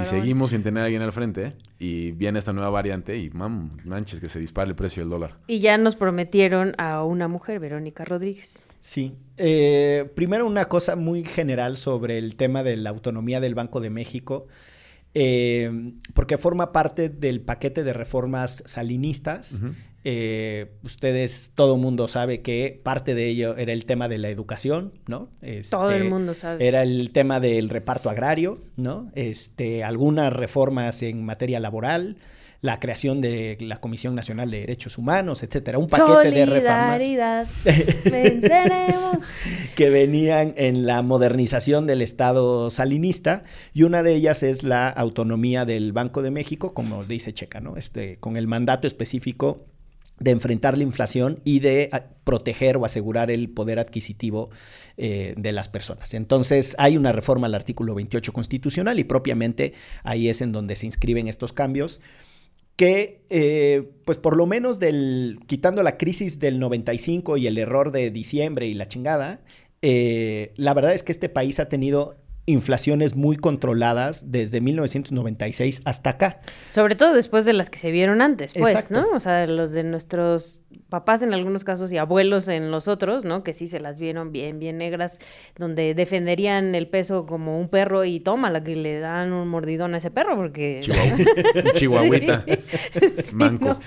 y 0.00 0.04
seguimos 0.04 0.50
sin 0.50 0.62
tener 0.62 0.82
a 0.82 0.86
alguien 0.86 1.02
al 1.02 1.12
frente. 1.12 1.54
Y 1.78 2.12
viene 2.12 2.38
esta 2.38 2.52
nueva 2.52 2.70
variante 2.70 3.18
y 3.18 3.30
mam, 3.30 3.76
manches 3.84 4.20
que 4.20 4.28
se 4.28 4.40
dispara 4.40 4.68
el 4.68 4.74
precio 4.74 5.02
del 5.02 5.10
dólar. 5.10 5.38
Y 5.46 5.60
ya 5.60 5.76
nos 5.78 5.96
prometieron 5.96 6.74
a 6.78 7.02
una 7.04 7.28
mujer, 7.28 7.60
Verónica 7.60 8.04
Rodríguez. 8.04 8.66
Sí. 8.80 9.14
Eh, 9.36 10.10
primero 10.14 10.46
una 10.46 10.66
cosa 10.66 10.96
muy 10.96 11.24
general 11.24 11.76
sobre 11.76 12.18
el 12.18 12.36
tema 12.36 12.62
de 12.62 12.76
la 12.76 12.90
autonomía 12.90 13.40
del 13.40 13.54
Banco 13.54 13.80
de 13.80 13.90
México. 13.90 14.46
Eh, 15.18 15.94
porque 16.12 16.36
forma 16.36 16.72
parte 16.72 17.08
del 17.08 17.40
paquete 17.40 17.84
de 17.84 17.92
reformas 17.92 18.62
salinistas. 18.66 19.60
Eh, 20.08 20.66
ustedes, 20.84 21.50
todo 21.56 21.76
mundo 21.78 22.06
sabe 22.06 22.40
que 22.40 22.80
parte 22.80 23.16
de 23.16 23.28
ello 23.28 23.56
era 23.56 23.72
el 23.72 23.86
tema 23.86 24.06
de 24.06 24.18
la 24.18 24.28
educación, 24.28 24.92
¿no? 25.08 25.30
todo 25.68 25.90
el 25.90 25.96
este, 25.96 26.08
mundo 26.08 26.34
sabe. 26.34 26.64
Era 26.64 26.84
el 26.84 27.10
tema 27.10 27.40
del 27.40 27.68
reparto 27.68 28.08
agrario, 28.08 28.60
¿no? 28.76 29.10
Este, 29.16 29.82
algunas 29.82 30.32
reformas 30.32 31.02
en 31.02 31.24
materia 31.24 31.58
laboral, 31.58 32.18
la 32.60 32.78
creación 32.78 33.20
de 33.20 33.58
la 33.60 33.80
Comisión 33.80 34.14
Nacional 34.14 34.48
de 34.48 34.60
Derechos 34.60 34.96
Humanos, 34.96 35.42
etcétera, 35.42 35.76
un 35.78 35.88
paquete 35.88 36.30
de 36.30 36.46
reformas 36.46 37.02
venceremos. 38.04 39.16
que 39.74 39.90
venían 39.90 40.54
en 40.56 40.86
la 40.86 41.02
modernización 41.02 41.88
del 41.88 42.00
Estado 42.00 42.70
salinista 42.70 43.42
y 43.74 43.82
una 43.82 44.04
de 44.04 44.14
ellas 44.14 44.44
es 44.44 44.62
la 44.62 44.88
autonomía 44.88 45.64
del 45.64 45.92
Banco 45.92 46.22
de 46.22 46.30
México, 46.30 46.74
como 46.74 47.02
dice 47.02 47.34
Checa, 47.34 47.58
¿no? 47.58 47.76
Este, 47.76 48.18
con 48.18 48.36
el 48.36 48.46
mandato 48.46 48.86
específico 48.86 49.66
de 50.18 50.30
enfrentar 50.30 50.76
la 50.78 50.84
inflación 50.84 51.40
y 51.44 51.60
de 51.60 51.88
a, 51.92 52.04
proteger 52.24 52.76
o 52.76 52.84
asegurar 52.84 53.30
el 53.30 53.48
poder 53.48 53.78
adquisitivo 53.78 54.50
eh, 54.96 55.34
de 55.36 55.52
las 55.52 55.68
personas. 55.68 56.14
Entonces 56.14 56.74
hay 56.78 56.96
una 56.96 57.12
reforma 57.12 57.46
al 57.46 57.54
artículo 57.54 57.94
28 57.94 58.32
constitucional 58.32 58.98
y 58.98 59.04
propiamente 59.04 59.74
ahí 60.02 60.28
es 60.28 60.40
en 60.40 60.52
donde 60.52 60.76
se 60.76 60.86
inscriben 60.86 61.28
estos 61.28 61.52
cambios 61.52 62.00
que, 62.76 63.22
eh, 63.30 63.90
pues 64.04 64.18
por 64.18 64.36
lo 64.36 64.46
menos 64.46 64.78
del, 64.78 65.40
quitando 65.46 65.82
la 65.82 65.96
crisis 65.96 66.38
del 66.38 66.58
95 66.58 67.38
y 67.38 67.46
el 67.46 67.58
error 67.58 67.90
de 67.90 68.10
diciembre 68.10 68.66
y 68.66 68.74
la 68.74 68.86
chingada, 68.86 69.40
eh, 69.82 70.52
la 70.56 70.74
verdad 70.74 70.92
es 70.92 71.02
que 71.02 71.12
este 71.12 71.28
país 71.28 71.58
ha 71.58 71.68
tenido 71.68 72.16
inflaciones 72.46 73.16
muy 73.16 73.36
controladas 73.36 74.30
desde 74.30 74.60
1996 74.60 75.82
hasta 75.84 76.10
acá. 76.10 76.40
Sobre 76.70 76.94
todo 76.94 77.12
después 77.12 77.44
de 77.44 77.52
las 77.52 77.70
que 77.70 77.78
se 77.78 77.90
vieron 77.90 78.22
antes, 78.22 78.52
pues, 78.54 78.74
Exacto. 78.76 79.02
¿no? 79.02 79.16
O 79.16 79.20
sea, 79.20 79.46
los 79.46 79.72
de 79.72 79.82
nuestros 79.82 80.62
papás 80.88 81.22
en 81.22 81.34
algunos 81.34 81.64
casos 81.64 81.92
y 81.92 81.98
abuelos 81.98 82.46
en 82.46 82.70
los 82.70 82.86
otros, 82.86 83.24
¿no? 83.24 83.42
Que 83.42 83.52
sí 83.52 83.66
se 83.66 83.80
las 83.80 83.98
vieron 83.98 84.30
bien, 84.30 84.60
bien 84.60 84.78
negras, 84.78 85.18
donde 85.56 85.94
defenderían 85.94 86.74
el 86.76 86.86
peso 86.86 87.26
como 87.26 87.58
un 87.58 87.68
perro 87.68 88.04
y 88.04 88.20
toma 88.20 88.50
la 88.50 88.62
que 88.62 88.76
le 88.76 89.00
dan 89.00 89.32
un 89.32 89.48
mordidón 89.48 89.94
a 89.94 89.98
ese 89.98 90.12
perro 90.12 90.36
porque... 90.36 90.80
Chihuahua- 90.82 91.72
chihuahuita. 91.74 92.44
Sí, 93.22 93.34
Manco. 93.34 93.68
¿no? 93.68 93.80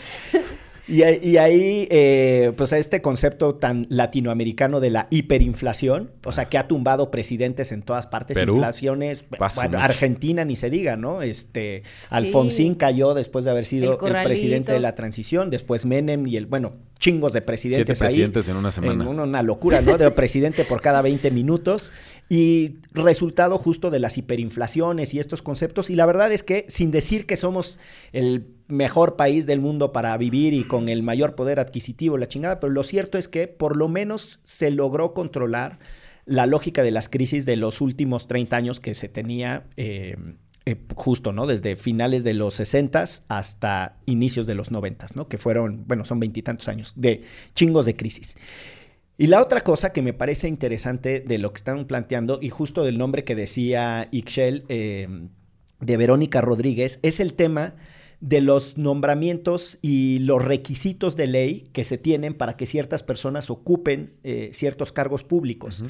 Y, 0.90 1.04
ahí- 1.04 1.20
y 1.22 1.38
ahí, 1.38 1.88
eh, 1.92 2.52
pues 2.58 2.74
a 2.74 2.78
este 2.78 3.02
concepto 3.02 3.56
tan 3.56 3.86
latinoamericano 3.90 4.80
de 4.80 4.90
la 4.90 5.08
hiperinflación, 5.12 6.12
o 6.26 6.32
sea, 6.32 6.46
que 6.46 6.58
ha 6.58 6.68
tumbado 6.68 7.12
presidentes 7.12 7.72
en 7.72 7.84
todas 7.84 8.08
partes, 8.08 8.38
Perú, 8.38 8.56
inflaciones, 8.56 9.26
bueno. 9.56 9.80
Argentina 9.80 10.44
ni 10.46 10.56
se 10.56 10.70
diga, 10.70 10.98
¿no? 10.98 11.22
Este, 11.22 11.84
Alfonsín 12.10 12.76
cayó 12.76 13.14
después 13.14 13.46
de 13.46 13.52
haber 13.52 13.66
sido 13.66 14.00
el, 14.06 14.24
presidente 14.24 14.72
de 14.72 14.80
la 14.80 14.96
transición, 14.96 15.50
después 15.50 15.86
Menem 15.86 16.26
y 16.28 16.38
el, 16.38 16.48
bueno, 16.48 16.74
chingos 17.00 17.34
de 17.34 17.42
presidentes 17.42 17.98
Siete 17.98 18.06
ahí. 18.06 18.16
presidentes 18.16 18.50
en 18.50 18.56
una 18.58 18.72
semana. 18.72 19.04
En 19.04 19.10
una, 19.10 19.24
una 19.24 19.44
locura, 19.44 19.82
¿no? 19.82 19.98
De 19.98 20.10
presidente 20.12 20.66
por 20.66 20.82
cada 20.82 21.02
20 21.02 21.32
minutos. 21.32 21.94
Y 22.32 22.76
resultado 22.94 23.58
justo 23.58 23.90
de 23.90 24.00
las 24.00 24.18
hiperinflaciones 24.18 25.14
y 25.14 25.20
estos 25.20 25.42
conceptos. 25.42 25.90
Y 25.90 25.96
la 25.96 26.06
verdad 26.06 26.32
es 26.32 26.44
que, 26.44 26.66
sin 26.68 26.92
decir 26.92 27.26
que 27.26 27.38
somos 27.38 27.80
el 28.12 28.46
mejor 28.70 29.18
país 29.18 29.46
del 29.46 29.60
mundo 29.60 29.92
para 29.92 30.16
vivir 30.18 30.54
y 30.54 30.64
con 30.64 30.88
el 30.88 31.04
mayor 31.04 31.36
poder 31.36 31.60
adquisitivo, 31.60 32.18
la 32.18 32.28
chingada, 32.28 32.60
pero 32.62 32.72
lo 32.72 32.84
cierto 32.84 33.18
es 33.18 33.28
que 33.28 33.48
por 33.48 33.76
lo 33.76 33.90
menos 33.90 34.40
se 34.46 34.72
logró 34.72 35.14
controlar 35.14 35.80
la 36.26 36.46
lógica 36.46 36.84
de 36.84 36.92
las 36.92 37.10
crisis 37.10 37.46
de 37.46 37.58
los 37.58 37.82
últimos 37.82 38.28
30 38.28 38.56
años 38.56 38.80
que 38.80 38.96
se 38.96 39.10
tenía. 39.10 39.66
eh, 39.76 40.16
eh, 40.70 40.76
justo, 40.96 41.32
¿no? 41.32 41.48
Desde 41.48 41.76
finales 41.78 42.24
de 42.24 42.36
los 42.36 42.54
60 42.56 43.04
hasta 43.28 43.98
inicios 44.06 44.46
de 44.46 44.54
los 44.54 44.70
90, 44.70 45.08
¿no? 45.16 45.28
Que 45.28 45.40
fueron, 45.40 45.86
bueno, 45.88 46.06
son 46.06 46.20
veintitantos 46.20 46.68
años 46.68 46.94
de 46.96 47.24
chingos 47.56 47.88
de 47.88 47.96
crisis. 47.96 48.36
Y 49.18 49.28
la 49.28 49.42
otra 49.42 49.62
cosa 49.62 49.92
que 49.92 50.04
me 50.04 50.14
parece 50.14 50.48
interesante 50.48 51.22
de 51.22 51.38
lo 51.40 51.52
que 51.54 51.58
están 51.58 51.86
planteando, 51.88 52.38
y 52.40 52.50
justo 52.50 52.84
del 52.84 53.00
nombre 53.00 53.24
que 53.24 53.36
decía 53.36 54.10
Ixchel 54.12 54.66
eh, 54.70 55.08
de 55.80 55.98
Verónica 55.98 56.40
Rodríguez, 56.42 57.00
es 57.02 57.20
el 57.20 57.34
tema 57.34 57.74
de 58.22 58.42
los 58.42 58.78
nombramientos 58.78 59.80
y 59.82 60.20
los 60.20 60.44
requisitos 60.44 61.16
de 61.16 61.28
ley 61.28 61.70
que 61.72 61.84
se 61.84 61.98
tienen 61.98 62.34
para 62.34 62.58
que 62.58 62.66
ciertas 62.66 63.04
personas 63.04 63.50
ocupen 63.50 64.14
eh, 64.24 64.50
ciertos 64.54 64.92
cargos 64.92 65.24
públicos. 65.24 65.84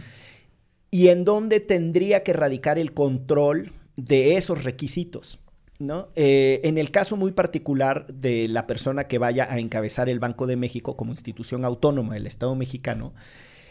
Y 0.92 1.08
en 1.08 1.26
dónde 1.26 1.60
tendría 1.60 2.24
que 2.24 2.34
radicar 2.34 2.78
el 2.78 2.94
control 2.94 3.74
de 3.96 4.36
esos 4.36 4.64
requisitos. 4.64 5.40
¿no? 5.80 6.10
Eh, 6.16 6.62
en 6.66 6.78
el 6.78 6.92
caso 6.92 7.16
muy 7.16 7.32
particular 7.32 8.06
de 8.08 8.48
la 8.48 8.68
persona 8.68 9.06
que 9.06 9.18
vaya 9.18 9.48
a 9.50 9.60
encabezar 9.60 10.10
el 10.10 10.20
Banco 10.20 10.46
de 10.46 10.58
México 10.58 10.98
como 10.98 11.12
institución 11.12 11.64
autónoma 11.64 12.16
del 12.16 12.28
Estado 12.28 12.54
mexicano, 12.56 13.14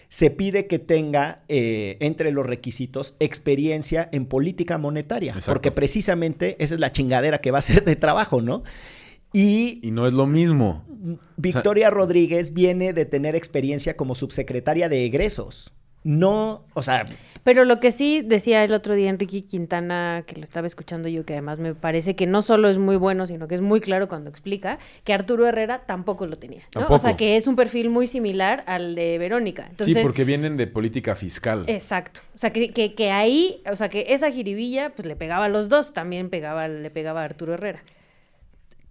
se 0.09 0.30
pide 0.30 0.66
que 0.66 0.78
tenga 0.78 1.42
eh, 1.48 1.96
entre 2.00 2.32
los 2.32 2.46
requisitos 2.46 3.14
experiencia 3.20 4.09
en 4.12 4.26
política 4.26 4.78
monetaria, 4.78 5.32
Exacto. 5.32 5.52
porque 5.52 5.70
precisamente 5.70 6.56
esa 6.62 6.74
es 6.74 6.80
la 6.80 6.92
chingadera 6.92 7.40
que 7.40 7.50
va 7.50 7.59
a 7.59 7.62
ser 7.62 7.84
de 7.84 7.96
trabajo, 7.96 8.40
¿no? 8.40 8.62
Y 9.32 9.80
Y 9.82 9.90
no 9.90 10.06
es 10.06 10.14
lo 10.14 10.26
mismo. 10.26 10.84
Victoria 11.36 11.90
Rodríguez 11.90 12.54
viene 12.54 12.92
de 12.92 13.04
tener 13.04 13.36
experiencia 13.36 13.96
como 13.96 14.14
subsecretaria 14.14 14.88
de 14.88 15.04
egresos. 15.04 15.72
No, 16.05 16.64
o 16.74 16.82
sea, 16.82 17.05
Pero 17.42 17.64
lo 17.64 17.80
que 17.80 17.90
sí 17.90 18.22
decía 18.22 18.62
el 18.62 18.72
otro 18.72 18.94
día 18.94 19.11
Enrique 19.11 19.44
Quintana, 19.44 20.22
que 20.26 20.36
lo 20.36 20.44
estaba 20.44 20.66
escuchando 20.66 21.09
yo, 21.09 21.24
que 21.24 21.34
además 21.34 21.59
me 21.59 21.74
parece 21.74 22.14
que 22.14 22.26
no 22.26 22.40
solo 22.40 22.68
es 22.68 22.78
muy 22.78 22.96
bueno, 22.96 23.26
sino 23.26 23.49
que 23.49 23.57
es 23.57 23.61
muy 23.61 23.80
claro 23.80 24.09
cuando 24.09 24.30
explica, 24.30 24.78
que 25.05 25.12
Arturo 25.12 25.46
Herrera 25.46 25.86
tampoco 25.86 26.26
lo 26.26 26.36
tenía. 26.36 26.62
¿no? 26.74 26.86
O 26.88 26.99
sea, 26.99 27.16
que 27.16 27.36
es 27.36 27.46
un 27.46 27.57
perfil 27.57 27.90
muy 27.90 28.07
similar 28.07 28.62
al 28.66 28.94
de 28.94 29.18
Verónica. 29.18 29.66
Entonces, 29.68 29.96
sí, 29.96 30.03
porque 30.03 30.24
vienen 30.24 30.57
de 30.57 30.66
política 30.68 31.16
fiscal. 31.16 31.64
Exacto. 31.66 32.20
O 32.34 32.38
sea, 32.38 32.53
que, 32.53 32.72
que, 32.72 32.94
que 32.94 33.11
ahí, 33.11 33.61
o 33.70 33.76
sea, 33.76 33.88
que 33.88 34.07
esa 34.09 34.30
jiribilla, 34.30 34.94
pues 34.94 35.07
le 35.07 35.16
pegaba 35.16 35.46
a 35.46 35.49
los 35.49 35.68
dos, 35.68 35.92
también 35.92 36.30
pegaba, 36.30 36.68
le 36.68 36.90
pegaba 36.90 37.22
a 37.22 37.24
Arturo 37.24 37.55
Herrera. 37.55 37.82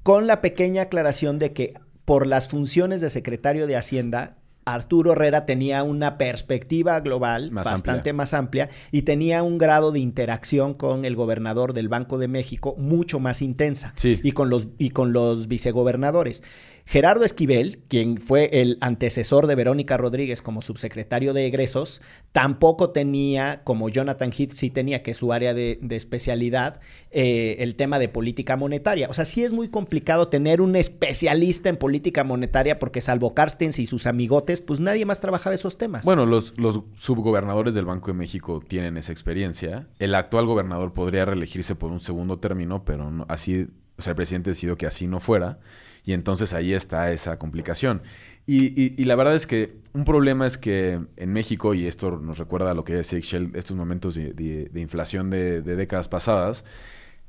con 0.04 0.28
la 0.28 0.42
pequeña 0.42 0.84
aclaración 0.84 1.40
de 1.40 1.54
que 1.54 1.74
por 2.06 2.28
las 2.28 2.48
funciones 2.48 3.02
de 3.02 3.10
secretario 3.10 3.68
de 3.68 3.76
Hacienda, 3.76 4.38
Arturo 4.74 5.14
Herrera 5.14 5.46
tenía 5.46 5.84
una 5.84 6.18
perspectiva 6.18 7.00
global 7.00 7.52
Más 7.52 7.66
bastante 7.66 8.10
amplia. 8.10 8.14
más 8.14 8.34
amplia 8.34 8.70
y 8.92 9.04
tenía 9.04 9.44
un 9.44 9.58
grado 9.58 9.92
de 9.92 10.00
interacción 10.00 10.74
con 10.74 11.06
el 11.06 11.16
gobernador 11.16 11.74
del 11.74 11.88
Banco 11.90 12.18
de 12.18 12.28
México 12.28 12.76
mucho 12.78 13.20
más 13.20 13.42
intensa 13.42 13.94
Sí. 13.96 14.20
y, 14.24 14.32
con 14.34 14.50
los, 14.50 14.68
y 14.78 14.90
con 14.92 15.14
los 15.14 15.48
vicegobernadores. 15.48 16.44
Gerardo 16.90 17.26
Esquivel, 17.26 17.80
quien 17.90 18.18
fue 18.18 18.50
el 18.62 18.78
antecesor 18.80 19.46
de 19.46 19.56
Verónica 19.56 19.98
Rodríguez 19.98 20.42
como 20.42 20.62
subsecretario 20.62 21.34
de 21.34 21.46
egresos, 21.46 22.02
tampoco 22.32 22.92
tenía, 22.92 23.62
como 23.66 23.90
Jonathan 23.90 24.32
Heath 24.32 24.54
sí 24.54 24.70
tenía, 24.70 25.04
que 25.04 25.12
es 25.12 25.18
su 25.18 25.34
área 25.34 25.54
de, 25.54 25.80
especialidad, 25.90 26.80
eh, 27.12 27.58
el 27.60 27.76
tema 27.76 28.00
de 28.00 28.08
política 28.08 28.56
monetaria. 28.56 29.10
O 29.10 29.14
sea, 29.14 29.26
sí 29.26 29.44
es 29.44 29.52
muy 29.52 29.68
complicado 29.68 30.30
tener 30.30 30.62
un 30.62 30.78
especialista 30.78 31.68
en 31.68 31.76
política 31.76 32.24
monetaria 32.24 32.80
porque 32.80 33.02
salvo 33.02 33.34
Carstens 33.34 33.80
y 33.80 33.86
sus 33.86 34.08
amigotes, 34.08 34.62
pues 34.62 34.80
nadie 34.80 35.06
más 35.06 35.20
trabajaba 35.20 35.56
esos 35.56 35.78
temas. 35.78 36.06
Bueno, 36.06 36.26
los, 36.26 36.58
los 36.58 36.82
subgobernadores 36.98 37.74
del 37.76 37.84
Banco 37.84 38.12
de 38.12 38.18
México 38.18 38.64
tienen 38.66 38.96
esa 38.96 39.12
experiencia. 39.12 39.88
El 40.00 40.16
actual 40.16 40.46
gobernador 40.46 40.94
podría 40.94 41.26
reelegirse 41.26 41.76
por 41.76 41.92
un 41.92 42.00
segundo 42.00 42.40
término, 42.40 42.86
pero 42.86 43.12
no- 43.12 43.26
así, 43.28 43.68
o 43.98 44.02
sea, 44.02 44.12
el 44.12 44.16
presidente 44.16 44.52
decidió 44.52 44.78
que 44.78 44.86
así 44.88 45.06
no 45.06 45.20
fuera. 45.20 45.60
Y 46.08 46.14
entonces 46.14 46.54
ahí 46.54 46.74
está 46.74 47.12
esa 47.12 47.38
complicación. 47.38 48.02
Y, 48.46 48.68
y- 48.82 48.96
y 48.98 49.04
la 49.04 49.16
verdad 49.16 49.36
es 49.36 49.46
que 49.46 49.76
un 49.94 50.06
problema 50.06 50.48
es 50.48 50.58
que 50.58 51.02
en 51.18 51.34
México, 51.34 51.74
y 51.74 51.86
esto 51.86 52.12
nos 52.18 52.38
recuerda 52.38 52.72
a 52.72 52.74
lo 52.74 52.86
que 52.86 52.94
decía 52.94 53.20
Shell, 53.22 53.52
estos 53.56 53.76
momentos 53.76 54.16
de, 54.16 54.32
de- 54.32 54.70
de 54.72 54.80
inflación 54.82 55.30
de, 55.30 55.62
de 55.62 55.76
décadas 55.76 56.08
pasadas, 56.08 56.64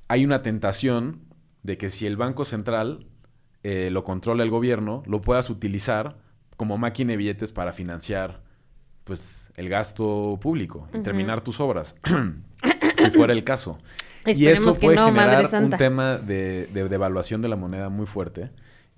hay 0.07 0.25
una 0.25 0.43
tentación 0.43 1.23
de 1.65 1.77
que 1.77 1.91
si 1.91 2.07
el 2.07 2.17
Banco 2.17 2.45
Central 2.45 3.09
eh, 3.65 3.91
lo 3.91 4.05
controla 4.05 4.45
el 4.45 4.51
gobierno, 4.51 5.03
lo 5.07 5.23
puedas 5.23 5.51
utilizar 5.51 6.17
como 6.57 6.79
máquina 6.79 7.11
de 7.11 7.17
billetes 7.17 7.51
para 7.51 7.73
financiar 7.73 8.43
pues 9.03 9.51
el 9.57 9.69
gasto 9.69 10.39
público 10.41 10.87
y 10.95 10.99
terminar 11.03 11.41
tus 11.41 11.59
obras, 11.61 11.97
si 12.97 13.11
fuera 13.11 13.33
el 13.33 13.43
caso. 13.43 13.77
y 14.25 14.47
eso 14.47 14.71
puede 14.79 14.97
no, 14.97 15.07
generar 15.07 15.47
un 15.65 15.71
tema 15.79 16.17
de 16.17 16.69
devaluación 16.89 17.43
de 17.43 17.49
la 17.49 17.57
moneda 17.57 17.89
muy 17.89 18.07
fuerte 18.07 18.51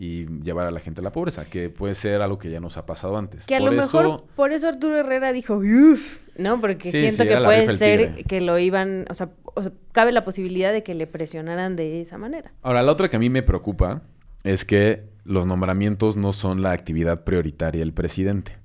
y 0.02 0.24
llevar 0.42 0.66
a 0.66 0.70
la 0.70 0.80
gente 0.80 1.02
a 1.02 1.04
la 1.04 1.12
pobreza, 1.12 1.44
que 1.44 1.68
puede 1.68 1.94
ser 1.94 2.22
algo 2.22 2.38
que 2.38 2.50
ya 2.50 2.58
nos 2.58 2.78
ha 2.78 2.86
pasado 2.86 3.18
antes. 3.18 3.44
Que 3.44 3.56
a 3.56 3.58
Por 3.58 3.70
lo 3.74 3.82
eso- 3.82 4.00
mejor 4.02 4.24
por 4.34 4.50
eso 4.50 4.66
Arturo 4.66 4.96
Herrera 4.96 5.30
dijo, 5.34 5.56
uff, 5.58 6.20
¿no? 6.38 6.58
Porque 6.58 6.90
Sí, 6.90 7.00
siento 7.00 7.24
sí, 7.24 7.28
que 7.28 7.36
puede 7.36 7.76
ser 7.76 8.24
que 8.24 8.40
lo 8.40 8.58
iban, 8.58 9.04
o 9.10 9.14
sea, 9.14 9.28
o 9.44 9.62
sea, 9.62 9.72
cabe 9.92 10.12
la 10.12 10.24
posibilidad 10.24 10.72
de 10.72 10.82
que 10.82 10.94
le 10.94 11.06
presionaran 11.06 11.76
de 11.76 12.00
esa 12.00 12.16
manera. 12.16 12.50
Ahora, 12.62 12.82
la 12.82 12.90
otra 12.92 13.10
que 13.10 13.16
a 13.16 13.18
mí 13.18 13.28
me 13.28 13.42
preocupa 13.42 14.00
es 14.42 14.64
que 14.64 15.02
los 15.24 15.44
nombramientos 15.44 16.16
no 16.16 16.32
son 16.32 16.62
la 16.62 16.70
actividad 16.72 17.24
prioritaria 17.24 17.80
del 17.80 17.92
presidente. 17.92 18.56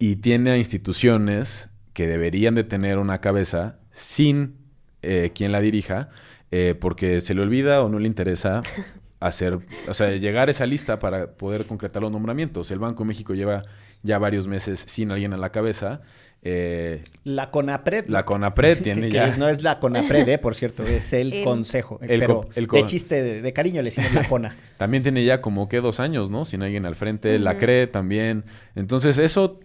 Y 0.00 0.16
tiene 0.16 0.50
a 0.50 0.56
instituciones 0.56 1.70
que 1.92 2.08
deberían 2.08 2.56
de 2.56 2.64
tener 2.64 2.98
una 2.98 3.20
cabeza 3.20 3.78
sin 3.92 4.56
eh, 5.02 5.30
quien 5.32 5.52
la 5.52 5.60
dirija, 5.60 6.08
eh, 6.50 6.74
porque 6.80 7.20
se 7.20 7.34
le 7.34 7.42
olvida 7.42 7.80
o 7.84 7.88
no 7.88 8.00
le 8.00 8.08
interesa 8.08 8.62
hacer, 9.20 9.58
o 9.88 9.94
sea, 9.94 10.10
llegar 10.12 10.48
a 10.48 10.50
esa 10.50 10.66
lista 10.66 10.98
para 10.98 11.32
poder 11.32 11.66
concretar 11.66 12.02
los 12.02 12.12
nombramientos. 12.12 12.70
El 12.70 12.78
Banco 12.78 13.02
de 13.02 13.08
México 13.08 13.34
lleva 13.34 13.62
ya 14.02 14.18
varios 14.18 14.46
meses 14.46 14.78
sin 14.86 15.10
alguien 15.10 15.32
a 15.32 15.36
la 15.36 15.50
cabeza. 15.50 16.00
Eh, 16.42 17.02
La 17.24 17.50
CONAPRED. 17.50 18.06
la 18.06 18.24
CONAPRED 18.24 18.80
tiene 18.82 19.08
que 19.08 19.14
ya... 19.14 19.36
no 19.36 19.48
es 19.48 19.64
la 19.64 19.80
CONAPRED, 19.80 20.28
eh, 20.28 20.38
por 20.38 20.54
cierto, 20.54 20.84
es 20.84 21.12
el, 21.12 21.32
El- 21.32 21.44
consejo. 21.44 21.98
el 22.00 22.20
pero 22.20 22.42
co- 22.42 22.48
el 22.54 22.66
de 22.68 22.84
chiste 22.84 23.20
de, 23.22 23.42
de 23.42 23.52
cariño 23.52 23.82
le 23.82 23.86
decimos 23.90 24.12
la 24.14 24.22
CONA. 24.28 24.56
También 24.76 25.02
tiene 25.02 25.24
ya 25.24 25.40
como 25.40 25.68
que 25.68 25.80
dos 25.80 25.98
años, 25.98 26.30
¿no? 26.30 26.44
Sin 26.44 26.62
alguien 26.62 26.86
al 26.86 26.94
frente. 26.94 27.38
La 27.40 27.58
CRE 27.58 27.88
también. 27.88 28.44
Entonces, 28.76 29.18
eso, 29.18 29.58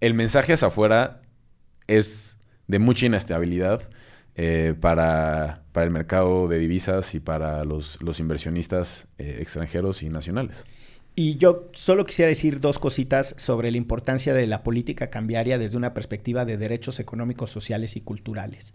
el 0.00 0.14
mensaje 0.14 0.52
hacia 0.52 0.68
afuera 0.68 1.22
es 1.88 2.38
de 2.68 2.78
mucha 2.78 3.06
inestabilidad 3.06 3.88
eh, 4.36 4.74
para, 4.80 5.62
para 5.72 5.84
el 5.84 5.90
mercado 5.90 6.48
de 6.48 6.58
divisas 6.58 7.14
y 7.14 7.20
para 7.20 7.64
los, 7.64 8.00
los 8.02 8.20
inversionistas 8.20 9.08
eh, 9.18 9.38
extranjeros 9.40 10.02
y 10.02 10.08
nacionales. 10.08 10.64
Y 11.14 11.36
yo 11.36 11.68
solo 11.72 12.06
quisiera 12.06 12.30
decir 12.30 12.58
dos 12.60 12.78
cositas 12.78 13.34
sobre 13.36 13.70
la 13.70 13.76
importancia 13.76 14.32
de 14.32 14.46
la 14.46 14.62
política 14.62 15.10
cambiaria 15.10 15.58
desde 15.58 15.76
una 15.76 15.92
perspectiva 15.92 16.46
de 16.46 16.56
derechos 16.56 16.98
económicos, 17.00 17.50
sociales 17.50 17.96
y 17.96 18.00
culturales. 18.00 18.72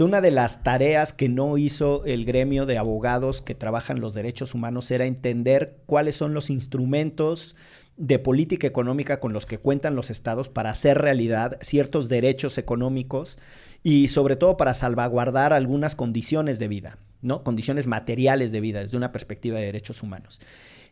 Una 0.00 0.20
de 0.20 0.30
las 0.30 0.62
tareas 0.62 1.12
que 1.12 1.28
no 1.28 1.56
hizo 1.56 2.04
el 2.04 2.24
gremio 2.24 2.66
de 2.66 2.76
abogados 2.76 3.40
que 3.40 3.54
trabajan 3.54 4.00
los 4.00 4.14
derechos 4.14 4.54
humanos 4.54 4.90
era 4.90 5.06
entender 5.06 5.78
cuáles 5.86 6.16
son 6.16 6.34
los 6.34 6.50
instrumentos 6.50 7.56
de 7.96 8.18
política 8.18 8.66
económica 8.66 9.20
con 9.20 9.32
los 9.32 9.46
que 9.46 9.58
cuentan 9.58 9.96
los 9.96 10.10
estados 10.10 10.48
para 10.50 10.70
hacer 10.70 10.98
realidad 10.98 11.58
ciertos 11.62 12.08
derechos 12.08 12.58
económicos 12.58 13.38
y 13.82 14.08
sobre 14.08 14.36
todo 14.36 14.56
para 14.56 14.74
salvaguardar 14.74 15.52
algunas 15.52 15.94
condiciones 15.94 16.58
de 16.58 16.68
vida, 16.68 16.98
¿no? 17.22 17.42
Condiciones 17.42 17.86
materiales 17.86 18.52
de 18.52 18.60
vida 18.60 18.80
desde 18.80 18.98
una 18.98 19.12
perspectiva 19.12 19.58
de 19.58 19.66
derechos 19.66 20.02
humanos. 20.02 20.40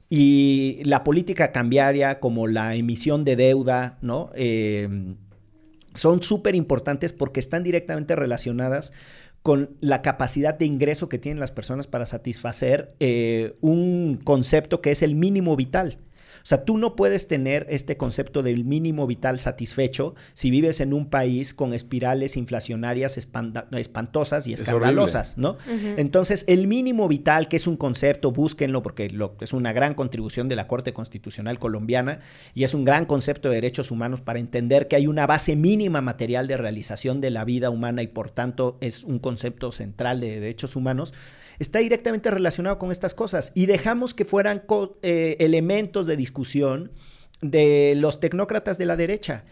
Y 0.09 0.81
la 0.85 1.03
política 1.05 1.51
cambiaria, 1.53 2.21
como 2.21 2.47
la 2.47 2.75
emisión 2.75 3.25
de 3.25 3.37
deuda, 3.37 3.99
¿no? 4.01 4.31
Eh, 4.35 4.89
son 5.95 6.23
súper 6.23 6.55
importantes 6.55 7.13
porque 7.13 7.41
están 7.41 7.63
directamente 7.63 8.17
relacionadas 8.17 8.93
con 9.43 9.77
la 9.81 10.03
capacidad 10.03 10.59
de 10.59 10.65
ingreso 10.65 11.09
que 11.09 11.19
tienen 11.19 11.39
las 11.39 11.53
personas 11.53 11.87
para 11.87 12.07
satisfacer 12.07 12.95
eh, 12.99 13.57
un 13.61 14.21
concepto 14.25 14.81
que 14.81 14.91
es 14.91 15.03
el 15.03 15.15
mínimo 15.15 15.55
vital. 15.55 15.99
O 16.45 16.47
sea, 16.47 16.67
tú 16.67 16.77
no 16.77 16.95
puedes 16.95 17.27
tener 17.27 17.67
este 17.71 17.97
concepto 17.97 18.43
del 18.43 18.67
mínimo 18.67 19.07
vital 19.07 19.39
satisfecho 19.39 20.15
si 20.35 20.51
vives 20.51 20.81
en 20.81 20.93
un 20.93 21.09
país 21.09 21.55
con 21.55 21.73
espirales 21.73 22.37
inflacionarias 22.37 23.17
espantosas 23.17 24.47
y 24.47 24.53
Es 24.53 24.61
escandalosas, 24.61 25.39
¿no? 25.39 25.57
Entonces, 25.97 26.45
el 26.47 26.67
mínimo 26.67 27.09
vital, 27.09 27.49
que 27.49 27.57
es 27.57 27.67
un 27.67 27.79
concepto, 27.79 28.31
búsquenlo 28.31 28.83
porque 28.83 29.09
lo, 29.09 29.37
es 29.41 29.55
una 29.55 29.73
gran 29.73 29.95
contribución 29.95 30.51
de 30.51 30.57
la 30.57 30.69
Corte 30.69 30.93
Constitucional 30.93 31.59
colombiana 31.59 32.21
y 32.55 32.65
es 32.65 32.75
un 32.75 32.85
gran 32.85 33.07
concepto 33.07 33.49
de 33.49 33.55
derechos 33.55 33.91
humanos 33.91 34.21
para 34.21 34.39
entender 34.39 34.87
que 34.87 34.97
hay 34.97 35.07
una 35.07 35.27
base 35.27 35.57
mínima 35.57 36.03
material 36.03 36.47
de 36.47 36.59
realización 36.59 37.23
de 37.23 37.31
la 37.31 37.47
vida 37.47 37.71
humana 37.71 38.03
y 38.03 38.09
por 38.09 38.31
tanto 38.31 38.77
es 38.83 39.03
un 39.03 39.19
concepto 39.19 39.73
central 39.73 40.21
de 40.21 40.41
derechos 40.41 40.77
humanos, 40.77 41.15
está 41.59 41.79
directamente 41.79 42.31
relacionado 42.31 42.79
con 42.79 42.93
estas 42.93 43.15
cosas 43.15 43.53
y 43.55 43.67
dejamos 43.67 44.15
que 44.15 44.25
fueran 44.25 44.65
eh, 45.03 45.37
elementos 45.41 46.07
de 46.07 46.17
discusión 46.17 46.93
de 47.41 47.95
los 47.97 48.21
tecnócratas 48.21 48.79
de 48.79 48.87
la 48.87 48.97
derecha. 48.97 49.45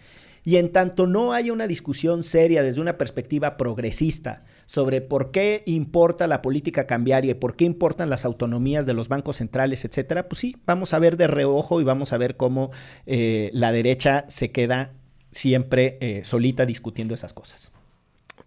Y 0.44 0.56
en 0.56 0.72
tanto 0.72 1.06
no 1.06 1.32
haya 1.32 1.52
una 1.52 1.68
discusión 1.68 2.24
seria 2.24 2.64
desde 2.64 2.80
una 2.80 2.98
perspectiva 2.98 3.56
progresista 3.56 4.44
sobre 4.66 5.00
por 5.00 5.30
qué 5.30 5.62
importa 5.66 6.26
la 6.26 6.42
política 6.42 6.86
cambiaria 6.86 7.32
y 7.32 7.34
por 7.34 7.54
qué 7.54 7.64
importan 7.64 8.10
las 8.10 8.24
autonomías 8.24 8.84
de 8.84 8.94
los 8.94 9.08
bancos 9.08 9.36
centrales, 9.36 9.84
etcétera, 9.84 10.28
pues 10.28 10.40
sí, 10.40 10.56
vamos 10.66 10.94
a 10.94 10.98
ver 10.98 11.16
de 11.16 11.28
reojo 11.28 11.80
y 11.80 11.84
vamos 11.84 12.12
a 12.12 12.18
ver 12.18 12.36
cómo 12.36 12.72
eh, 13.06 13.50
la 13.52 13.70
derecha 13.70 14.24
se 14.28 14.50
queda 14.50 14.94
siempre 15.30 15.96
eh, 16.00 16.24
solita 16.24 16.66
discutiendo 16.66 17.14
esas 17.14 17.32
cosas. 17.32 17.70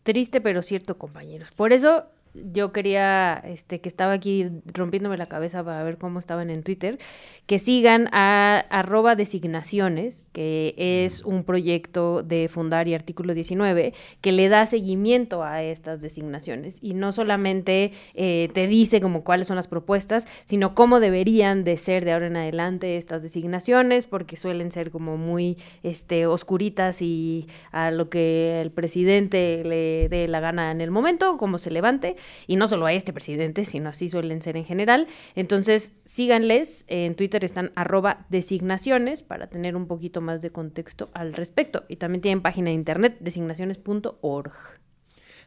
Triste 0.04 0.42
pero 0.42 0.62
cierto, 0.62 0.98
compañeros. 0.98 1.52
Por 1.52 1.72
eso 1.72 2.08
yo 2.52 2.72
quería, 2.72 3.42
este, 3.46 3.80
que 3.82 3.90
estaba 3.90 4.14
aquí 4.14 4.50
rompiéndome 4.66 5.18
la 5.18 5.26
cabeza 5.26 5.64
para 5.64 5.84
ver 5.84 5.98
cómo 5.98 6.20
estaban 6.20 6.50
en 6.50 6.64
Twitter, 6.64 7.00
que 7.46 7.60
sigan 7.60 8.10
a 8.12 8.66
arroba 8.70 9.16
designaciones, 9.16 10.28
que 10.32 10.74
es 10.78 11.24
un 11.24 11.44
proyecto 11.44 12.24
de 12.24 12.50
Fundar 12.50 12.88
y 12.88 12.94
Artículo 12.94 13.34
19, 13.34 13.94
que 14.22 14.32
le 14.32 14.50
da 14.50 14.66
seguimiento 14.66 15.44
a 15.44 15.64
estas 15.64 16.02
designaciones. 16.02 16.78
Y 16.82 16.94
no 16.94 17.12
solamente 17.12 17.92
eh, 18.14 18.50
te 18.54 18.68
dice 18.68 19.02
como 19.02 19.24
cuáles 19.24 19.48
son 19.48 19.56
las 19.56 19.68
propuestas, 19.68 20.26
sino 20.46 20.76
cómo 20.76 21.00
deberían 21.00 21.64
de 21.64 21.78
ser 21.78 22.06
de 22.06 22.14
ahora 22.14 22.28
en 22.28 22.38
adelante 22.38 22.98
estas 22.98 23.22
designaciones, 23.22 24.06
porque 24.06 24.38
suelen 24.38 24.72
ser 24.72 24.92
como 24.92 25.18
muy 25.18 25.58
este, 25.84 26.26
oscuritas 26.26 27.02
y 27.02 27.48
a 27.72 27.92
lo 27.92 28.10
que 28.10 28.62
el 28.62 28.72
presidente 28.72 29.64
le 29.64 30.10
dé 30.10 30.28
la 30.28 30.40
gana 30.40 30.72
en 30.72 30.82
el 30.82 30.92
momento, 30.92 31.38
como 31.38 31.58
se 31.58 31.72
levante 31.72 32.16
y 32.48 32.56
no 32.56 32.68
solo 32.68 32.86
a 32.86 32.94
este 32.94 33.14
presidente, 33.14 33.66
sino 33.66 33.90
así 33.90 34.10
suelen 34.10 34.42
ser 34.42 34.58
en 34.58 34.66
general. 34.66 35.08
Entonces, 35.36 35.94
síganles, 36.06 36.86
en 36.88 37.16
Twitter 37.16 37.44
están 37.44 37.72
arroba 37.76 38.26
designaciones 38.30 39.24
para 39.24 39.48
tener 39.48 39.76
un 39.76 39.88
poquito 39.88 40.22
más 40.22 40.42
de 40.42 40.50
contexto 40.50 41.10
al 41.14 41.34
respecto. 41.34 41.86
Y 41.88 41.98
también 41.98 42.22
tienen 42.22 42.42
página 42.42 42.70
de 42.70 42.76
internet, 42.76 43.18
designaciones.org. 43.20 44.54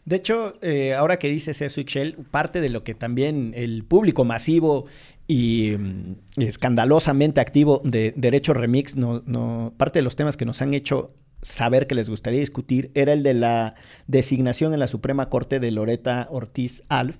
De 0.04 0.16
hecho, 0.16 0.54
eh, 0.62 0.94
ahora 0.94 1.18
que 1.18 1.28
dices 1.28 1.60
eso, 1.60 1.80
Ixchel, 1.82 2.14
parte 2.30 2.62
de 2.62 2.70
lo 2.70 2.82
que 2.82 2.94
también 2.94 3.52
el 3.54 3.84
público 3.84 4.24
masivo 4.24 4.86
y 5.26 5.72
mm, 5.78 6.40
escandalosamente 6.40 7.42
activo 7.42 7.82
de 7.84 8.14
Derecho 8.16 8.54
Remix, 8.54 8.96
no, 8.96 9.22
no, 9.26 9.74
parte 9.76 9.98
de 9.98 10.02
los 10.02 10.16
temas 10.16 10.38
que 10.38 10.46
nos 10.46 10.62
han 10.62 10.72
hecho 10.72 11.12
saber 11.42 11.86
que 11.86 11.94
les 11.94 12.10
gustaría 12.10 12.40
discutir 12.40 12.90
era 12.94 13.12
el 13.12 13.22
de 13.22 13.34
la 13.34 13.74
designación 14.06 14.72
en 14.74 14.80
la 14.80 14.86
Suprema 14.86 15.28
Corte 15.28 15.60
de 15.60 15.70
Loreta 15.70 16.28
Ortiz 16.30 16.82
Alf. 16.88 17.18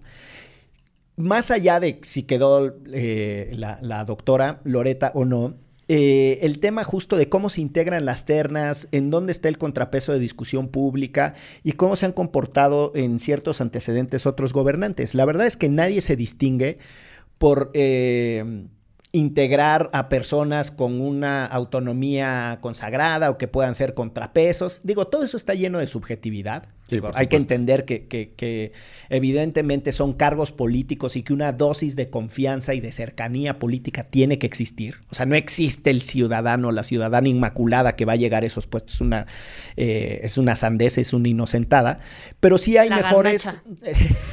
Más 1.16 1.50
allá 1.50 1.80
de 1.80 1.98
si 2.02 2.22
quedó 2.22 2.76
eh, 2.92 3.54
la, 3.56 4.04
doctora 4.04 4.60
Loreta 4.64 5.10
o 5.14 5.24
no, 5.24 5.54
eh, 5.88 6.38
el 6.42 6.60
tema 6.60 6.84
justo 6.84 7.16
de 7.16 7.28
cómo 7.28 7.50
se 7.50 7.60
integran 7.60 8.04
las 8.04 8.24
ternas, 8.24 8.88
en 8.92 9.10
dónde 9.10 9.32
está 9.32 9.48
el 9.48 9.58
contrapeso 9.58 10.12
de 10.12 10.18
discusión 10.18 10.68
pública 10.68 11.34
y 11.64 11.72
cómo 11.72 11.96
se 11.96 12.06
han 12.06 12.12
comportado 12.12 12.92
en 12.94 13.18
ciertos 13.18 13.60
antecedentes 13.60 14.26
otros 14.26 14.52
gobernantes. 14.52 15.14
La 15.14 15.24
verdad 15.24 15.46
es 15.46 15.56
que 15.56 15.68
nadie 15.68 16.00
se 16.02 16.14
distingue 16.14 16.78
por 17.38 17.70
eh, 17.74 18.66
integrar 19.12 19.90
a 19.92 20.08
personas 20.08 20.70
con 20.70 21.00
una 21.00 21.46
autonomía 21.46 22.58
consagrada 22.60 23.30
o 23.30 23.38
que 23.38 23.48
puedan 23.48 23.74
ser 23.74 23.94
contrapesos. 23.94 24.80
Digo, 24.84 25.06
todo 25.06 25.24
eso 25.24 25.36
está 25.36 25.54
lleno 25.54 25.78
de 25.78 25.86
subjetividad. 25.86 26.68
Sí, 26.88 26.98
hay 27.14 27.26
que 27.28 27.36
entender 27.36 27.84
que, 27.84 28.06
que- 28.06 28.32
que 28.34 28.72
evidentemente 29.10 29.92
son 29.92 30.12
cargos 30.14 30.52
políticos 30.52 31.16
y 31.16 31.22
que 31.22 31.32
una 31.32 31.52
dosis 31.52 31.96
de 31.96 32.10
confianza 32.10 32.74
y 32.74 32.80
de 32.80 32.92
cercanía 32.92 33.58
política 33.58 34.04
tiene 34.04 34.38
que 34.38 34.46
existir. 34.46 34.96
O 35.10 35.14
sea, 35.14 35.26
no 35.26 35.34
existe 35.36 35.90
el 35.90 36.00
ciudadano, 36.00 36.72
la 36.72 36.82
ciudadana 36.82 37.28
inmaculada 37.28 37.94
que 37.94 38.04
va 38.04 38.14
a 38.14 38.16
llegar 38.16 38.42
a 38.42 38.46
esos 38.46 38.66
puestos. 38.66 38.94
Es 38.96 39.00
una, 39.00 39.26
eh, 39.76 40.20
es 40.22 40.38
una 40.38 40.56
sandeza, 40.56 41.00
es 41.00 41.12
una 41.12 41.28
inocentada. 41.28 42.00
Pero 42.40 42.58
sí 42.58 42.76
hay 42.78 42.88
La 42.88 42.96
mejores... 42.96 43.44
garnacha. 43.44 43.62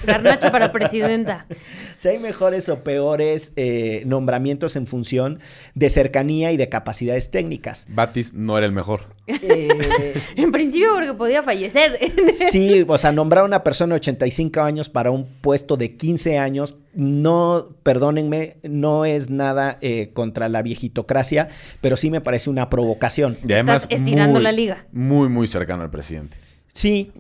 Garnacha 0.06 0.52
para 0.52 0.72
presidenta. 0.72 1.46
si 1.98 2.08
hay 2.08 2.20
mejores 2.20 2.70
o 2.70 2.84
peores 2.84 3.52
eh, 3.56 4.04
nombramientos 4.06 4.76
en 4.76 4.88
función 4.88 5.40
de 5.74 5.90
cercanía 5.90 6.52
y 6.52 6.58
de 6.58 6.70
capacidades 6.70 7.32
técnicas. 7.32 7.86
Batis 7.90 8.34
no 8.34 8.58
era 8.58 8.66
el 8.66 8.72
mejor. 8.74 9.14
Eh, 9.28 10.14
En 10.36 10.52
principio 10.52 10.90
porque 10.94 11.14
podía 11.14 11.44
fallecer. 11.44 11.98
sí, 12.52 12.86
o 12.88 12.98
sea, 12.98 13.12
nombrar 13.12 13.44
a 13.44 13.46
una 13.46 13.64
persona 13.64 13.96
de 13.96 14.00
85 14.00 14.62
años 14.62 14.90
para 14.90 15.12
un 15.12 15.26
puesto 15.42 15.78
de 15.78 15.96
15 15.96 16.38
años, 16.38 16.76
no, 16.94 17.70
perdónenme, 17.84 18.58
no 18.64 19.06
es 19.06 19.30
nada 19.30 19.78
eh, 19.82 20.12
contra 20.14 20.50
la 20.50 20.62
viejitocracia, 20.62 21.50
pero 21.82 21.98
sí 21.98 22.10
me 22.10 22.22
parece 22.22 22.50
una 22.50 22.70
provocación. 22.70 23.38
Y 23.48 23.54
además, 23.54 23.84
Estás 23.84 24.00
estirando 24.00 24.36
muy, 24.36 24.44
la 24.44 24.52
liga. 24.52 24.86
Muy, 24.92 25.30
muy 25.30 25.48
cercano 25.48 25.84
al 25.84 25.90
presidente. 25.90 26.38
Sí, 26.78 27.14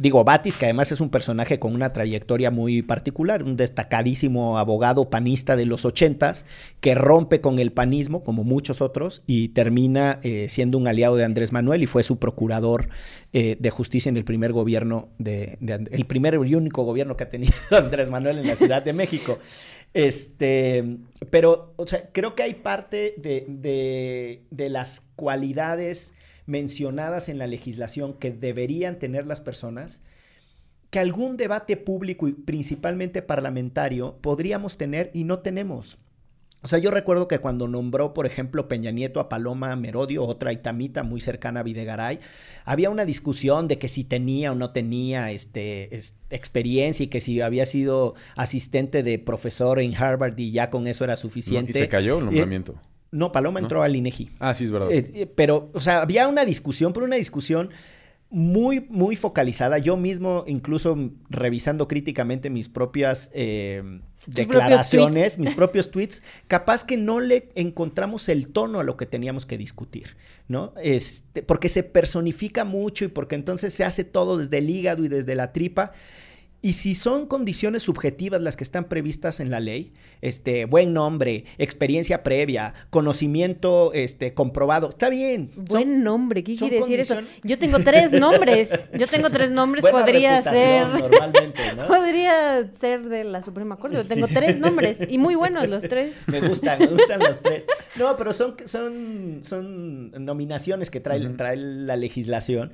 digo, 0.00 0.24
Batis, 0.24 0.56
que 0.56 0.64
además 0.64 0.90
es 0.90 1.00
un 1.00 1.10
personaje 1.10 1.60
con 1.60 1.76
una 1.76 1.92
trayectoria 1.92 2.50
muy 2.50 2.82
particular, 2.82 3.44
un 3.44 3.56
destacadísimo 3.56 4.58
abogado 4.58 5.10
panista 5.10 5.54
de 5.54 5.64
los 5.64 5.84
ochentas, 5.84 6.44
que 6.80 6.96
rompe 6.96 7.40
con 7.40 7.60
el 7.60 7.70
panismo, 7.70 8.24
como 8.24 8.42
muchos 8.42 8.80
otros, 8.80 9.22
y 9.28 9.50
termina 9.50 10.18
eh, 10.24 10.46
siendo 10.48 10.76
un 10.76 10.88
aliado 10.88 11.14
de 11.14 11.22
Andrés 11.24 11.52
Manuel 11.52 11.84
y 11.84 11.86
fue 11.86 12.02
su 12.02 12.18
procurador 12.18 12.88
eh, 13.32 13.56
de 13.60 13.70
justicia 13.70 14.08
en 14.10 14.16
el 14.16 14.24
primer 14.24 14.52
gobierno, 14.52 15.10
de, 15.18 15.56
de 15.60 15.86
el 15.92 16.04
primer 16.06 16.34
y 16.44 16.56
único 16.56 16.82
gobierno 16.82 17.16
que 17.16 17.22
ha 17.22 17.30
tenido 17.30 17.52
Andrés 17.70 18.10
Manuel 18.10 18.40
en 18.40 18.48
la 18.48 18.56
Ciudad 18.56 18.82
de 18.82 18.92
México. 18.92 19.38
Este, 19.94 20.98
pero, 21.30 21.74
o 21.76 21.86
sea, 21.86 22.08
creo 22.12 22.34
que 22.34 22.42
hay 22.42 22.54
parte 22.54 23.14
de, 23.18 23.44
de- 23.48 24.42
de 24.50 24.68
las 24.68 25.02
cualidades 25.14 26.12
mencionadas 26.46 27.28
en 27.28 27.38
la 27.38 27.46
legislación 27.46 28.14
que 28.14 28.30
deberían 28.30 28.98
tener 28.98 29.26
las 29.26 29.40
personas, 29.40 30.00
que 30.90 30.98
algún 30.98 31.36
debate 31.36 31.76
público 31.76 32.28
y 32.28 32.32
principalmente 32.32 33.22
parlamentario 33.22 34.18
podríamos 34.20 34.76
tener 34.76 35.10
y 35.14 35.24
no 35.24 35.38
tenemos. 35.38 35.98
O 36.62 36.68
sea, 36.68 36.78
yo 36.78 36.90
recuerdo 36.90 37.26
que 37.26 37.38
cuando 37.38 37.68
nombró, 37.68 38.12
por 38.12 38.26
ejemplo, 38.26 38.68
Peña 38.68 38.90
Nieto 38.90 39.18
a 39.18 39.30
Paloma 39.30 39.74
Merodio, 39.76 40.24
otra 40.24 40.52
itamita 40.52 41.02
muy 41.02 41.22
cercana 41.22 41.60
a 41.60 41.62
Videgaray, 41.62 42.20
había 42.66 42.90
una 42.90 43.06
discusión 43.06 43.66
de 43.66 43.78
que 43.78 43.88
si 43.88 44.04
tenía 44.04 44.52
o 44.52 44.54
no 44.54 44.70
tenía 44.70 45.30
este, 45.30 45.88
experiencia 46.28 47.04
y 47.04 47.06
que 47.06 47.22
si 47.22 47.40
había 47.40 47.64
sido 47.64 48.14
asistente 48.36 49.02
de 49.02 49.18
profesor 49.18 49.80
en 49.80 49.94
Harvard 49.94 50.38
y 50.38 50.50
ya 50.50 50.68
con 50.68 50.86
eso 50.86 51.04
era 51.04 51.16
suficiente. 51.16 51.70
y 51.70 51.72
se 51.72 51.88
cayó 51.88 52.18
el 52.18 52.26
nombramiento. 52.26 52.74
No, 53.12 53.32
Paloma 53.32 53.58
entró 53.58 53.82
al 53.82 53.96
INEGI. 53.96 54.30
Ah, 54.38 54.54
sí, 54.54 54.64
es 54.64 54.70
verdad. 54.70 54.90
Eh, 54.90 55.10
eh, 55.14 55.26
pero, 55.26 55.70
o 55.74 55.80
sea, 55.80 56.02
había 56.02 56.28
una 56.28 56.44
discusión, 56.44 56.92
pero 56.92 57.06
una 57.06 57.16
discusión 57.16 57.70
muy, 58.30 58.80
muy 58.88 59.16
focalizada. 59.16 59.78
Yo 59.78 59.96
mismo, 59.96 60.44
incluso 60.46 60.96
revisando 61.28 61.88
críticamente 61.88 62.48
mis 62.48 62.68
propias 62.68 63.30
eh, 63.34 64.00
declaraciones, 64.26 65.38
mis 65.38 65.54
propios 65.56 65.90
tweets, 65.90 66.22
capaz 66.46 66.84
que 66.84 66.96
no 66.96 67.18
le 67.18 67.48
encontramos 67.56 68.28
el 68.28 68.48
tono 68.48 68.78
a 68.78 68.84
lo 68.84 68.96
que 68.96 69.06
teníamos 69.06 69.46
que 69.46 69.58
discutir, 69.58 70.16
¿no? 70.46 70.72
Este, 70.80 71.42
porque 71.42 71.68
se 71.68 71.82
personifica 71.82 72.64
mucho 72.64 73.04
y 73.04 73.08
porque 73.08 73.34
entonces 73.34 73.74
se 73.74 73.84
hace 73.84 74.04
todo 74.04 74.38
desde 74.38 74.58
el 74.58 74.70
hígado 74.70 75.04
y 75.04 75.08
desde 75.08 75.34
la 75.34 75.52
tripa. 75.52 75.92
Y 76.62 76.74
si 76.74 76.94
son 76.94 77.26
condiciones 77.26 77.84
subjetivas 77.84 78.42
las 78.42 78.54
que 78.54 78.64
están 78.64 78.84
previstas 78.84 79.40
en 79.40 79.50
la 79.50 79.60
ley, 79.60 79.94
este, 80.20 80.66
buen 80.66 80.92
nombre, 80.92 81.46
experiencia 81.56 82.22
previa, 82.22 82.74
conocimiento 82.90 83.92
este, 83.94 84.34
comprobado, 84.34 84.90
está 84.90 85.08
bien. 85.08 85.50
Buen 85.56 86.02
nombre, 86.02 86.44
¿qué 86.44 86.56
quiere 86.56 86.80
decir 86.80 87.00
eso? 87.00 87.16
Yo 87.44 87.58
tengo 87.58 87.78
tres 87.78 88.12
nombres, 88.12 88.72
yo 88.92 89.06
tengo 89.06 89.30
tres 89.30 89.52
nombres, 89.52 89.86
podría 89.86 90.42
ser... 90.42 90.86
Normalmente, 90.86 91.60
¿no? 91.74 91.86
podría 91.86 92.70
ser 92.74 93.08
de 93.08 93.24
la 93.24 93.40
Suprema 93.40 93.76
Corte, 93.76 93.96
yo 93.96 94.04
tengo 94.04 94.28
tres 94.28 94.58
nombres 94.58 94.98
y 95.08 95.16
muy 95.16 95.36
buenos 95.36 95.66
los 95.66 95.84
tres. 95.84 96.14
Me 96.26 96.40
gustan, 96.40 96.78
me 96.78 96.86
gustan 96.86 97.20
los 97.20 97.40
tres. 97.40 97.66
No, 97.96 98.16
pero 98.16 98.32
son, 98.32 98.56
son, 98.66 99.40
son 99.42 100.10
nominaciones 100.24 100.90
que 100.90 101.00
trae, 101.00 101.20
trae 101.30 101.56
la 101.56 101.96
legislación 101.96 102.72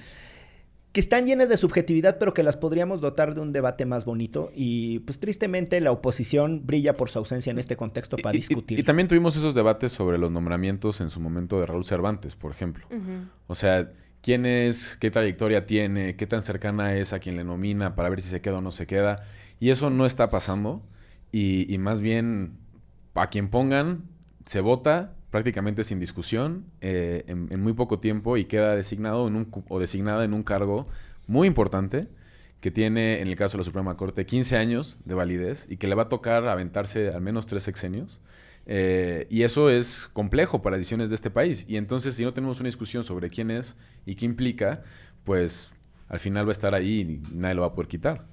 que 0.97 1.01
están 1.01 1.27
llenas 1.27 1.51
de 1.51 1.59
subjetividad, 1.59 2.17
pero 2.17 2.33
que 2.33 2.43
las 2.43 2.57
podríamos 2.57 3.03
dotar 3.03 3.35
de 3.35 3.43
un 3.43 3.53
debate 3.53 3.85
más 3.85 4.07
bonito. 4.07 4.51
Y 4.55 5.01
pues 5.01 5.21
tristemente 5.21 5.79
la 5.83 5.93
oposición 5.93 6.63
brilla 6.65 6.97
por 6.97 7.11
su 7.11 7.19
ausencia 7.19 7.51
en 7.51 7.59
este 7.59 7.77
contexto 7.77 8.17
para 8.17 8.33
discutir. 8.33 8.79
Y, 8.79 8.83
también 8.83 9.07
tuvimos 9.07 9.37
esos 9.37 9.55
debates 9.55 9.93
sobre 9.93 10.17
los 10.17 10.31
nombramientos 10.31 11.03
en 11.03 11.11
su 11.11 11.21
momento 11.21 11.61
de 11.61 11.67
Raúl 11.67 11.85
Cervantes, 11.85 12.35
por 12.35 12.51
ejemplo. 12.51 12.87
O 13.47 13.55
sea, 13.55 13.93
quién 14.23 14.47
es, 14.47 14.97
qué 14.97 15.11
trayectoria 15.11 15.67
tiene, 15.67 16.17
qué 16.17 16.27
tan 16.27 16.41
cercana 16.41 16.97
es 16.97 17.13
a 17.13 17.19
quien 17.19 17.37
le 17.37 17.45
nomina 17.45 17.95
para 17.95 18.09
ver 18.09 18.23
si 18.23 18.31
se 18.31 18.41
queda 18.41 18.57
o 18.57 18.63
no 18.63 18.71
se 18.71 18.87
queda. 18.87 19.23
Y 19.61 19.69
eso 19.69 19.91
no 19.91 20.07
está 20.07 20.31
pasando. 20.31 20.83
Y, 21.31 21.71
y 21.71 21.77
más 21.77 22.01
bien, 22.01 22.57
a 23.13 23.27
quien 23.27 23.51
pongan, 23.51 24.05
se 24.47 24.63
vota 24.63 25.13
prácticamente 25.31 25.85
sin 25.85 25.99
discusión 25.99 26.67
eh, 26.81 27.25
en, 27.27 27.61
muy 27.61 27.73
poco 27.73 27.99
tiempo 27.99 28.37
y 28.37 28.45
queda 28.45 28.75
designado 28.75 29.29
en 29.29 29.37
un, 29.37 29.65
o 29.69 29.79
designada 29.79 30.25
en 30.25 30.35
un 30.35 30.43
cargo 30.43 30.87
muy 31.27 31.49
importante 31.49 32.09
que 32.61 32.71
tiene, 32.71 33.21
en 33.21 33.29
el 33.29 33.37
caso 33.37 33.57
de 33.57 33.63
la 33.63 33.65
Suprema 33.65 33.97
Corte, 33.97 34.25
15 34.25 34.57
años 34.57 34.99
de 35.05 35.15
validez 35.15 35.67
y 35.69 35.77
que 35.77 35.87
le 35.89 35.95
va 35.95 36.05
a 36.05 36.09
tocar 36.09 36.49
aventarse 36.49 37.09
al 37.09 37.21
menos 37.21 37.47
tres 37.47 37.63
sexenios. 37.63 38.21
Eh, 38.69 39.29
y 39.31 39.43
eso 39.43 39.71
es 39.71 40.09
complejo 40.13 40.63
para 40.63 40.77
decisiones 40.77 41.11
de 41.11 41.15
este 41.15 41.31
país. 41.31 41.65
Y 41.69 41.77
entonces, 41.77 42.15
si 42.15 42.25
no 42.25 42.33
tenemos 42.33 42.59
una 42.59 42.67
discusión 42.67 43.05
sobre 43.05 43.31
quién 43.31 43.51
es 43.51 43.77
y 44.05 44.17
qué 44.17 44.25
implica, 44.25 44.83
pues 45.25 45.73
al 46.09 46.19
final 46.19 46.47
va 46.47 46.51
a 46.51 46.53
estar 46.53 46.75
ahí 46.75 47.23
y 47.31 47.37
nadie 47.37 47.55
lo 47.55 47.63
va 47.63 47.69
a 47.69 47.75
poder 47.75 47.89
quitar. 47.89 48.27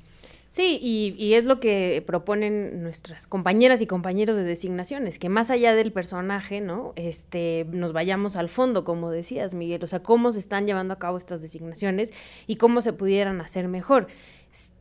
Sí, 0.54 0.78
y, 0.84 1.34
es 1.34 1.46
lo 1.46 1.60
que 1.60 2.04
proponen 2.06 2.84
nuestras 2.84 3.26
compañeras 3.26 3.82
y 3.82 3.88
compañeros 3.88 4.38
de 4.38 4.44
designaciones, 4.44 5.18
que 5.18 5.28
más 5.28 5.50
allá 5.50 5.74
del 5.74 5.92
personaje, 5.92 6.62
¿no? 6.62 6.94
Este, 6.96 7.66
nos 7.72 7.92
vayamos 7.92 8.36
al 8.36 8.50
fondo, 8.50 8.84
como 8.84 9.10
decías, 9.10 9.56
Miguel, 9.56 9.84
o 9.84 9.88
sea, 9.88 10.04
cómo 10.04 10.32
se 10.32 10.38
están 10.38 10.68
llevando 10.68 10.94
a 10.94 11.00
cabo 11.00 11.18
estas 11.18 11.42
designaciones 11.42 12.14
y 12.46 12.58
cómo 12.58 12.82
se 12.82 12.94
pudieran 12.94 13.42
hacer 13.42 13.68
mejor. 13.68 14.06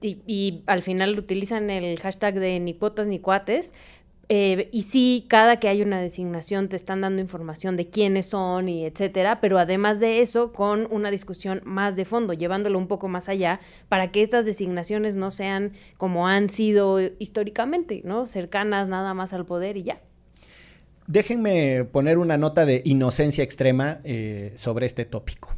Y, 0.02 0.18
y 0.26 0.62
al 0.66 0.82
final 0.82 1.18
utilizan 1.18 1.70
el 1.70 1.98
hashtag 1.98 2.34
de 2.34 2.60
ni 2.60 2.74
cuotas 2.74 3.06
ni 3.06 3.18
cuates, 3.18 3.72
eh, 4.34 4.70
y 4.72 4.84
sí, 4.84 5.26
cada 5.28 5.60
que 5.60 5.68
hay 5.68 5.82
una 5.82 6.00
designación 6.00 6.70
te 6.70 6.76
están 6.76 7.02
dando 7.02 7.20
información 7.20 7.76
de 7.76 7.90
quiénes 7.90 8.24
son 8.24 8.66
y 8.66 8.86
etcétera, 8.86 9.42
pero 9.42 9.58
además 9.58 10.00
de 10.00 10.20
eso, 10.20 10.54
con 10.54 10.88
una 10.90 11.10
discusión 11.10 11.60
más 11.66 11.96
de 11.96 12.06
fondo, 12.06 12.32
llevándolo 12.32 12.78
un 12.78 12.88
poco 12.88 13.08
más 13.08 13.28
allá, 13.28 13.60
para 13.90 14.10
que 14.10 14.22
estas 14.22 14.46
designaciones 14.46 15.16
no 15.16 15.30
sean 15.30 15.72
como 15.98 16.28
han 16.28 16.48
sido 16.48 16.98
históricamente, 17.18 18.00
¿no? 18.06 18.24
Cercanas 18.24 18.88
nada 18.88 19.12
más 19.12 19.34
al 19.34 19.44
poder 19.44 19.76
y 19.76 19.82
ya. 19.82 19.98
Déjenme 21.06 21.84
poner 21.84 22.16
una 22.16 22.38
nota 22.38 22.64
de 22.64 22.80
inocencia 22.86 23.44
extrema 23.44 24.00
eh, 24.02 24.54
sobre 24.56 24.86
este 24.86 25.04
tópico. 25.04 25.54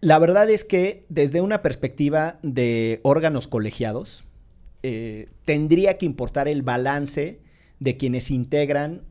La 0.00 0.18
verdad 0.18 0.50
es 0.50 0.64
que 0.64 1.04
desde 1.08 1.42
una 1.42 1.62
perspectiva 1.62 2.40
de 2.42 2.98
órganos 3.04 3.46
colegiados, 3.46 4.25
eh, 4.82 5.28
tendría 5.44 5.98
que 5.98 6.06
importar 6.06 6.48
el 6.48 6.62
balance 6.62 7.40
de 7.80 7.96
quienes 7.96 8.30
integran 8.30 9.02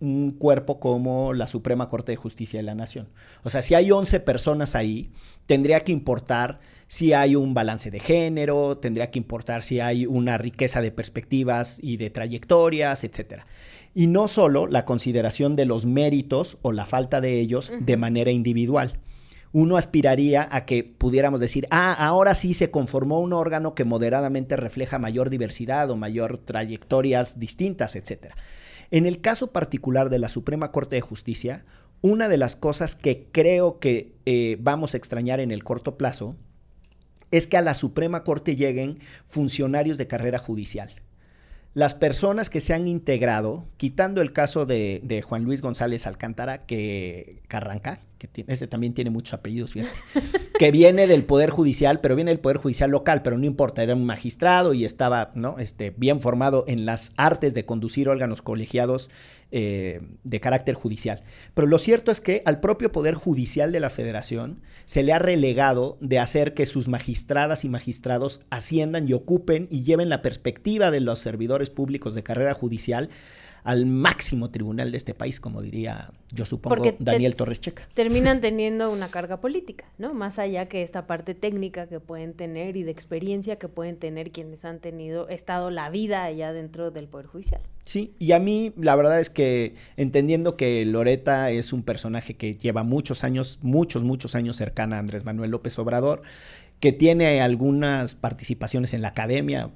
un 0.00 0.32
cuerpo 0.32 0.78
como 0.78 1.32
la 1.34 1.48
Suprema 1.48 1.88
Corte 1.88 2.12
de 2.12 2.16
Justicia 2.16 2.58
de 2.58 2.62
la 2.62 2.74
Nación. 2.74 3.08
O 3.42 3.50
sea, 3.50 3.62
si 3.62 3.74
hay 3.74 3.90
11 3.90 4.20
personas 4.20 4.74
ahí, 4.76 5.10
tendría 5.46 5.80
que 5.80 5.92
importar 5.92 6.60
si 6.86 7.12
hay 7.12 7.34
un 7.34 7.52
balance 7.52 7.90
de 7.90 7.98
género, 7.98 8.78
tendría 8.78 9.10
que 9.10 9.18
importar 9.18 9.62
si 9.62 9.80
hay 9.80 10.06
una 10.06 10.38
riqueza 10.38 10.80
de 10.80 10.92
perspectivas 10.92 11.80
y 11.82 11.96
de 11.96 12.10
trayectorias, 12.10 13.02
etc. 13.02 13.42
Y 13.94 14.06
no 14.06 14.28
solo 14.28 14.66
la 14.66 14.84
consideración 14.84 15.56
de 15.56 15.64
los 15.64 15.84
méritos 15.84 16.58
o 16.62 16.72
la 16.72 16.86
falta 16.86 17.20
de 17.20 17.40
ellos 17.40 17.72
de 17.80 17.96
manera 17.96 18.30
individual 18.30 19.00
uno 19.52 19.76
aspiraría 19.76 20.48
a 20.50 20.66
que 20.66 20.84
pudiéramos 20.84 21.40
decir, 21.40 21.66
ah, 21.70 21.92
ahora 21.94 22.34
sí 22.34 22.54
se 22.54 22.70
conformó 22.70 23.20
un 23.20 23.32
órgano 23.32 23.74
que 23.74 23.84
moderadamente 23.84 24.56
refleja 24.56 24.98
mayor 24.98 25.30
diversidad 25.30 25.90
o 25.90 25.96
mayor 25.96 26.38
trayectorias 26.38 27.38
distintas, 27.38 27.96
etc. 27.96 28.34
En 28.90 29.06
el 29.06 29.20
caso 29.20 29.52
particular 29.52 30.10
de 30.10 30.18
la 30.18 30.28
Suprema 30.28 30.70
Corte 30.70 30.96
de 30.96 31.02
Justicia, 31.02 31.64
una 32.00 32.28
de 32.28 32.36
las 32.36 32.56
cosas 32.56 32.94
que 32.94 33.28
creo 33.32 33.78
que 33.78 34.12
eh, 34.26 34.56
vamos 34.60 34.94
a 34.94 34.96
extrañar 34.98 35.40
en 35.40 35.50
el 35.50 35.64
corto 35.64 35.96
plazo 35.96 36.36
es 37.30 37.46
que 37.46 37.56
a 37.56 37.62
la 37.62 37.74
Suprema 37.74 38.24
Corte 38.24 38.56
lleguen 38.56 39.00
funcionarios 39.26 39.98
de 39.98 40.06
carrera 40.06 40.38
judicial 40.38 40.90
las 41.74 41.94
personas 41.94 42.50
que 42.50 42.60
se 42.60 42.74
han 42.74 42.88
integrado, 42.88 43.66
quitando 43.76 44.20
el 44.20 44.32
caso 44.32 44.66
de, 44.66 45.22
Juan 45.26 45.44
Luis 45.44 45.62
González 45.62 46.06
Alcántara, 46.06 46.66
que 46.66 47.42
Carranca, 47.46 48.00
que 48.18 48.28
ese 48.48 48.66
también 48.66 48.94
tiene 48.94 49.10
muchos 49.10 49.34
apellidos, 49.34 49.72
fíjate, 49.72 49.92
que 50.58 50.70
viene 50.72 51.06
del 51.06 51.24
Poder 51.24 51.50
Judicial, 51.50 52.00
pero 52.00 52.16
viene 52.16 52.32
del 52.32 52.40
Poder 52.40 52.56
Judicial 52.56 52.90
local, 52.90 53.22
pero 53.22 53.38
no 53.38 53.46
importa, 53.46 53.82
era 53.82 53.94
un 53.94 54.04
magistrado 54.04 54.74
y 54.74 54.84
estaba 54.84 55.30
¿no? 55.34 55.58
este, 55.58 55.90
bien 55.90 56.20
formado 56.20 56.64
en 56.66 56.84
las 56.84 57.12
artes 57.16 57.54
de 57.54 57.64
conducir 57.64 58.08
órganos 58.08 58.42
colegiados 58.42 59.10
eh, 59.50 60.00
de 60.24 60.40
carácter 60.40 60.74
judicial. 60.74 61.22
Pero 61.54 61.66
lo 61.66 61.78
cierto 61.78 62.10
es 62.10 62.20
que 62.20 62.42
al 62.44 62.60
propio 62.60 62.92
Poder 62.92 63.14
Judicial 63.14 63.72
de 63.72 63.80
la 63.80 63.88
Federación 63.88 64.60
se 64.84 65.02
le 65.02 65.12
ha 65.12 65.18
relegado 65.18 65.96
de 66.00 66.18
hacer 66.18 66.52
que 66.54 66.66
sus 66.66 66.88
magistradas 66.88 67.64
y 67.64 67.68
magistrados 67.68 68.42
asciendan 68.50 69.08
y 69.08 69.14
ocupen 69.14 69.66
y 69.70 69.84
lleven 69.84 70.10
la 70.10 70.22
perspectiva 70.22 70.90
de 70.90 71.00
los 71.00 71.18
servidores 71.18 71.70
públicos 71.70 72.14
de 72.14 72.22
carrera 72.22 72.52
judicial 72.52 73.08
al 73.64 73.86
máximo 73.86 74.50
tribunal 74.50 74.90
de 74.90 74.96
este 74.96 75.14
país, 75.14 75.40
como 75.40 75.62
diría, 75.62 76.10
yo 76.32 76.46
supongo, 76.46 76.82
Daniel 76.98 77.34
Torres 77.36 77.60
Checa. 77.60 77.88
Terminan 77.94 78.40
teniendo 78.42 78.90
una 78.90 79.10
carga 79.10 79.40
política, 79.40 79.86
¿no? 79.98 80.14
Más 80.14 80.38
allá 80.38 80.66
que 80.66 80.82
esta 80.82 81.06
parte 81.06 81.34
técnica 81.34 81.86
que 81.86 82.00
pueden 82.00 82.34
tener 82.34 82.76
y 82.76 82.82
de 82.82 82.90
experiencia 82.90 83.56
que 83.56 83.68
pueden 83.68 83.96
tener 83.96 84.30
quienes 84.30 84.64
han 84.64 84.80
tenido, 84.80 85.28
estado 85.28 85.70
la 85.70 85.90
vida 85.90 86.24
allá 86.24 86.52
dentro 86.52 86.90
del 86.90 87.08
Poder 87.08 87.26
Judicial. 87.26 87.60
Sí, 87.84 88.14
y 88.18 88.32
a 88.32 88.38
mí 88.38 88.74
la 88.76 88.94
verdad 88.96 89.18
es 89.18 89.30
que 89.30 89.74
entendiendo 89.96 90.56
que 90.56 90.84
Loreta 90.84 91.50
es 91.50 91.72
un 91.72 91.82
personaje 91.82 92.34
que 92.34 92.54
lleva 92.56 92.82
muchos 92.82 93.24
años, 93.24 93.60
muchos, 93.62 94.04
muchos 94.04 94.34
años 94.34 94.56
cercana 94.56 94.96
a 94.96 94.98
Andrés 94.98 95.24
Manuel 95.24 95.50
López 95.50 95.78
Obrador, 95.78 96.22
que 96.80 96.92
tiene 96.92 97.40
algunas 97.40 98.14
participaciones 98.14 98.94
en 98.94 99.02
la 99.02 99.08
academia, 99.08 99.70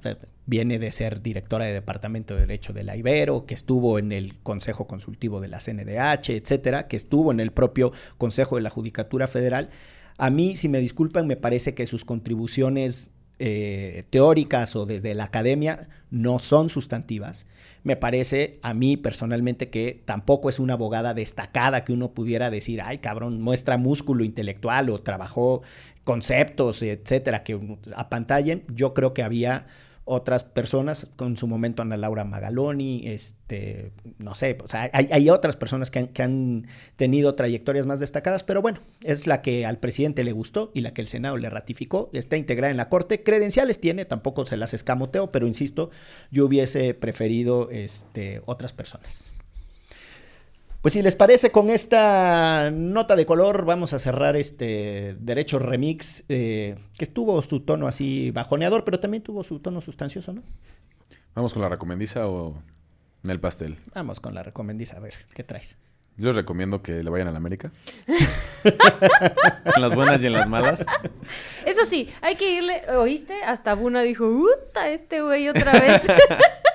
viene 0.45 0.79
de 0.79 0.91
ser 0.91 1.21
directora 1.21 1.65
de 1.65 1.73
Departamento 1.73 2.33
de 2.33 2.41
Derecho 2.41 2.73
de 2.73 2.83
la 2.83 2.95
Ibero, 2.95 3.45
que 3.45 3.53
estuvo 3.53 3.99
en 3.99 4.11
el 4.11 4.39
Consejo 4.39 4.87
Consultivo 4.87 5.41
de 5.41 5.49
la 5.49 5.59
CNDH, 5.59 6.29
etcétera, 6.29 6.87
que 6.87 6.95
estuvo 6.95 7.31
en 7.31 7.39
el 7.39 7.51
propio 7.51 7.91
Consejo 8.17 8.55
de 8.55 8.61
la 8.61 8.69
Judicatura 8.69 9.27
Federal. 9.27 9.69
A 10.17 10.29
mí, 10.29 10.55
si 10.55 10.69
me 10.69 10.79
disculpan, 10.79 11.27
me 11.27 11.35
parece 11.35 11.73
que 11.73 11.85
sus 11.87 12.05
contribuciones 12.05 13.11
eh, 13.39 14.03
teóricas 14.09 14.75
o 14.75 14.85
desde 14.85 15.15
la 15.15 15.25
academia 15.25 15.89
no 16.11 16.39
son 16.39 16.69
sustantivas. 16.69 17.47
Me 17.83 17.95
parece 17.95 18.59
a 18.61 18.73
mí 18.73 18.95
personalmente 18.95 19.69
que 19.69 20.01
tampoco 20.05 20.49
es 20.49 20.59
una 20.59 20.73
abogada 20.73 21.13
destacada 21.13 21.83
que 21.83 21.91
uno 21.93 22.13
pudiera 22.13 22.49
decir, 22.49 22.81
ay 22.81 22.99
cabrón, 22.99 23.41
muestra 23.41 23.77
músculo 23.77 24.23
intelectual 24.23 24.89
o 24.89 25.01
trabajó 25.01 25.63
conceptos, 26.03 26.81
etcétera, 26.81 27.43
que 27.43 27.59
apantallen. 27.95 28.63
Yo 28.73 28.93
creo 28.93 29.13
que 29.13 29.23
había 29.23 29.67
otras 30.05 30.43
personas, 30.43 31.07
con 31.15 31.37
su 31.37 31.47
momento 31.47 31.81
Ana 31.81 31.97
Laura 31.97 32.25
Magaloni, 32.25 33.07
este, 33.07 33.91
no 34.17 34.35
sé, 34.35 34.57
o 34.63 34.67
sea, 34.67 34.89
hay, 34.93 35.07
hay 35.11 35.29
otras 35.29 35.55
personas 35.55 35.91
que 35.91 35.99
han, 35.99 36.07
que 36.07 36.23
han, 36.23 36.67
tenido 36.95 37.35
trayectorias 37.35 37.85
más 37.85 37.99
destacadas, 37.99 38.43
pero 38.43 38.61
bueno, 38.61 38.79
es 39.01 39.27
la 39.27 39.41
que 39.41 39.65
al 39.65 39.77
presidente 39.77 40.23
le 40.23 40.31
gustó 40.31 40.71
y 40.73 40.81
la 40.81 40.93
que 40.93 41.01
el 41.01 41.07
Senado 41.07 41.37
le 41.37 41.49
ratificó, 41.49 42.09
está 42.13 42.37
integrada 42.37 42.71
en 42.71 42.77
la 42.77 42.89
Corte, 42.89 43.23
credenciales 43.23 43.79
tiene, 43.79 44.05
tampoco 44.05 44.45
se 44.45 44.57
las 44.57 44.73
escamoteo, 44.73 45.31
pero 45.31 45.47
insisto, 45.47 45.89
yo 46.31 46.45
hubiese 46.45 46.93
preferido 46.93 47.69
este, 47.71 48.41
otras 48.45 48.73
personas. 48.73 49.32
Pues 50.83 50.91
si 50.91 51.01
les 51.01 51.15
parece, 51.15 51.49
con 51.49 51.69
esta 51.69 52.69
nota 52.69 53.15
de 53.15 53.25
color 53.25 53.63
vamos 53.63 53.93
a 53.93 53.99
cerrar 53.99 54.35
este 54.35 55.15
Derecho 55.17 55.57
Remix, 55.57 56.25
eh, 56.27 56.75
que 56.97 57.05
estuvo 57.05 57.41
su 57.41 57.61
tono 57.61 57.87
así 57.87 58.31
bajoneador, 58.31 58.83
pero 58.83 58.99
también 58.99 59.23
tuvo 59.23 59.43
su 59.43 59.59
tono 59.61 59.79
sustancioso, 59.79 60.33
¿no? 60.33 60.43
¿Vamos 61.35 61.53
con 61.53 61.61
la 61.61 61.69
recomendiza 61.69 62.27
o 62.27 62.61
en 63.23 63.29
el 63.29 63.39
pastel? 63.39 63.77
Vamos 63.95 64.19
con 64.19 64.35
la 64.35 64.43
recomendiza, 64.43 64.97
a 64.97 64.99
ver, 64.99 65.13
¿qué 65.33 65.45
traes? 65.45 65.77
Yo 66.17 66.27
les 66.27 66.35
recomiendo 66.35 66.83
que 66.83 67.01
le 67.01 67.09
vayan 67.09 67.29
a 67.29 67.31
la 67.31 67.37
América. 67.37 67.71
en 68.65 69.81
las 69.81 69.95
buenas 69.95 70.21
y 70.21 70.25
en 70.25 70.33
las 70.33 70.49
malas. 70.49 70.85
Eso 71.65 71.85
sí, 71.85 72.09
hay 72.21 72.35
que 72.35 72.57
irle, 72.57 72.81
¿oíste? 72.97 73.41
Hasta 73.45 73.73
Buna 73.73 74.01
dijo, 74.01 74.25
¡Uta, 74.25 74.89
este 74.89 75.21
güey 75.21 75.47
otra 75.47 75.71
vez! 75.71 76.01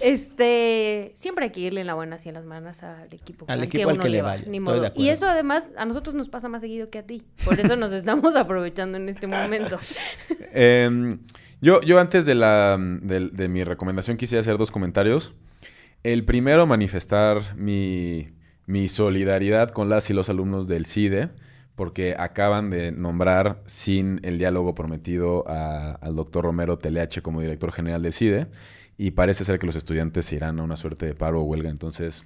Este, 0.00 1.12
siempre 1.14 1.44
hay 1.46 1.50
que 1.50 1.60
irle 1.60 1.80
en 1.80 1.86
la 1.86 1.94
buena 1.94 2.16
y 2.22 2.28
en 2.28 2.34
las 2.34 2.44
manos 2.44 2.82
al 2.82 3.12
equipo. 3.12 3.46
Al 3.48 3.62
equipo 3.64 3.90
al 3.90 4.00
que 4.00 4.08
le 4.08 4.22
vaya. 4.22 4.44
Ni 4.46 4.60
modo. 4.60 4.92
Y 4.96 5.08
eso 5.08 5.26
además 5.26 5.72
a 5.76 5.84
nosotros 5.84 6.14
nos 6.14 6.28
pasa 6.28 6.48
más 6.48 6.62
seguido 6.62 6.88
que 6.88 6.98
a 6.98 7.02
ti. 7.04 7.22
Por 7.44 7.58
eso 7.58 7.76
nos 7.76 7.92
estamos 7.92 8.34
aprovechando 8.36 8.98
en 8.98 9.08
este 9.08 9.26
momento. 9.26 9.78
eh, 10.52 11.18
yo, 11.60 11.80
yo 11.82 11.98
antes 11.98 12.26
de, 12.26 12.34
la, 12.34 12.76
de, 12.78 13.28
de, 13.30 13.48
mi 13.48 13.64
recomendación 13.64 14.16
quisiera 14.16 14.40
hacer 14.40 14.58
dos 14.58 14.70
comentarios. 14.70 15.34
El 16.02 16.24
primero, 16.24 16.66
manifestar 16.66 17.56
mi, 17.56 18.28
mi 18.66 18.88
solidaridad 18.88 19.70
con 19.70 19.88
las 19.88 20.10
y 20.10 20.12
los 20.12 20.28
alumnos 20.28 20.68
del 20.68 20.86
CIDE 20.86 21.30
porque 21.74 22.14
acaban 22.18 22.70
de 22.70 22.92
nombrar 22.92 23.60
sin 23.66 24.20
el 24.22 24.38
diálogo 24.38 24.74
prometido 24.74 25.44
a, 25.48 25.92
al 25.92 26.14
doctor 26.14 26.44
Romero 26.44 26.78
Teleache 26.78 27.20
como 27.20 27.40
director 27.40 27.72
general 27.72 28.02
del 28.02 28.12
CIDE 28.12 28.46
y 28.96 29.12
parece 29.12 29.44
ser 29.44 29.58
que 29.58 29.66
los 29.66 29.76
estudiantes 29.76 30.26
se 30.26 30.36
irán 30.36 30.58
a 30.60 30.62
una 30.62 30.76
suerte 30.76 31.06
de 31.06 31.14
paro 31.14 31.40
o 31.40 31.44
huelga. 31.44 31.70
Entonces, 31.70 32.24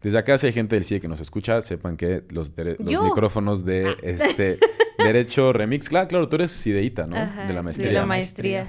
desde 0.00 0.18
acá, 0.18 0.38
si 0.38 0.46
hay 0.46 0.52
gente 0.52 0.76
del 0.76 0.84
CIE 0.84 1.00
que 1.00 1.08
nos 1.08 1.20
escucha, 1.20 1.60
sepan 1.60 1.96
que 1.96 2.24
los, 2.30 2.52
los 2.56 3.02
micrófonos 3.02 3.64
de 3.64 3.96
este 4.02 4.58
Derecho 4.98 5.52
Remix, 5.52 5.88
claro, 5.88 6.08
claro, 6.08 6.28
tú 6.28 6.36
eres 6.36 6.50
CIDEITA, 6.50 7.06
¿no? 7.06 7.16
Ajá, 7.16 7.46
de 7.46 7.54
la 7.54 7.62
maestría. 7.62 7.88
De 7.88 7.94
la 7.94 8.06
maestría. 8.06 8.68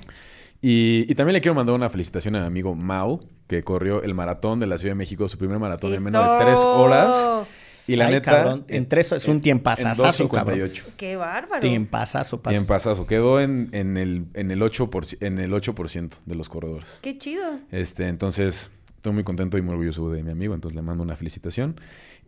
Y, 0.62 1.06
y, 1.08 1.16
también 1.16 1.34
le 1.34 1.42
quiero 1.42 1.56
mandar 1.56 1.74
una 1.74 1.90
felicitación 1.90 2.36
a 2.36 2.42
mi 2.42 2.46
amigo 2.46 2.76
Mau, 2.76 3.26
que 3.48 3.64
corrió 3.64 4.04
el 4.04 4.14
maratón 4.14 4.60
de 4.60 4.68
la 4.68 4.78
Ciudad 4.78 4.92
de 4.92 4.98
México, 4.98 5.28
su 5.28 5.38
primer 5.38 5.58
maratón 5.58 5.94
en 5.94 6.04
menos 6.04 6.22
de 6.22 6.46
tres 6.46 6.58
horas. 6.58 7.69
Y 7.90 7.96
la 7.96 8.08
Ay, 8.08 8.14
neta. 8.14 8.32
cabrón, 8.32 8.66
en 8.68 8.88
tres 8.88 9.12
es 9.12 9.28
un 9.28 9.42
tiempazazazo, 9.42 10.24
En 10.24 10.30
2.58. 10.30 10.84
Qué 10.98 11.16
bárbaro. 11.16 11.62
Tiempazazo, 11.62 12.42
paso. 12.42 12.54
Tiempazazo. 12.54 13.08
Quedó 13.08 13.40
en, 13.42 13.70
en, 13.72 13.98
el, 13.98 14.26
en, 14.34 14.52
el 14.52 14.62
8%, 14.62 15.18
en 15.22 15.40
el 15.40 15.52
8% 15.52 16.10
de 16.26 16.36
los 16.36 16.50
corredores. 16.50 17.00
Qué 17.02 17.18
chido. 17.18 17.60
Este, 17.72 18.08
entonces, 18.08 18.72
estoy 18.96 19.14
muy 19.14 19.24
contento 19.24 19.58
y 19.58 19.62
muy 19.62 19.74
orgulloso 19.74 20.10
de 20.12 20.24
mi 20.24 20.32
amigo, 20.32 20.54
entonces 20.54 20.76
le 20.76 20.82
mando 20.82 21.04
una 21.04 21.16
felicitación. 21.16 21.80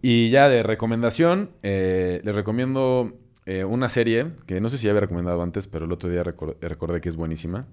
Y 0.01 0.29
ya 0.31 0.49
de 0.49 0.63
recomendación, 0.63 1.51
eh, 1.63 2.21
les 2.23 2.33
recomiendo 2.35 3.13
eh, 3.45 3.63
una 3.63 3.89
serie 3.89 4.27
que 4.45 4.61
no 4.61 4.69
sé 4.69 4.77
si 4.77 4.85
ya 4.85 4.91
había 4.91 5.01
recomendado 5.01 5.41
antes, 5.41 5.67
pero 5.67 5.85
el 5.85 5.91
otro 5.91 6.09
día 6.09 6.23
recor 6.23 6.57
recordé 6.61 7.01
que 7.01 7.09
es 7.09 7.15
buenísima, 7.15 7.67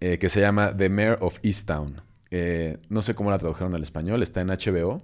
eh, 0.00 0.18
que 0.18 0.28
se 0.28 0.40
llama 0.40 0.76
The 0.76 0.88
Mayor 0.88 1.18
of 1.20 1.38
Easttown. 1.42 2.00
Eh, 2.30 2.78
no 2.88 3.02
sé 3.02 3.14
cómo 3.14 3.30
la 3.30 3.38
tradujeron 3.38 3.74
al 3.74 3.82
español, 3.82 4.22
está 4.22 4.40
en 4.42 4.48
HBO, 4.48 5.02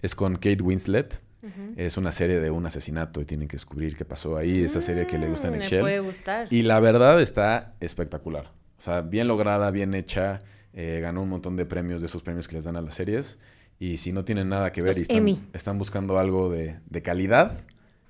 es 0.00 0.14
con 0.14 0.34
Kate 0.36 0.62
Winslet. 0.62 1.20
Uh 1.42 1.46
-huh. 1.46 1.74
Es 1.76 1.96
una 1.96 2.12
serie 2.12 2.38
de 2.40 2.50
un 2.50 2.64
asesinato 2.66 3.20
y 3.20 3.24
tienen 3.24 3.48
que 3.48 3.56
descubrir 3.56 3.96
qué 3.96 4.04
pasó 4.04 4.36
ahí. 4.36 4.62
Esa 4.62 4.80
serie 4.80 5.06
que 5.06 5.18
le 5.18 5.28
gusta 5.28 5.48
a 5.48 5.50
Mm, 5.50 5.54
Nichelle. 5.54 5.80
puede 5.82 6.00
gustar. 6.00 6.46
Y 6.50 6.62
la 6.62 6.78
verdad 6.80 7.20
está 7.20 7.74
espectacular. 7.80 8.50
O 8.78 8.80
sea, 8.80 9.00
bien 9.02 9.26
lograda, 9.28 9.70
bien 9.70 9.94
hecha. 9.94 10.40
Eh, 10.72 11.00
ganó 11.02 11.22
un 11.22 11.28
montón 11.28 11.56
de 11.56 11.66
premios 11.66 12.00
de 12.00 12.06
esos 12.06 12.22
premios 12.22 12.48
que 12.48 12.54
les 12.56 12.64
dan 12.64 12.76
a 12.76 12.80
las 12.80 12.94
series. 12.94 13.38
Y 13.78 13.96
si 13.96 14.12
no 14.12 14.24
tienen 14.24 14.48
nada 14.48 14.70
que 14.72 14.80
ver 14.82 14.96
Los 14.96 15.10
y 15.10 15.38
están 15.52 15.78
buscando 15.78 16.18
algo 16.18 16.48
de, 16.50 16.76
de 16.88 17.02
calidad, 17.02 17.58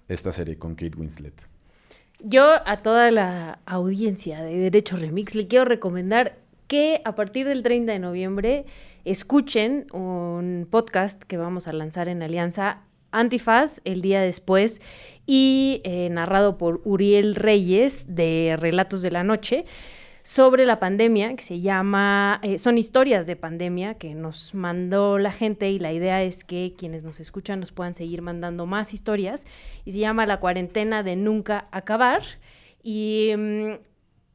esta 0.08 0.30
serie 0.32 0.58
con 0.58 0.74
Kate 0.74 0.96
Winslet. 0.98 1.48
Yo 2.20 2.50
a 2.66 2.76
toda 2.82 3.10
la 3.10 3.58
audiencia 3.66 4.42
de 4.42 4.56
Derecho 4.58 4.96
Remix 4.96 5.34
le 5.34 5.48
quiero 5.48 5.64
recomendar 5.64 6.36
que 6.68 7.00
a 7.04 7.14
partir 7.14 7.46
del 7.48 7.62
30 7.62 7.92
de 7.92 7.98
noviembre 7.98 8.64
escuchen 9.04 9.86
un 9.92 10.66
podcast 10.70 11.22
que 11.24 11.36
vamos 11.36 11.66
a 11.68 11.72
lanzar 11.72 12.08
en 12.08 12.22
Alianza 12.22 12.82
Antifaz 13.12 13.80
el 13.84 14.02
día 14.02 14.20
después 14.20 14.80
y 15.26 15.80
eh, 15.84 16.08
narrado 16.10 16.58
por 16.58 16.80
Uriel 16.84 17.34
Reyes 17.34 18.06
de 18.08 18.56
Relatos 18.58 19.02
de 19.02 19.10
la 19.10 19.22
Noche 19.22 19.64
sobre 20.22 20.66
la 20.66 20.78
pandemia 20.78 21.34
que 21.34 21.42
se 21.42 21.60
llama, 21.60 22.38
eh, 22.42 22.58
son 22.58 22.78
historias 22.78 23.26
de 23.26 23.34
pandemia 23.36 23.94
que 23.94 24.14
nos 24.14 24.54
mandó 24.54 25.18
la 25.18 25.32
gente 25.32 25.70
y 25.70 25.78
la 25.78 25.92
idea 25.92 26.22
es 26.22 26.44
que 26.44 26.74
quienes 26.78 27.02
nos 27.02 27.18
escuchan 27.18 27.60
nos 27.60 27.72
puedan 27.72 27.94
seguir 27.94 28.22
mandando 28.22 28.66
más 28.66 28.94
historias 28.94 29.44
y 29.84 29.92
se 29.92 29.98
llama 29.98 30.26
La 30.26 30.38
cuarentena 30.38 31.02
de 31.02 31.16
nunca 31.16 31.64
acabar 31.72 32.22
y 32.84 33.32
mmm, 33.36 33.72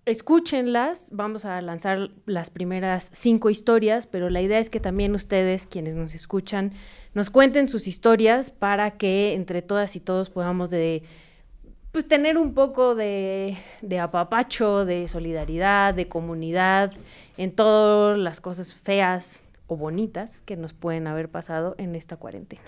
escúchenlas, 0.08 1.10
vamos 1.12 1.44
a 1.44 1.62
lanzar 1.62 2.12
las 2.26 2.50
primeras 2.50 3.10
cinco 3.14 3.50
historias, 3.50 4.08
pero 4.08 4.30
la 4.30 4.42
idea 4.42 4.60
es 4.60 4.70
que 4.70 4.80
también 4.80 5.14
ustedes, 5.14 5.68
quienes 5.68 5.96
nos 5.96 6.16
escuchan, 6.16 6.72
nos 7.18 7.32
cuenten 7.32 7.68
sus 7.68 7.88
historias 7.88 8.52
para 8.52 8.92
que 8.92 9.34
entre 9.34 9.64
todas 9.64 9.96
y 9.96 10.00
todos 10.00 10.30
podamos 10.30 10.70
de 10.70 11.02
pues 11.92 12.08
tener 12.08 12.38
un 12.38 12.54
poco 12.54 12.94
de, 12.94 13.58
de 13.82 13.98
apapacho, 13.98 14.86
de 14.86 15.08
solidaridad, 15.08 15.96
de 15.96 16.08
comunidad 16.08 16.94
en 17.38 17.54
todas 17.54 18.20
las 18.20 18.40
cosas 18.40 18.76
feas 18.76 19.42
o 19.66 19.76
bonitas 19.76 20.42
que 20.42 20.58
nos 20.58 20.76
pueden 20.76 21.08
haber 21.08 21.28
pasado 21.28 21.74
en 21.80 21.96
esta 21.96 22.18
cuarentena. 22.18 22.62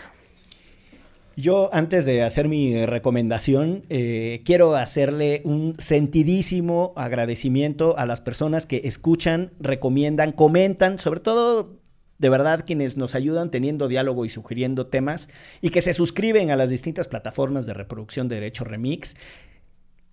Yo, 1.36 1.70
antes 1.72 2.06
de 2.06 2.24
hacer 2.24 2.48
mi 2.48 2.88
recomendación, 2.88 3.84
eh, 3.90 4.42
quiero 4.46 4.76
hacerle 4.76 5.42
un 5.46 5.76
sentidísimo 5.78 6.92
agradecimiento 6.96 7.96
a 8.00 8.08
las 8.08 8.20
personas 8.20 8.66
que 8.66 8.82
escuchan, 8.86 9.52
recomiendan, 9.60 10.32
comentan, 10.32 10.98
sobre 10.98 11.20
todo 11.20 11.79
de 12.20 12.30
verdad 12.30 12.64
quienes 12.66 12.98
nos 12.98 13.16
ayudan 13.16 13.50
teniendo 13.50 13.88
diálogo 13.88 14.26
y 14.26 14.30
sugiriendo 14.30 14.88
temas 14.88 15.30
y 15.62 15.70
que 15.70 15.82
se 15.82 15.94
suscriben 15.94 16.52
a 16.52 16.56
las 16.56 16.70
distintas 16.70 17.08
plataformas 17.08 17.66
de 17.66 17.74
reproducción 17.74 18.28
de 18.28 18.36
Derecho 18.36 18.66
Remix. 18.66 19.16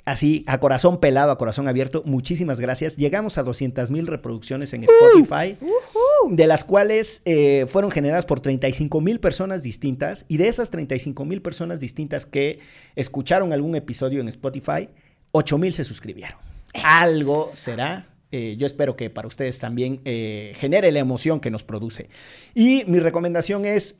Así, 0.04 0.44
a 0.46 0.60
corazón 0.60 1.00
pelado, 1.00 1.32
a 1.32 1.38
corazón 1.38 1.66
abierto, 1.66 2.04
muchísimas 2.06 2.60
gracias. 2.60 2.96
Llegamos 2.96 3.38
a 3.38 3.42
200 3.42 3.90
mil 3.90 4.06
reproducciones 4.06 4.72
en 4.72 4.84
Spotify, 4.84 5.56
uh, 5.60 5.66
uh 5.66 6.30
de 6.30 6.46
las 6.46 6.62
cuales 6.62 7.22
eh, 7.24 7.66
fueron 7.68 7.90
generadas 7.90 8.24
por 8.24 8.38
35 8.38 9.00
mil 9.00 9.18
personas 9.18 9.64
distintas. 9.64 10.24
Y 10.28 10.36
de 10.36 10.46
esas 10.46 10.70
35 10.70 11.24
mil 11.24 11.42
personas 11.42 11.80
distintas 11.80 12.24
que 12.24 12.60
escucharon 12.94 13.52
algún 13.52 13.74
episodio 13.74 14.20
en 14.20 14.28
Spotify, 14.28 14.88
8 15.32 15.58
mil 15.58 15.72
se 15.72 15.82
suscribieron. 15.82 16.38
Algo 16.84 17.44
será 17.44 18.06
eh, 18.36 18.56
yo 18.56 18.66
espero 18.66 18.96
que 18.96 19.08
para 19.08 19.28
ustedes 19.28 19.58
también 19.58 20.00
eh, 20.04 20.52
genere 20.56 20.92
la 20.92 20.98
emoción 20.98 21.40
que 21.40 21.50
nos 21.50 21.64
produce. 21.64 22.10
Y 22.54 22.84
mi 22.86 23.00
recomendación 23.00 23.64
es 23.64 23.98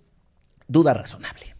Duda 0.69 0.93
Razonable. 0.93 1.55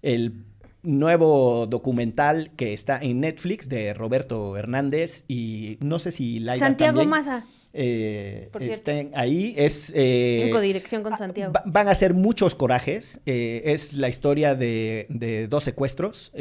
El 0.00 0.44
nuevo 0.82 1.66
documental 1.66 2.52
que 2.56 2.72
está 2.72 2.98
en 2.98 3.20
Netflix 3.20 3.68
de 3.68 3.92
Roberto 3.92 4.56
Hernández 4.56 5.24
y 5.28 5.78
no 5.80 5.98
sé 5.98 6.12
si 6.12 6.38
Laila 6.38 6.66
Santiago 6.66 7.00
también, 7.00 7.10
Maza. 7.10 7.44
Eh, 7.78 8.48
estén 8.60 9.10
ahí. 9.14 9.52
Es, 9.54 9.92
eh, 9.94 10.44
en 10.44 10.50
codirección 10.50 11.02
con 11.02 11.14
Santiago. 11.18 11.52
van 11.66 11.88
a 11.88 11.94
ser 11.94 12.14
muchos 12.14 12.54
corajes. 12.54 13.20
Eh, 13.26 13.64
es 13.66 13.94
la 13.94 14.08
historia 14.08 14.54
de, 14.54 15.04
de 15.10 15.46
dos 15.46 15.64
secuestros 15.64 16.32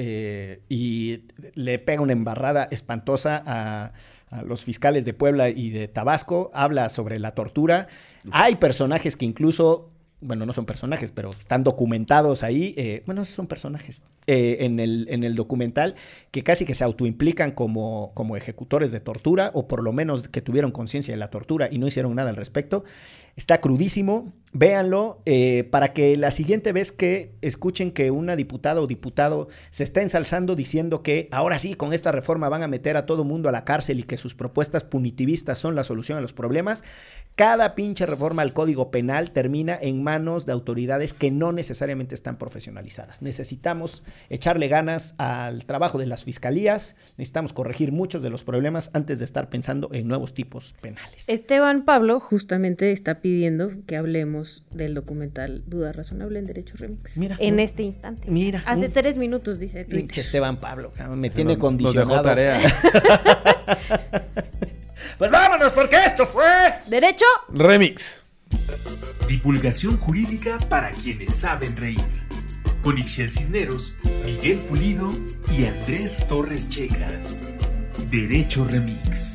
y 0.70 1.24
le 1.56 1.80
pega 1.80 2.02
una 2.02 2.14
embarrada 2.14 2.70
espantosa 2.72 3.44
a 3.46 3.92
a 4.30 4.44
los 4.44 4.64
fiscales 4.64 5.06
de 5.06 5.14
Puebla 5.14 5.50
y 5.50 5.70
de 5.70 5.88
Tabasco, 5.88 6.52
habla 6.54 6.90
sobre 6.90 7.20
la 7.20 7.32
tortura. 7.32 7.88
Hay 8.32 8.56
personajes 8.56 9.16
que 9.16 9.26
incluso, 9.26 9.92
bueno, 10.22 10.46
no 10.46 10.54
son 10.54 10.66
personajes, 10.66 11.12
pero 11.12 11.32
están 11.32 11.64
documentados 11.64 12.44
ahí, 12.44 12.74
eh, 12.78 13.04
bueno, 13.06 13.24
son 13.26 13.48
personajes 13.48 14.04
eh, 14.28 14.58
en, 14.62 14.80
el, 14.80 15.08
en 15.10 15.24
el 15.24 15.36
documental 15.36 15.96
que 16.32 16.44
casi 16.44 16.66
que 16.66 16.74
se 16.74 16.84
autoimplican 16.84 17.52
como, 17.52 18.12
como 18.16 18.36
ejecutores 18.36 18.92
de 18.92 19.00
tortura, 19.00 19.52
o 19.54 19.68
por 19.68 19.84
lo 19.84 19.94
menos 19.94 20.28
que 20.28 20.42
tuvieron 20.42 20.72
conciencia 20.72 21.14
de 21.14 21.20
la 21.20 21.30
tortura 21.30 21.70
y 21.72 21.78
no 21.78 21.88
hicieron 21.88 22.16
nada 22.16 22.30
al 22.32 22.36
respecto. 22.36 22.84
Está 23.36 23.60
crudísimo, 23.60 24.34
véanlo, 24.54 25.22
eh, 25.26 25.68
para 25.70 25.92
que 25.92 26.16
la 26.16 26.32
siguiente 26.32 26.72
vez 26.72 26.94
que 26.94 27.34
escuchen 27.42 27.92
que 27.92 28.10
una 28.10 28.38
diputada 28.38 28.80
o 28.80 28.88
diputado 28.88 29.50
se 29.70 29.84
está 29.84 30.02
ensalzando 30.02 30.56
diciendo 30.56 31.04
que 31.04 31.28
ahora 31.32 31.60
sí, 31.60 31.74
con 31.74 31.92
esta 31.92 32.14
reforma 32.14 32.48
van 32.48 32.64
a 32.64 32.70
meter 32.70 32.96
a 32.96 33.06
todo 33.06 33.26
mundo 33.26 33.50
a 33.50 33.52
la 33.52 33.66
cárcel 33.66 34.00
y 34.00 34.04
que 34.04 34.16
sus 34.16 34.34
propuestas 34.36 34.86
punitivistas 34.86 35.60
son 35.60 35.76
la 35.76 35.84
solución 35.84 36.18
a 36.18 36.22
los 36.22 36.32
problemas, 36.32 36.86
cada 37.36 37.76
pinche 37.76 38.06
reforma 38.06 38.44
al 38.44 38.54
Código 38.54 38.92
Penal 38.92 39.32
termina 39.32 39.78
en 39.82 40.02
manos 40.02 40.46
de 40.46 40.54
autoridades 40.54 41.12
que 41.12 41.32
no 41.32 41.52
necesariamente 41.52 42.16
están 42.16 42.38
profesionalizadas. 42.38 43.22
Necesitamos 43.22 44.04
echarle 44.30 44.70
ganas 44.70 45.16
al 45.18 45.66
trabajo 45.66 45.98
de 45.98 46.06
las 46.06 46.24
fiscalías, 46.24 46.96
necesitamos 47.18 47.52
corregir 47.52 47.92
muchos 47.92 48.24
de 48.24 48.30
los 48.30 48.46
problemas 48.46 48.90
antes 48.94 49.20
de 49.20 49.26
estar 49.26 49.50
pensando 49.50 49.90
en 49.92 50.08
nuevos 50.08 50.34
tipos 50.34 50.76
penales. 50.80 51.28
Esteban 51.28 51.84
Pablo 51.84 52.22
justamente 52.22 52.94
está 52.94 53.20
pidiendo 53.26 53.72
que 53.88 53.96
hablemos 53.96 54.64
del 54.70 54.94
documental 54.94 55.64
Duda 55.66 55.92
Razonable 55.92 56.38
en 56.38 56.46
Derecho 56.46 56.76
Remix. 56.78 57.18
Mira, 57.18 57.36
en 57.40 57.56
un- 57.56 57.60
este 57.60 57.82
instante. 57.82 58.30
Mira, 58.30 58.62
Hace 58.68 58.86
un- 58.86 58.92
tres 58.92 59.18
minutos, 59.18 59.58
dice 59.58 59.84
Pinche 59.84 60.06
Twitter. 60.06 60.20
Esteban 60.26 60.60
Pablo, 60.60 60.94
me 61.16 61.32
tiene 61.32 61.56
nos- 61.56 61.58
nos 61.58 61.58
condicionado. 61.58 62.12
dejó 62.12 62.22
tarea. 62.22 62.60
Pues 65.18 65.32
vámonos, 65.32 65.74
porque 65.74 65.96
esto 66.06 66.28
fue. 66.28 66.44
Derecho. 66.88 67.26
Remix. 67.50 68.22
Divulgación 69.28 69.98
jurídica 69.98 70.58
para 70.70 70.92
quienes 70.92 71.34
saben 71.34 71.76
reír. 71.78 72.02
Con 72.84 72.98
Ixel 73.00 73.32
Cisneros, 73.32 73.96
Miguel 74.24 74.58
Pulido 74.70 75.08
y 75.52 75.66
Andrés 75.66 76.28
Torres 76.28 76.70
Checa. 76.70 77.10
Derecho 78.12 78.66
Remix. 78.68 79.35